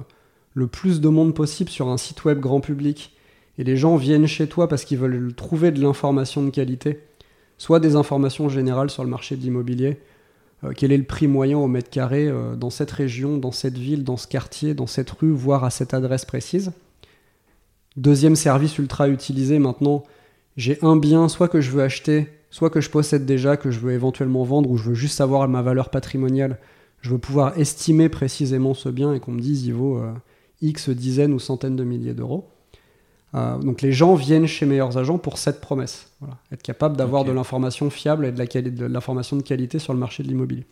[0.55, 3.14] le plus de monde possible sur un site web grand public.
[3.59, 7.01] Et les gens viennent chez toi parce qu'ils veulent trouver de l'information de qualité,
[7.59, 9.99] soit des informations générales sur le marché de l'immobilier,
[10.65, 13.79] euh, quel est le prix moyen au mètre carré euh, dans cette région, dans cette
[13.79, 16.73] ville, dans ce quartier, dans cette rue, voire à cette adresse précise?
[17.97, 20.03] Deuxième service ultra utilisé maintenant,
[20.57, 23.79] j'ai un bien soit que je veux acheter, soit que je possède déjà, que je
[23.79, 26.59] veux éventuellement vendre, ou je veux juste savoir ma valeur patrimoniale.
[27.01, 30.13] Je veux pouvoir estimer précisément ce bien et qu'on me dise il vaut euh,
[30.63, 32.49] X dizaines ou centaines de milliers d'euros.
[33.35, 36.09] Euh, donc les gens viennent chez Meilleurs Agents pour cette promesse.
[36.21, 36.37] Voilà.
[36.53, 39.99] Être capable d'avoir de l'information fiable et de la de l'information de qualité sur le
[39.99, 40.65] marché de l'immobilier.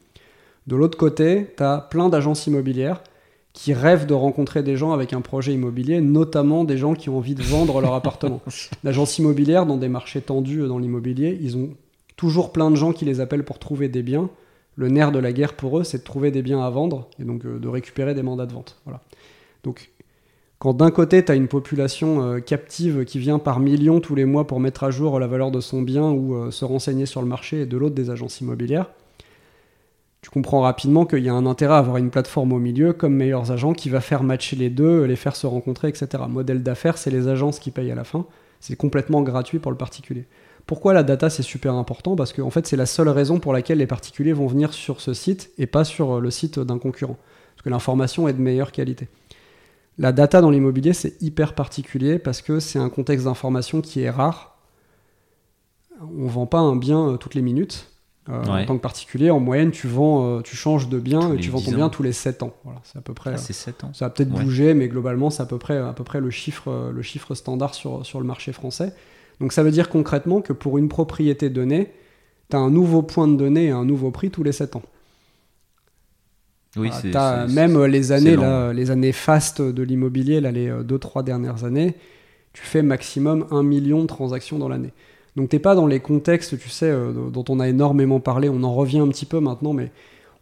[0.66, 3.02] De l'autre côté, tu as plein d'agences immobilières
[3.52, 7.18] qui rêvent de rencontrer des gens avec un projet immobilier, notamment des gens qui ont
[7.18, 8.40] envie de vendre leur appartement.
[8.84, 11.70] L'agence immobilière, dans des marchés tendus dans l'immobilier, ils ont
[12.16, 14.30] toujours plein de gens qui les appellent pour trouver des biens.
[14.76, 17.24] Le nerf de la guerre pour eux, c'est de trouver des biens à vendre et
[17.24, 18.78] donc euh, de récupérer des mandats de vente.
[18.84, 19.00] Voilà.
[19.64, 19.90] Donc,
[20.62, 24.24] quand d'un côté, tu as une population euh, captive qui vient par millions tous les
[24.24, 27.20] mois pour mettre à jour la valeur de son bien ou euh, se renseigner sur
[27.20, 28.88] le marché, et de l'autre, des agences immobilières,
[30.20, 33.12] tu comprends rapidement qu'il y a un intérêt à avoir une plateforme au milieu comme
[33.12, 36.06] meilleurs agents qui va faire matcher les deux, les faire se rencontrer, etc.
[36.28, 38.24] Modèle d'affaires, c'est les agences qui payent à la fin.
[38.60, 40.26] C'est complètement gratuit pour le particulier.
[40.66, 42.14] Pourquoi la data c'est super important?
[42.14, 45.12] Parce qu'en fait c'est la seule raison pour laquelle les particuliers vont venir sur ce
[45.12, 47.16] site et pas sur le site d'un concurrent.
[47.56, 49.08] Parce que l'information est de meilleure qualité.
[49.98, 54.10] La data dans l'immobilier c'est hyper particulier parce que c'est un contexte d'information qui est
[54.10, 54.56] rare.
[56.00, 57.88] On vend pas un bien euh, toutes les minutes.
[58.28, 61.38] Euh, en tant que particulier, en moyenne, tu vends, euh, tu changes de bien et
[61.38, 62.52] tu vends ton bien tous les 7 ans.
[62.62, 63.32] Voilà, c'est à peu près.
[63.34, 63.90] Ah, c'est 7 ans.
[63.94, 66.92] Ça va peut-être bouger, mais globalement, c'est à peu près, à peu près le chiffre,
[66.94, 68.94] le chiffre standard sur, sur le marché français.
[69.40, 71.92] Donc ça veut dire concrètement que pour une propriété donnée,
[72.48, 74.82] tu as un nouveau point de données et un nouveau prix tous les 7 ans.
[76.76, 77.12] Oui, c'est
[77.48, 81.94] même les années là, les années fastes de l'immobilier, là les 2-3 euh, dernières années,
[82.52, 84.92] tu fais maximum 1 million de transactions dans l'année.
[85.36, 88.62] Donc t'es pas dans les contextes, tu sais, euh, dont on a énormément parlé, on
[88.62, 89.90] en revient un petit peu maintenant, mais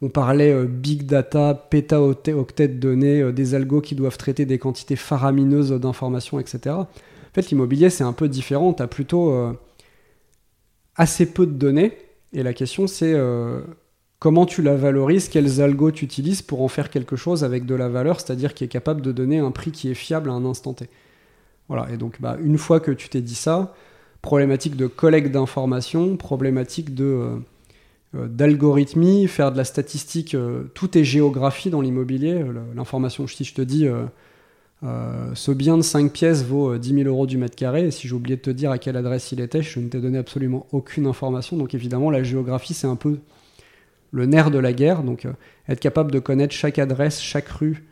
[0.03, 4.97] on parlait euh, big data, pétaoctets de données, des algos qui doivent traiter des quantités
[4.97, 6.77] faramineuses d'informations, etc.
[7.31, 8.73] En fait, l'immobilier, c'est un peu différent.
[8.73, 9.53] Tu as plutôt euh,
[10.97, 11.93] assez peu de données.
[12.33, 13.61] Et la question, c'est euh,
[14.21, 17.75] comment tu la valorises, quels algos tu utilises pour en faire quelque chose avec de
[17.75, 20.45] la valeur, c'est-à-dire qui est capable de donner un prix qui est fiable à un
[20.45, 20.89] instant T.
[21.69, 21.89] Voilà.
[21.93, 23.75] Et donc, bah, une fois que tu t'es dit ça,
[24.23, 27.05] problématique de collecte d'informations, problématique de.
[27.05, 27.39] Euh,
[28.27, 30.37] d'algorithmie, faire de la statistique,
[30.75, 32.45] tout est géographie dans l'immobilier.
[32.75, 33.89] L'information, si je te dis,
[34.83, 37.91] euh, ce bien de 5 pièces vaut 10 euh, 000 euros du mètre carré, et
[37.91, 40.19] si j'ai oublié de te dire à quelle adresse il était, je ne t'ai donné
[40.19, 41.57] absolument aucune information.
[41.57, 43.19] Donc évidemment, la géographie, c'est un peu
[44.13, 45.03] le nerf de la guerre.
[45.03, 45.33] Donc euh,
[45.69, 47.87] être capable de connaître chaque adresse, chaque rue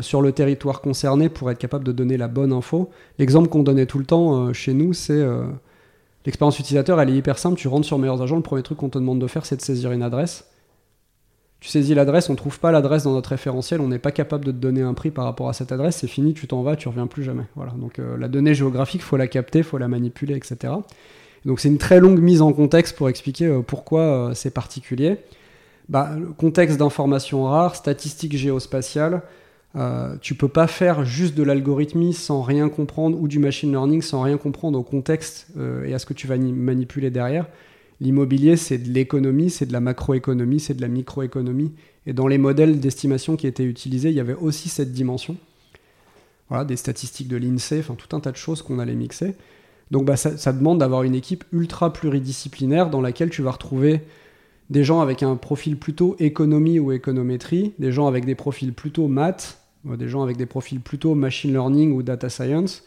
[0.00, 2.90] sur le territoire concerné pour être capable de donner la bonne info.
[3.18, 5.26] L'exemple qu'on donnait tout le temps chez nous, c'est
[6.26, 7.56] l'expérience utilisateur, elle est hyper simple.
[7.56, 9.62] Tu rentres sur Meilleurs Agents, le premier truc qu'on te demande de faire, c'est de
[9.62, 10.44] saisir une adresse
[11.60, 14.52] tu saisis l'adresse, on trouve pas l'adresse dans notre référentiel, on n'est pas capable de
[14.52, 16.88] te donner un prix par rapport à cette adresse, c'est fini, tu t'en vas, tu
[16.88, 17.44] reviens plus jamais.
[17.56, 17.72] Voilà.
[17.72, 20.74] Donc euh, la donnée géographique, faut la capter, faut la manipuler, etc.
[21.44, 25.18] Donc c'est une très longue mise en contexte pour expliquer euh, pourquoi euh, c'est particulier.
[25.88, 29.22] Bah, contexte d'information rare, statistiques géospatiales,
[30.20, 34.22] tu peux pas faire juste de l'algorithmie sans rien comprendre ou du machine learning sans
[34.22, 35.46] rien comprendre au contexte
[35.86, 37.46] et à ce que tu vas manipuler derrière.
[38.00, 41.72] L'immobilier, c'est de l'économie, c'est de la macroéconomie, c'est de la microéconomie.
[42.06, 45.36] Et dans les modèles d'estimation qui étaient utilisés, il y avait aussi cette dimension.
[46.48, 49.34] Voilà, des statistiques de l'INSEE, enfin tout un tas de choses qu'on allait mixer.
[49.90, 54.00] Donc bah, ça, demande d'avoir une équipe ultra pluridisciplinaire dans laquelle tu vas retrouver
[54.70, 59.08] des gens avec un profil plutôt économie ou économétrie, des gens avec des profils plutôt
[59.08, 62.84] maths, des gens avec des profils plutôt machine learning ou data science,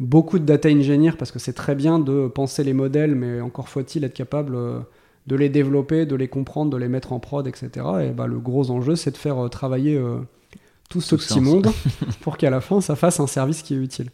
[0.00, 3.68] beaucoup de data engineer parce que c'est très bien de penser les modèles, mais encore
[3.68, 4.80] faut-il être capable euh,
[5.26, 7.70] de les développer, de les comprendre, de les mettre en prod, etc.
[8.02, 10.18] Et bah, le gros enjeu, c'est de faire euh, travailler euh,
[10.90, 11.68] tout ce petit monde
[12.20, 14.10] pour qu'à la fin, ça fasse un service qui est utile.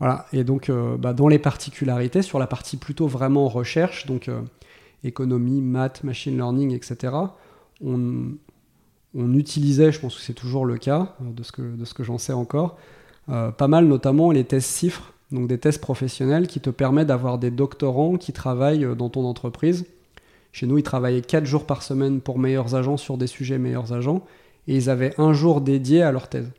[0.00, 0.26] Voilà.
[0.32, 0.70] Et donc,
[1.00, 4.30] bah, dans les particularités, sur la partie plutôt vraiment recherche, donc
[5.04, 7.14] économie, maths, machine learning, etc.,
[7.84, 8.32] on,
[9.14, 12.02] on utilisait, je pense que c'est toujours le cas, de ce que, de ce que
[12.02, 12.76] j'en sais encore,
[13.26, 17.50] pas mal notamment les tests CIFRE donc des tests professionnels qui te permettent d'avoir des
[17.50, 19.86] doctorants qui travaillent euh, dans ton entreprise.
[20.52, 23.92] Chez nous, ils travaillaient 4 jours par semaine pour meilleurs agents sur des sujets meilleurs
[23.92, 24.24] agents,
[24.66, 26.50] et ils avaient un jour dédié à leur thèse,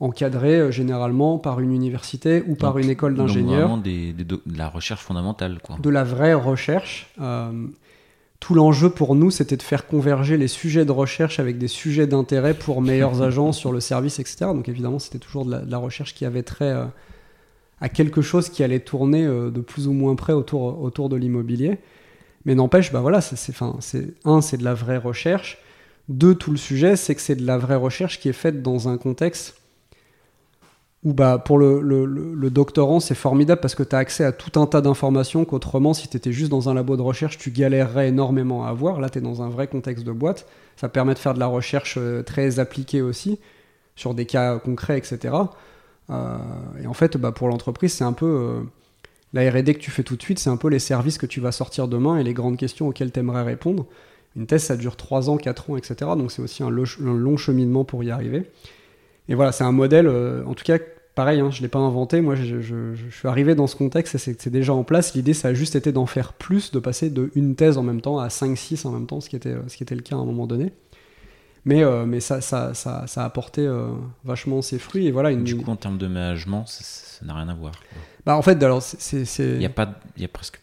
[0.00, 3.68] encadré euh, généralement par une université ou par une école d'ingénieurs.
[3.68, 5.58] Vraiment de la recherche fondamentale.
[5.62, 5.76] Quoi.
[5.80, 7.12] De la vraie recherche.
[7.20, 7.66] Euh,
[8.40, 12.06] tout l'enjeu pour nous, c'était de faire converger les sujets de recherche avec des sujets
[12.06, 14.46] d'intérêt pour meilleurs agents sur le service, etc.
[14.46, 16.74] Donc évidemment, c'était toujours de la, recherche qui avait trait
[17.80, 21.16] à quelque chose qui allait tourner euh, de plus ou moins près autour, autour de
[21.16, 21.78] l'immobilier.
[22.44, 23.54] Mais n'empêche, bah voilà, c'est,
[24.24, 25.58] un, c'est de la vraie recherche.
[26.08, 28.88] Deux, tout le sujet, c'est que c'est de la vraie recherche qui est faite dans
[28.88, 29.57] un contexte
[31.04, 34.58] où bah, pour le, le, doctorant, c'est formidable parce que tu as accès à tout
[34.60, 38.08] un tas d'informations qu'autrement, si tu étais juste dans un labo de recherche, tu galérerais
[38.08, 39.00] énormément à avoir.
[39.00, 40.46] Là, tu es dans un vrai contexte de boîte.
[40.76, 43.38] Ça permet de faire de la recherche euh, très appliquée aussi,
[43.94, 45.34] sur des cas concrets, etc.
[46.10, 46.36] Euh,
[46.82, 48.62] et en fait, bah, pour l'entreprise, c'est un peu euh,
[49.32, 51.40] la RD que tu fais tout de suite, c'est un peu les services que tu
[51.40, 53.86] vas sortir demain et les grandes questions auxquelles tu aimerais répondre.
[54.36, 55.94] Une thèse, ça dure 3 ans, 4 ans, etc.
[56.16, 58.50] Donc c'est aussi un, long cheminement pour y arriver.
[59.28, 60.78] Et voilà, c'est un modèle, euh, en tout cas,
[61.14, 62.20] pareil, hein, je ne l'ai pas inventé.
[62.20, 65.14] Moi, je, suis arrivé dans ce contexte et c'est déjà en place.
[65.14, 68.00] L'idée, ça a juste été d'en faire plus, de passer de une thèse en même
[68.00, 70.18] temps à 5-6 en même temps, ce qui, était, ce qui était le cas à
[70.18, 70.72] un moment donné.
[71.64, 73.88] Mais, euh, mais ça, ça, ça, ça, a apporté euh,
[74.24, 75.06] vachement ses fruits.
[75.06, 75.44] Et voilà, une...
[75.44, 77.72] Du coup, en termes de management, ça n'a rien à voir.
[78.24, 79.24] Bah, en fait, alors, c'est.
[79.38, 80.60] Il n'y a, pas, il y a presque.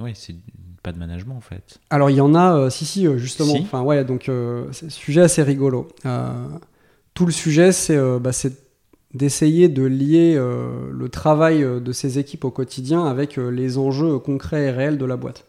[0.00, 0.34] Oui, c'est
[0.82, 1.78] pas de management en fait.
[1.90, 3.54] Alors il y en a, euh, si si, justement.
[3.54, 3.60] Si.
[3.60, 5.88] Enfin ouais, donc euh, c'est un sujet assez rigolo.
[6.06, 6.48] Euh,
[7.14, 8.30] tout le sujet, c'est euh, bah,
[9.14, 14.18] d'essayer de lier euh, le travail euh, de ces équipes au quotidien avec les enjeux
[14.18, 15.44] concrets et réels de la boîte.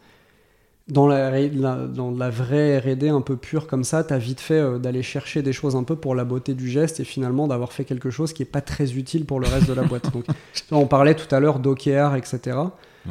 [0.86, 4.40] Dans la, ré- la- dans la vraie R&D un peu pure comme ça, t'as vite
[4.40, 7.72] fait d'aller chercher des choses un peu pour la beauté du geste et finalement d'avoir
[7.72, 10.12] fait quelque chose qui est pas très utile pour le reste de la boîte.
[10.12, 10.26] Donc,
[10.70, 12.58] on parlait tout à l'heure d'OKR, etc.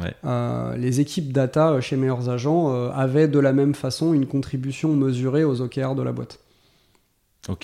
[0.00, 0.14] Ouais.
[0.24, 4.94] Euh, les équipes data chez Meilleurs Agents euh, avaient de la même façon une contribution
[4.94, 6.38] mesurée aux OKR de la boîte.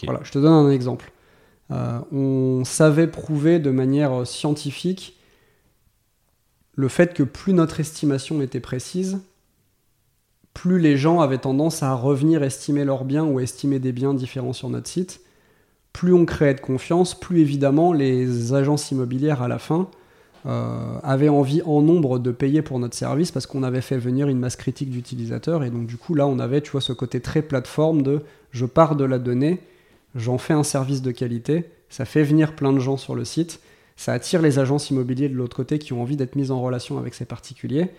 [0.05, 1.13] Voilà, je te donne un exemple.
[1.71, 5.17] Euh, on savait prouver de manière scientifique
[6.75, 9.21] le fait que plus notre estimation était précise,
[10.55, 14.53] plus les gens avaient tendance à revenir estimer leurs biens ou estimer des biens différents
[14.53, 15.21] sur notre site.
[15.93, 19.89] Plus on créait de confiance, plus évidemment les agences immobilières à la fin
[20.47, 24.29] euh, avaient envie en nombre de payer pour notre service parce qu'on avait fait venir
[24.29, 27.21] une masse critique d'utilisateurs et donc du coup là on avait tu vois ce côté
[27.21, 29.61] très plateforme de je pars de la donnée,
[30.15, 33.61] j'en fais un service de qualité, ça fait venir plein de gens sur le site,
[33.97, 36.99] ça attire les agences immobilières de l'autre côté qui ont envie d'être mises en relation
[36.99, 37.91] avec ces particuliers.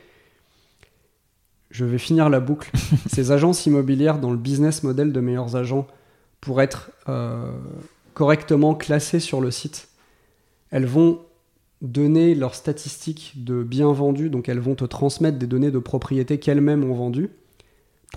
[1.70, 2.72] Je vais finir la boucle.
[3.08, 5.88] ces agences immobilières dans le business model de meilleurs agents
[6.42, 7.52] pour être euh,
[8.14, 9.90] correctement classées sur le site,
[10.72, 11.22] elles vont
[11.82, 16.40] donner leurs statistiques de biens vendus, donc elles vont te transmettre des données de propriété
[16.40, 17.30] qu'elles-mêmes ont vendues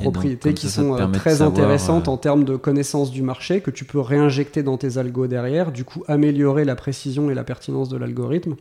[0.00, 3.60] Donc, propriétés qui ça, sont euh, très intéressantes euh, en termes de connaissance du marché,
[3.60, 7.44] que tu peux réinjecter dans tes algos derrière, du coup améliorer la précision et la
[7.44, 8.56] pertinence de l'algorithme,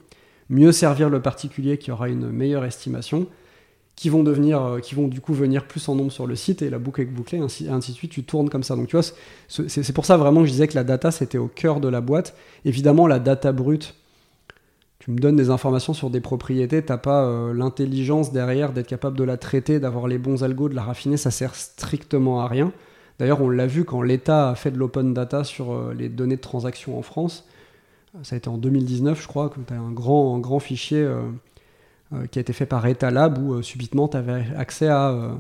[0.49, 3.27] mieux servir le particulier qui aura une meilleure estimation,
[3.95, 6.61] qui vont devenir, euh, qui vont du coup venir plus en nombre sur le site
[6.61, 8.75] et la boucle est bouclée, ainsi, ainsi de suite, tu tournes comme ça.
[8.75, 9.05] Donc tu vois,
[9.47, 12.01] c'est pour ça vraiment que je disais que la data c'était au cœur de la
[12.01, 12.35] boîte.
[12.63, 13.95] Évidemment, la data brute,
[15.03, 19.17] tu me donnes des informations sur des propriétés, t'as pas euh, l'intelligence derrière d'être capable
[19.17, 22.71] de la traiter, d'avoir les bons algos, de la raffiner, ça sert strictement à rien.
[23.19, 26.37] D'ailleurs, on l'a vu quand l'État a fait de l'open data sur euh, les données
[26.37, 27.45] de transactions en France.
[28.21, 32.25] Ça a été en 2019, je crois, que tu as un grand, grand fichier euh,
[32.31, 35.35] qui a été fait par Etalab où subitement tu avais accès à,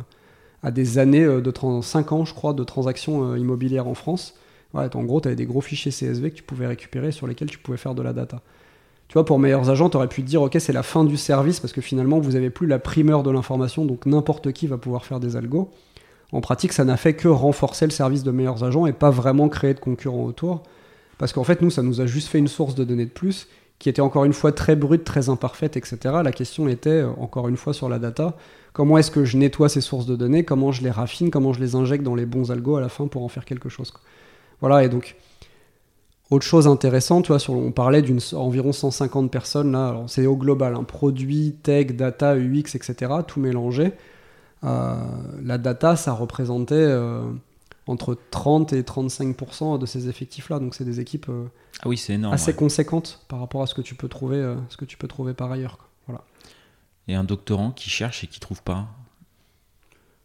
[0.71, 4.33] des années de 5 ans, je crois, de transactions immobilières en France.
[4.73, 7.59] En gros, tu avais des gros fichiers CSV que tu pouvais récupérer sur lesquels tu
[7.59, 8.41] pouvais faire de la data.
[9.13, 11.17] Tu vois, pour meilleurs agents, tu aurais pu te dire, ok, c'est la fin du
[11.17, 14.79] service parce que finalement, vous n'avez plus la primeur de l'information, donc n'importe qui va
[14.79, 15.69] pouvoir faire des algos.
[16.31, 19.49] En pratique, ça n'a fait que renforcer le service de meilleurs agents et pas vraiment
[19.49, 20.63] créer de concurrents autour.
[21.19, 23.47] Parce qu'en fait, nous, ça nous a juste fait une source de données de plus
[23.77, 25.97] qui était encore une fois très brute, très imparfaite, etc.
[26.23, 28.35] La question était, euh, encore une fois, sur la data.
[28.71, 30.43] Comment est-ce que je nettoie ces sources de données?
[30.43, 31.29] Comment je les raffine?
[31.29, 33.69] Comment je les injecte dans les bons algos à la fin pour en faire quelque
[33.69, 33.93] chose.
[34.59, 35.17] Voilà, et donc,
[36.33, 40.25] autre chose intéressante, tu vois, sur, on parlait d'une environ 150 personnes, là, alors c'est
[40.25, 43.93] au global, hein, produits, tech, data, UX, etc., tout mélangé.
[44.63, 44.95] Euh,
[45.41, 47.23] la data, ça représentait euh,
[47.87, 51.45] entre 30 et 35% de ces effectifs-là, donc c'est des équipes euh,
[51.81, 52.33] Ah oui, c'est énorme.
[52.33, 52.57] assez ouais.
[52.57, 55.51] conséquentes par rapport à ce que tu peux trouver, ce que tu peux trouver par
[55.51, 55.77] ailleurs.
[55.77, 55.87] quoi.
[56.07, 56.23] Voilà.
[57.07, 58.87] Et un doctorant qui cherche et qui trouve pas.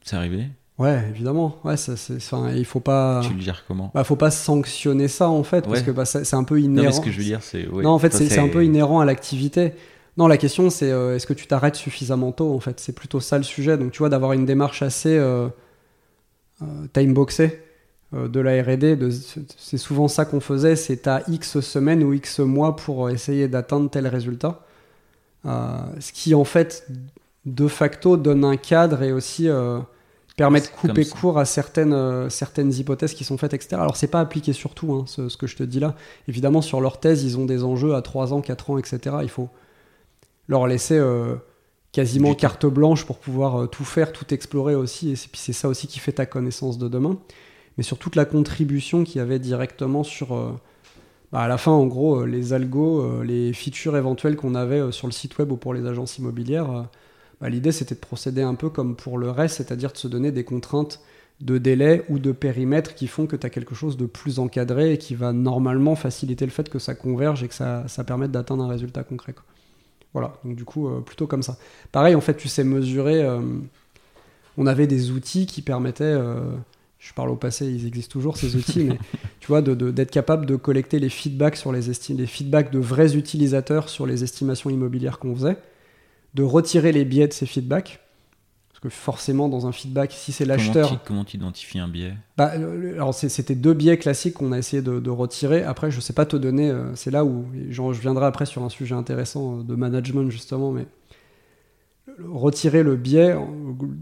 [0.04, 0.48] C'est arrivé?
[0.78, 1.56] Ouais, évidemment.
[1.64, 3.90] Ouais, ça, c'est, enfin, il faut pas, Tu le gères comment?
[3.94, 6.86] Bah, faut pas sanctionner ça en fait, parce que bah, c'est un peu Non, inhérent.
[6.86, 7.66] mais ce que je veux dire, c'est.
[7.66, 9.72] ouais, non, en fait, c'est, un peu inhérent à l'activité.
[10.16, 12.80] Non, la question, c'est euh, est-ce que tu t'arrêtes suffisamment tôt, en fait?
[12.80, 13.76] C'est plutôt ça le sujet.
[13.76, 15.48] Donc, tu vois, d'avoir une démarche assez euh,
[16.62, 17.60] euh, time-boxée
[18.14, 18.98] euh, de la R&D,
[19.56, 23.90] c'est souvent ça qu'on faisait, c'est à X semaines ou X mois pour essayer d'atteindre
[23.90, 24.60] tel résultat.
[25.46, 26.86] Euh, ce qui, en fait,
[27.46, 29.48] de facto, donne un cadre et aussi
[30.38, 33.74] permet de couper court à certaines, euh, certaines hypothèses qui sont faites, etc.
[33.74, 35.96] Alors, c'est pas appliqué sur tout, hein, ce, ce que je te dis là.
[36.28, 39.16] Évidemment, sur leur thèse, ils ont des enjeux à 3 ans, 4 ans, etc.
[39.22, 39.48] Il faut
[40.46, 41.34] leur laisser euh,
[41.90, 45.10] quasiment carte blanche pour pouvoir euh, tout faire, tout explorer aussi.
[45.10, 47.18] Et puis c'est ça aussi qui fait ta connaissance de demain.
[47.76, 50.28] Mais sur toute la contribution qu'il y avait directement sur,
[51.32, 55.12] bah, à la fin, en gros, les algos, les features éventuelles qu'on avait sur le
[55.12, 56.88] site web ou pour les agences immobilières,
[57.40, 60.32] bah, l'idée c'était de procéder un peu comme pour le reste, c'est-à-dire de se donner
[60.32, 61.00] des contraintes
[61.40, 64.92] de délai ou de périmètre qui font que tu as quelque chose de plus encadré
[64.94, 68.32] et qui va normalement faciliter le fait que ça converge et que ça, ça permette
[68.32, 69.32] d'atteindre un résultat concret.
[69.34, 69.44] quoi.
[70.14, 71.56] Voilà, donc du coup, euh, plutôt comme ça.
[71.92, 73.22] Pareil, en fait, tu sais mesurer.
[73.22, 73.40] euh,
[74.56, 76.04] on avait des outils qui permettaient.
[76.04, 76.40] euh,
[76.98, 78.98] je parle au passé, ils existent toujours ces outils, mais
[79.40, 82.80] tu vois, de- de- d'être capable de collecter les feedbacks sur les, les feedbacks de
[82.80, 85.56] vrais utilisateurs sur les estimations immobilières qu'on faisait,
[86.34, 88.00] de retirer les biais de ces feedbacks.
[88.70, 91.02] Parce que forcément, dans un feedback, si c'est l'acheteur.
[91.04, 92.52] Comment tu identifies un biais Bah,
[92.94, 95.64] alors c'était deux biais classiques qu'on a essayé de, de retirer.
[95.64, 96.70] Après, je sais pas te donner.
[96.70, 100.30] euh, c'est là où genre, je viendrai après sur un sujet intéressant euh, de management
[100.30, 100.86] justement, mais
[102.24, 103.36] retirer le biais.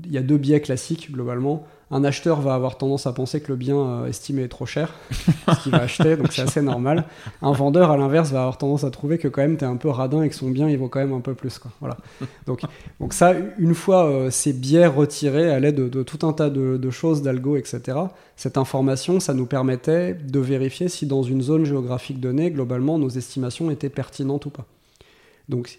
[0.04, 3.48] il y a deux biais classiques globalement un acheteur va avoir tendance à penser que
[3.48, 7.04] le bien euh, estimé est trop cher, ce qu'il va acheter, donc c'est assez normal.
[7.42, 9.76] Un vendeur, à l'inverse, va avoir tendance à trouver que quand même tu es un
[9.76, 11.58] peu radin et que son bien il vaut quand même un peu plus.
[11.58, 11.70] Quoi.
[11.78, 11.96] Voilà.
[12.46, 12.62] Donc,
[12.98, 16.90] donc ça, une fois euh, ces biais retirés à l'aide de, tout un tas de,
[16.90, 17.98] choses, d'algo, etc.,
[18.34, 23.08] cette information, ça nous permettait de vérifier si dans une zone géographique donnée, globalement, nos
[23.08, 24.66] estimations étaient pertinentes ou pas.
[25.48, 25.78] Donc,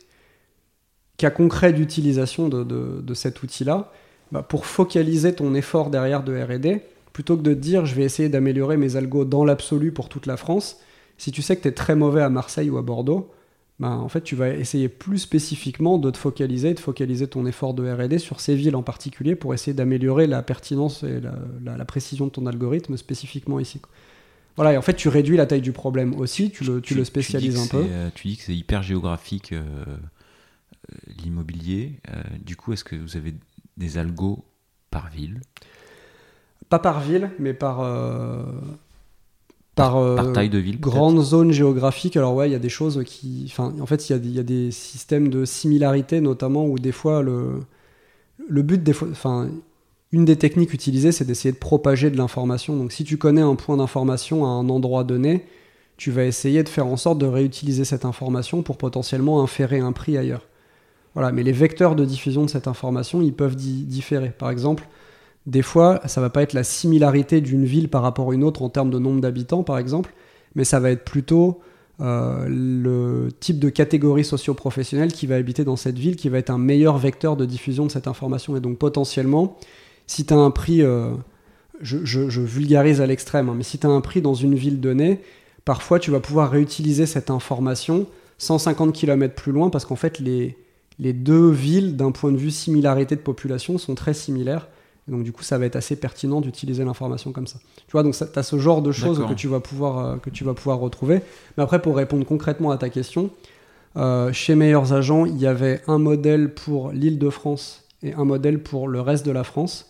[1.18, 3.92] cas concret d'utilisation de, de cet outil-là,
[4.32, 6.82] bah, pour focaliser ton effort derrière de RD,
[7.14, 10.26] plutôt que de te dire je vais essayer d'améliorer mes algos dans l'absolu pour toute
[10.26, 10.80] la France,
[11.18, 13.32] si tu sais que tu es très mauvais à Marseille ou à Bordeaux,
[13.80, 17.76] bah, en fait, tu vas essayer plus spécifiquement de te focaliser, de focaliser ton effort
[17.76, 21.22] de RD sur ces villes en particulier pour essayer d'améliorer la pertinence et
[21.64, 23.80] la, précision de ton algorithme spécifiquement ici.
[24.56, 27.04] Voilà, et en fait, tu réduis la taille du problème aussi, tu le, tu, le
[27.04, 27.86] spécialises un peu.
[27.88, 29.62] Euh, tu dis que c'est hyper géographique euh,
[31.22, 32.00] l'immobilier.
[32.44, 33.34] du coup, est-ce que vous avez
[33.78, 34.44] des algos
[34.90, 35.42] par ville?
[36.70, 37.82] Pas par ville, mais par.
[37.82, 38.44] Euh,
[39.76, 42.18] par, euh, taille de ville Grande zone géographique.
[42.18, 43.46] Alors, ouais, il y a des choses qui.
[43.48, 47.22] Enfin, en fait, il y, y, a des systèmes de similarité, notamment, où des fois,
[47.22, 47.62] le,
[48.50, 49.08] le but, des fois.
[49.12, 49.50] Enfin,
[50.12, 52.76] une des techniques utilisées, c'est d'essayer de propager de l'information.
[52.76, 55.46] Donc, si tu connais un point d'information à un endroit donné,
[55.98, 59.92] tu vas essayer de faire en sorte de réutiliser cette information pour potentiellement inférer un
[59.92, 60.48] prix ailleurs.
[61.18, 64.30] Voilà, mais les vecteurs de diffusion de cette information, ils peuvent différer.
[64.30, 64.88] Par exemple,
[65.48, 68.62] des fois, ça va pas être la similarité d'une ville par rapport à une autre
[68.62, 70.14] en termes de nombre d'habitants, par exemple,
[70.54, 71.60] mais ça va être plutôt
[72.02, 76.52] euh, le type de catégorie socio-professionnelle qui va habiter dans cette ville, qui va être
[76.52, 78.56] un meilleur vecteur de diffusion de cette information.
[78.56, 79.58] Et donc potentiellement,
[80.06, 81.16] si tu as un prix, euh,
[81.82, 85.22] je, vulgarise à l'extrême, hein, mais si tu as un prix dans une ville donnée,
[85.66, 88.06] parfois tu vas pouvoir réutiliser cette information
[88.38, 90.56] 150 km plus loin parce qu'en fait les,
[91.00, 94.68] les deux villes, d'un point de vue similarité de population, sont très similaires.
[95.08, 97.60] donc du coup, ça va être assez pertinent d'utiliser l'information comme ça.
[97.88, 100.30] Tu vois, donc tu as ce genre de choses que tu, vas pouvoir, euh, que
[100.30, 101.22] tu vas pouvoir retrouver.
[101.58, 103.30] Mais après, pour répondre concrètement à ta question,
[103.96, 108.26] euh, chez Meilleurs Agents, il y avait un modèle pour l'île de France et un
[108.26, 109.88] modèle pour le reste de la France.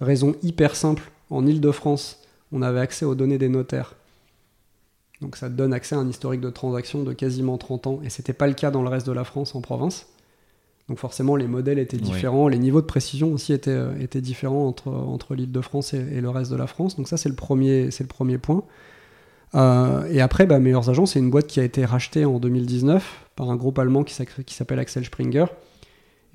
[0.00, 2.20] Raison hyper simple, en île de France,
[2.52, 3.94] on avait accès aux données des notaires.
[5.20, 8.32] Donc ça donne accès à un historique de transactions de quasiment 30 ans, et c'était
[8.32, 10.06] pas le cas dans le reste de la France en province.
[10.88, 14.66] Donc forcément, les modèles étaient différents, les niveaux de précision aussi étaient, euh, étaient différents
[14.66, 16.96] entre, entre l'île de France et, le reste de la France.
[16.96, 18.64] Donc ça, c'est le premier, c'est le premier point.
[19.54, 23.26] Euh, et après, bah, Meilleurs Agents, c'est une boîte qui a été rachetée en 2019
[23.36, 25.46] par un groupe allemand qui s'appelle Axel Springer.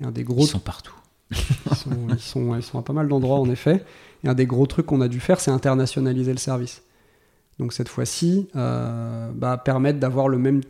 [0.00, 0.42] Et un des gros...
[0.42, 0.94] Ils sont partout.
[1.30, 3.84] ils, sont, ils, sont, ils sont à pas mal d'endroits, en effet.
[4.22, 6.82] Et un des gros trucs qu'on a dû faire, c'est internationaliser le service.
[7.58, 10.62] Donc cette fois-ci, euh, bah, permettre d'avoir la même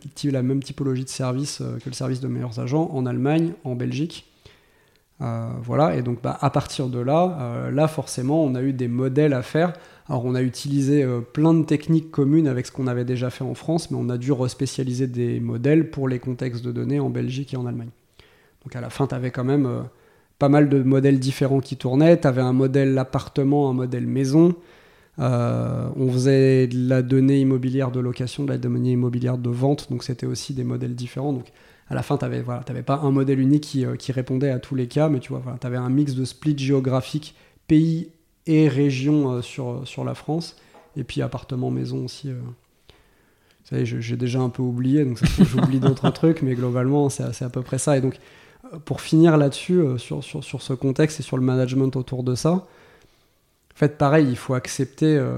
[0.63, 4.31] typologie de service euh, que le service de meilleurs agents en Allemagne, en Belgique.
[5.21, 8.87] Euh, voilà, et donc bah, à partir de là, là forcément, on a eu des
[8.87, 9.73] modèles à faire.
[10.07, 11.03] Alors on a utilisé
[11.33, 14.17] plein de techniques communes avec ce qu'on avait déjà fait en France, mais on a
[14.17, 17.89] dû respécialiser des modèles pour les contextes de données en Belgique et en Allemagne.
[18.63, 19.85] Donc à la fin, tu avais quand même
[20.37, 22.19] pas mal de modèles différents qui tournaient.
[22.19, 24.53] Tu avais un modèle appartement, un modèle maison.
[25.19, 29.89] Euh, on faisait de la donnée immobilière de location, de la donnée immobilière de vente,
[29.89, 31.33] donc c'était aussi des modèles différents.
[31.33, 31.45] Donc
[31.89, 34.59] à la fin, tu n'avais voilà, pas un modèle unique qui, euh, qui, répondait à
[34.59, 37.35] tous les cas, mais tu vois, voilà, tu avais un mix de split géographique,
[37.67, 38.09] pays
[38.45, 40.57] et région euh, sur, sur la France,
[40.97, 42.31] et puis appartement, maison aussi.
[42.31, 47.49] Vous savez, j'ai déjà un peu oublié, donc j'oublie d'autres trucs, mais globalement, c'est à
[47.49, 47.97] peu près ça.
[47.97, 48.19] Et donc,
[48.85, 52.67] pour finir là-dessus, sur, sur, sur, ce contexte et sur le management autour de ça,
[53.75, 55.17] en fait, pareil, il faut accepter.
[55.17, 55.37] Euh,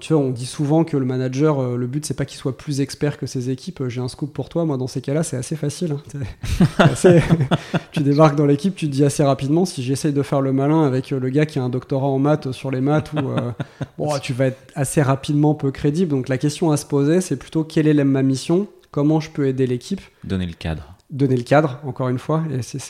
[0.00, 2.56] tu vois, on dit souvent que le manager, euh, le but, c'est pas qu'il soit
[2.56, 3.86] plus expert que ses équipes.
[3.86, 4.64] J'ai un scoop pour toi.
[4.64, 5.92] Moi, dans ces cas-là, c'est assez facile.
[5.92, 6.88] Hein.
[7.92, 10.82] tu débarques dans l'équipe, tu te dis assez rapidement si j'essaye de faire le malin
[10.82, 13.18] avec euh, le gars qui a un doctorat en maths sur les maths, ou
[13.98, 16.10] bon, tu vas être assez rapidement peu crédible.
[16.10, 18.66] Donc, la question à se poser, c'est plutôt quelle est ma mission?
[18.90, 20.00] Comment je peux aider l'équipe?
[20.24, 20.96] Donner le cadre.
[21.10, 22.42] Donner le cadre, encore une fois.
[22.50, 22.80] Et,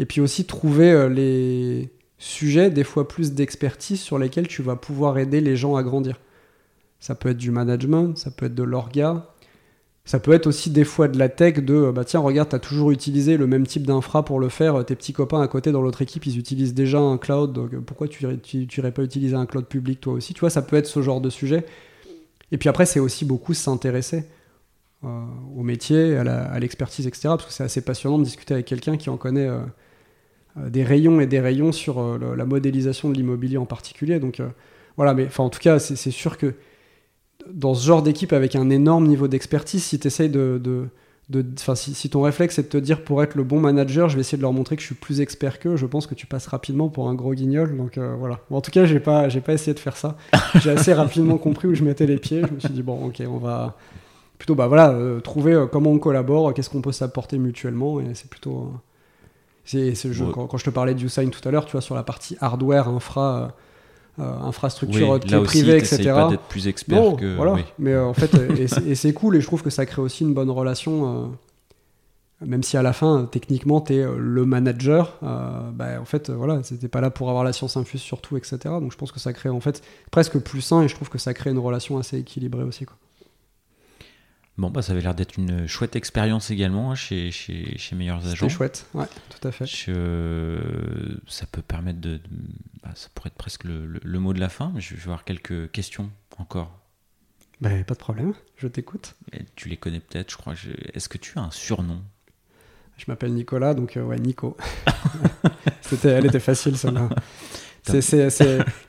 [0.00, 5.18] et puis aussi trouver les sujets, des fois plus d'expertise sur lesquels tu vas pouvoir
[5.18, 6.20] aider les gens à grandir.
[7.00, 9.32] Ça peut être du management, ça peut être de l'orga,
[10.04, 12.58] ça peut être aussi des fois de la tech, de bah tiens, regarde, tu as
[12.58, 15.82] toujours utilisé le même type d'infra pour le faire, tes petits copains à côté dans
[15.82, 19.66] l'autre équipe, ils utilisent déjà un cloud, donc pourquoi tu n'irais pas utiliser un cloud
[19.66, 20.34] public toi aussi?
[20.34, 21.64] Tu vois, ça peut être ce genre de sujet.
[22.50, 24.24] Et puis après, c'est aussi beaucoup s'intéresser
[25.04, 25.24] euh,
[25.56, 27.28] au métier, à l'expertise, etc.
[27.28, 29.46] Parce que c'est assez passionnant de discuter avec quelqu'un qui en connaît.
[29.46, 29.66] Euh, euh,
[30.68, 34.18] des rayons et des rayons sur euh, la modélisation de l'immobilier en particulier.
[34.18, 34.48] Donc euh,
[34.96, 36.54] voilà, mais en tout cas, c'est sûr que
[37.52, 40.60] dans ce genre d'équipe avec un énorme niveau d'expertise, si tu de,
[41.30, 41.44] de,
[41.74, 44.22] si, si, ton réflexe est de te dire pour être le bon manager, je vais
[44.22, 46.46] essayer de leur montrer que je suis plus expert qu'eux, je pense que tu passes
[46.46, 47.76] rapidement pour un gros guignol.
[47.76, 48.40] Donc euh, voilà.
[48.50, 50.16] en tout cas, j'ai pas, j'ai pas essayé de faire ça.
[50.60, 52.42] J'ai assez rapidement compris où je mettais les pieds.
[52.48, 53.76] Je me suis dit bon, ok, on va
[54.38, 58.14] plutôt bah voilà euh, trouver euh, comment on collabore, qu'est-ce qu'on peut s'apporter mutuellement, et
[58.14, 58.72] c'est plutôt.
[59.68, 62.36] C'est, quand, je te parlais du Usain tout à l'heure, tu vois sur la partie
[62.40, 63.54] hardware, infra.
[64.18, 66.02] infrastructure oui, clé privée, etc.
[66.04, 67.36] Pas d'être plus expert que.
[67.36, 67.56] Voilà.
[67.78, 68.34] Mais en fait,
[68.86, 71.30] et c'est cool et je trouve que ça crée aussi une bonne relation
[72.44, 76.30] même si à la fin, techniquement, tu es euh, le manager, euh, bah, en fait,
[76.30, 78.58] voilà, c'était pas là pour avoir la science infuse surtout, etc.
[78.64, 81.18] Donc je pense que ça crée en fait presque plus sain et je trouve que
[81.18, 82.84] ça crée une relation assez équilibrée aussi.
[82.84, 82.96] Quoi.
[84.58, 88.26] Bon, bah, ça avait l'air d'être une chouette expérience également hein, chez, chez, chez Meilleurs
[88.26, 88.48] Agents.
[88.48, 89.66] C'est chouette, ouais, tout à fait.
[89.66, 92.20] ça peut permettre de.
[92.82, 95.70] Bah, ça pourrait être presque le, mot de la fin, mais je vais voir quelques
[95.70, 96.76] questions encore.
[97.60, 99.14] Bah, pas de problème, je t'écoute.
[99.54, 100.54] Tu les connais peut-être, je crois.
[100.92, 102.02] Est-ce que tu as un surnom?
[102.96, 104.56] Je m'appelle Nicolas, donc euh, ouais, Nico.
[106.04, 107.08] Elle était facile, celle-là.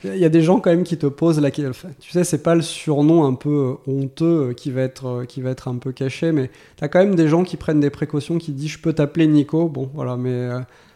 [0.03, 1.89] Il y a des gens quand même qui te posent la question.
[1.99, 5.41] Tu sais, c'est pas le surnom un peu euh, honteux euh, qui va être, qui
[5.41, 7.89] va être un peu caché, mais tu as quand même des gens qui prennent des
[7.89, 9.69] précautions, qui disent je peux t'appeler Nico.
[9.69, 10.49] Bon, voilà, mais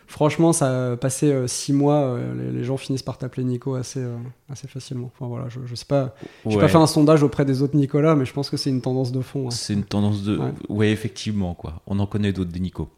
[0.07, 2.17] franchement, ça a passé six mois,
[2.53, 4.03] les, gens finissent par t'appeler Nico assez,
[4.49, 5.11] assez facilement.
[5.15, 6.15] Enfin voilà, je, je sais pas.
[6.45, 8.81] J'ai pas fait un sondage auprès des autres Nicolas, mais je pense que c'est une
[8.81, 9.47] tendance de fond.
[9.47, 9.51] Hein.
[9.51, 10.37] C'est une tendance de.
[10.37, 10.53] Ouais.
[10.69, 11.81] ouais, effectivement, quoi.
[11.87, 12.89] On en connaît d'autres des Nico.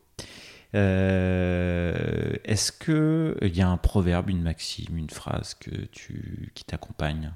[0.75, 6.65] Euh, est-ce qu'il il y a un proverbe, une maxime, une phrase que tu, qui
[6.65, 7.31] t'accompagne?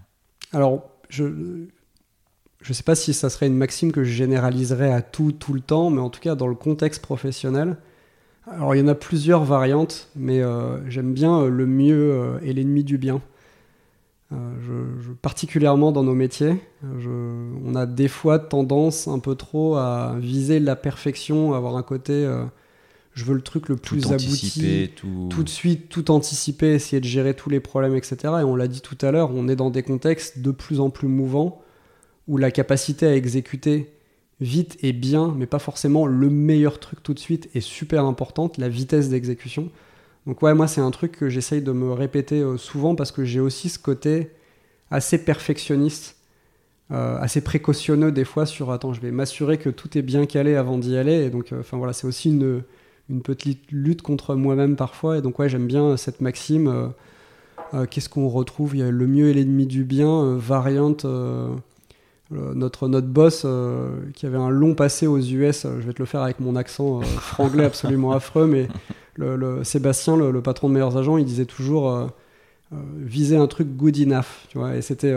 [0.52, 5.32] Alors, je ne sais pas si ça serait une maxime que je généraliserais à tout,
[5.32, 7.78] tout le temps, mais en tout cas, dans le contexte professionnel,
[8.48, 12.52] alors il y en a plusieurs variantes, mais euh, j'aime bien euh, le mieux et
[12.52, 13.22] l'ennemi du bien.
[14.32, 20.60] je, particulièrement dans nos métiers, on a des fois tendance un peu trop à viser
[20.60, 22.28] la perfection, avoir un côté
[23.20, 25.44] je veux le truc le plus abouti, tout...
[25.44, 28.18] de suite, tout anticiper, essayer de gérer tous les problèmes, etc.
[28.24, 30.90] Et on l'a dit tout à l'heure, on est dans des contextes de plus en
[30.90, 31.62] plus mouvants
[32.30, 33.92] où la capacité à exécuter
[34.40, 38.58] vite et bien, mais pas forcément le meilleur truc tout de suite, est super importante,
[38.58, 39.70] la vitesse d'exécution.
[40.26, 43.26] Donc ouais, moi c'est un truc que j'essaye de me répéter euh, souvent parce que
[43.26, 44.32] j'ai aussi ce côté
[44.92, 46.16] assez perfectionniste,
[46.92, 50.56] euh, assez précautionneux des fois sur attends, je vais m'assurer que tout est bien calé
[50.56, 51.26] avant d'y aller.
[51.26, 52.64] Et donc, euh, enfin voilà, c'est aussi une,
[53.10, 55.18] une petite lutte contre moi-même parfois.
[55.18, 56.68] Et donc, ouais, j'aime bien cette maxime.
[56.68, 56.88] Euh,
[57.74, 58.76] euh, qu'est-ce qu'on retrouve?
[58.76, 61.06] Il y a le mieux et l'ennemi du bien, euh, variante.
[62.32, 63.46] notre, notre boss
[64.14, 67.02] qui avait un long passé aux US, je vais te le faire avec mon accent
[67.02, 68.68] franglais absolument affreux, mais
[69.16, 72.08] le, Sébastien, le, patron de meilleurs agents, il disait toujours
[72.72, 75.16] viser un truc good enough, tu vois, et c'était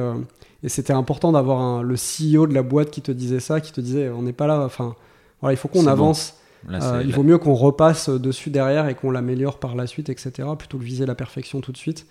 [0.62, 3.82] et c'était important d'avoir le CEO de la boîte qui te disait ça, qui te
[3.82, 4.96] disait on n'est pas là, enfin
[5.42, 6.41] voilà, il faut qu'on avance.
[6.68, 10.48] Euh, il vaut mieux qu'on repasse dessus derrière et qu'on l'améliore par la suite, etc.,
[10.58, 12.06] plutôt que viser la perfection tout de suite.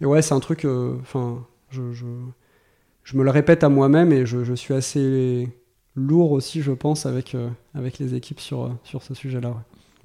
[0.00, 2.06] Et ouais, c'est un truc, euh, enfin, je, je,
[3.04, 5.48] je, me le répète à moi-même et je, je, suis assez
[5.94, 9.54] lourd aussi, je pense, avec, euh, avec les équipes sur, sur ce sujet-là.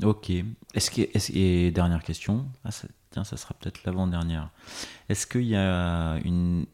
[0.03, 0.31] Ok.
[0.75, 4.51] Est-ce que, est et dernière question, ah, ça, tiens, ça sera peut-être l'avant-dernière.
[5.09, 6.65] Est-ce qu'il y a une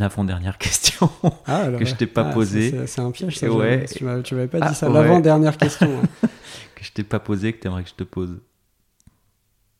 [0.00, 1.10] avant-dernière question
[1.46, 2.86] ah, que je t'ai pas ah, posée.
[2.86, 3.50] C'est un piège, ça.
[3.50, 3.84] Ouais.
[3.86, 4.88] Tu m'avais pas dit ah, ça.
[4.88, 5.90] L'avant-dernière question.
[6.02, 6.28] Hein.
[6.74, 8.40] que je t'ai pas posée, que tu aimerais que je te pose.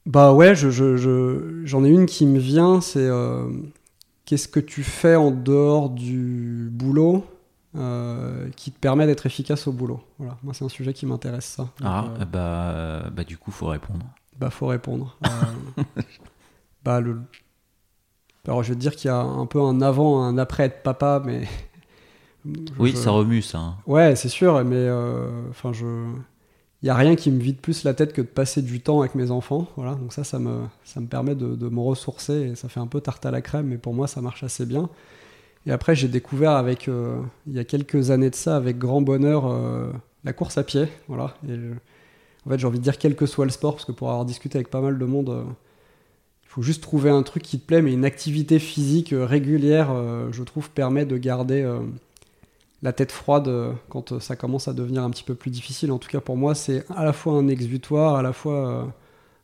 [0.05, 3.49] Bah ouais, j'en je, je, ai une qui me vient, c'est euh,
[4.25, 7.25] qu'est-ce que tu fais en dehors du boulot
[7.77, 10.03] euh, qui te permet d'être efficace au boulot?
[10.19, 11.69] Voilà, moi c'est un sujet qui m'intéresse ça.
[11.85, 14.05] ah, euh, bah, bah du coup, faut répondre.
[14.39, 15.17] Bah faut répondre.
[16.85, 17.21] bah le,
[18.49, 20.83] alors je vais te dire qu'il y a un peu un avant, un après être
[20.83, 21.47] papa, mais.
[22.79, 23.59] oui, ça remue ça.
[23.59, 23.77] Hein.
[23.87, 25.87] Ouais, c'est sûr, mais euh, enfin je.
[26.83, 29.03] Il n'y a rien qui me vide plus la tête que de passer du temps
[29.03, 29.69] avec mes enfants.
[29.77, 32.89] Voilà, donc ça, ça me, ça me permet de, me ressourcer et ça fait un
[32.89, 34.91] peu tarte à la crème, mais pour moi, ça marche assez bien.
[35.65, 39.01] Et après, j'ai découvert avec, euh, il y a quelques années de ça, avec grand
[39.01, 39.93] bonheur, euh,
[40.25, 40.89] la course à pied.
[41.07, 41.37] Voilà.
[41.49, 41.55] Et
[42.45, 44.25] en fait, j'ai envie de dire quel que soit le sport, parce que pour avoir
[44.25, 45.47] discuté avec pas mal de monde,
[46.53, 50.29] faut juste trouver un truc qui te plaît, mais une activité physique euh, régulière, euh,
[50.33, 51.79] je trouve, permet de garder euh,
[52.83, 53.51] la tête froide
[53.89, 55.91] quand ça commence à devenir un petit peu plus difficile.
[55.93, 58.93] En tout cas, pour moi, c'est à la fois un exutoire, à la fois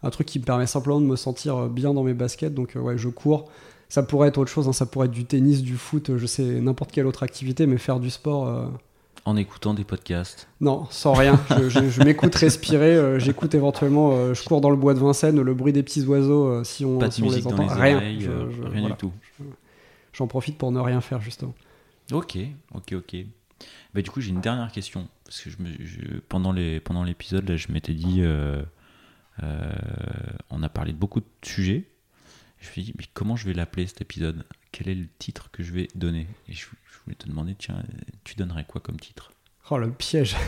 [0.03, 2.53] un truc qui me permet simplement de me sentir bien dans mes baskets.
[2.53, 3.47] Donc, ouais, je cours.
[3.89, 4.73] Ça pourrait être autre chose, hein.
[4.73, 8.01] ça pourrait être du tennis, du foot, je sais, n'importe quelle autre activité, mais faire
[8.01, 8.71] du sport
[9.25, 11.41] en écoutant des podcasts Non, sans rien.
[11.51, 15.55] Je, m'écoute respirer, euh, j'écoute éventuellement, euh, je cours dans le bois de Vincennes, le
[15.55, 17.67] bruit des petits oiseaux, euh, si on, Pas de musique les entend.
[17.67, 19.13] Dans les rien, rien du tout.
[20.13, 21.55] J'en profite pour ne rien faire, justement.
[22.13, 22.39] Ok,
[22.75, 23.17] ok, ok.
[23.95, 25.09] Bah, du coup, j'ai une dernière question.
[25.25, 28.23] parce que je me, je- pendant l'épisode, je m'étais dit,
[30.51, 31.85] on a parlé de beaucoup de sujets.
[32.61, 34.45] Je me suis dit, mais comment je vais l'appeler cet épisode?
[34.73, 37.83] Quel est le titre que je vais donner Et je, je voulais te demander, tiens,
[38.25, 39.31] tu donnerais quoi comme titre?
[39.71, 40.37] Oh le piège.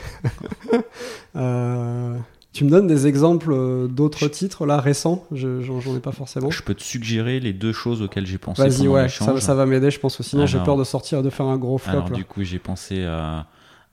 [1.37, 2.19] Euh,
[2.53, 5.25] tu me donnes des exemples euh, d'autres titres là récents?
[5.31, 6.51] Je- J'en j'en ai pas forcément.
[6.51, 9.93] Je peux te suggérer les deux choses auxquelles j'ai pensé Vas-y, ouais, ça, va m'aider,
[9.93, 10.17] je pense.
[10.17, 11.93] que Sinon, j'ai peur de sortir et de faire un gros flop.
[11.93, 12.17] Alors là.
[12.17, 13.47] du coup, j'ai pensé à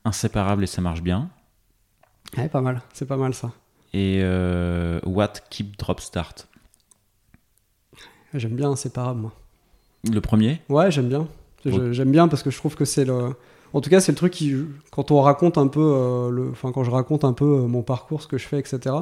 [0.04, 1.30] Inséparable et ça marche bien.
[2.38, 2.82] Ouais, pas mal.
[2.94, 3.52] C'est pas mal ça.
[3.94, 6.48] Et euh, What Keep Drop Start.
[8.34, 9.34] J'aime bien Inséparable, moi.
[10.12, 11.28] Le premier Ouais, j'aime bien.
[11.66, 13.34] J'aime bien parce que je trouve que c'est le.
[13.74, 14.56] En tout cas, c'est le truc qui,
[14.92, 16.50] quand on raconte un peu, euh, le...
[16.52, 18.96] enfin, quand je raconte un peu euh, mon parcours, ce que je fais, etc.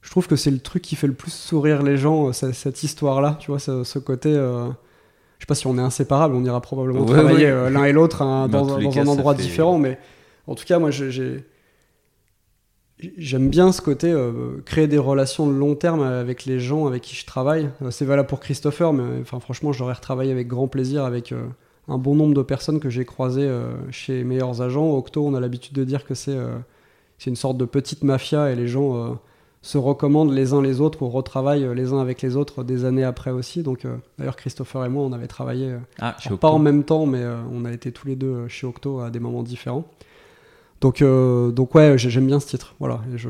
[0.00, 2.54] Je trouve que c'est le truc qui fait le plus sourire les gens, euh, cette,
[2.54, 4.32] cette histoire-là, tu vois, ce, ce côté.
[4.32, 4.72] Je
[5.40, 7.70] sais pas si on est inséparables, on ira probablement Ouais, travailler ouais.
[7.70, 9.98] l'un et l'autre hein, Dans un- les dans cas, un ça endroit fait- différent, mais
[10.46, 11.44] en tout cas, moi, j'ai.
[13.16, 17.02] J'aime bien ce côté euh, créer des relations de long terme avec les gens avec
[17.02, 17.70] qui je travaille.
[17.82, 21.46] Euh, c'est valable pour Christopher, mais enfin franchement, j'aurais retravaillé avec grand plaisir avec euh,
[21.88, 24.96] un bon nombre de personnes que j'ai croisées euh, chez Meilleurs Agents.
[24.96, 26.58] Octo, on a l'habitude de dire que c'est euh,
[27.18, 29.14] c'est une sorte de petite mafia et les gens euh,
[29.62, 32.84] se recommandent les uns les autres ou retravaillent euh, les uns avec les autres des
[32.84, 33.62] années après aussi.
[33.62, 37.06] Donc euh, d'ailleurs, Christopher et moi, on avait travaillé euh, Ah, pas en même temps,
[37.06, 39.84] mais euh, on a été tous les deux euh, chez Octo à des moments différents.
[40.82, 42.74] Donc, euh, donc ouais, j'ai- j'aime bien ce titre.
[42.78, 43.00] Voilà.
[43.16, 43.26] Et.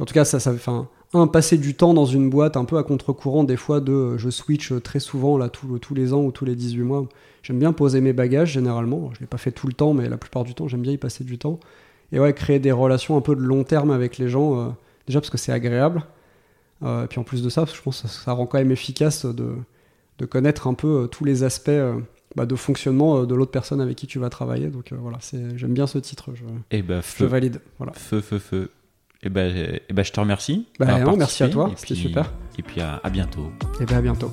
[0.00, 2.76] En tout cas, ça, ça, enfin, un passer du temps dans une boîte un peu
[2.78, 6.22] à contre-courant des fois de, euh, je switch euh, très souvent là tous les ans
[6.22, 7.08] ou tous les 18 mois.
[7.42, 9.10] J'aime bien poser mes bagages généralement.
[9.14, 10.98] Je l'ai pas fait tout le temps, mais la plupart du temps, j'aime bien y
[10.98, 11.58] passer du temps.
[12.12, 14.76] Et ouais, créer des relations un peu de long terme avec les gens.
[15.06, 16.04] déjà parce que c'est agréable.
[16.82, 19.54] Et puis en plus de ça, je pense que ça, rend quand même efficace de,
[20.18, 21.70] de connaître un peu tous les aspects
[22.38, 24.68] bah, de fonctionnement euh, de l'autre personne avec qui tu vas travailler.
[24.68, 25.18] Donc euh, voilà,
[25.56, 27.60] j'aime bien ce titre, je, Eh ben, je feu, valide.
[27.78, 27.92] Voilà.
[27.92, 28.70] feu, feu, feu.
[29.24, 30.68] Eh ben, eh ben, je te remercie.
[30.78, 32.32] Bah, non, merci à toi, Et c'était super.
[32.56, 33.50] Et puis à, à bientôt.
[33.80, 34.32] Et bien à bientôt.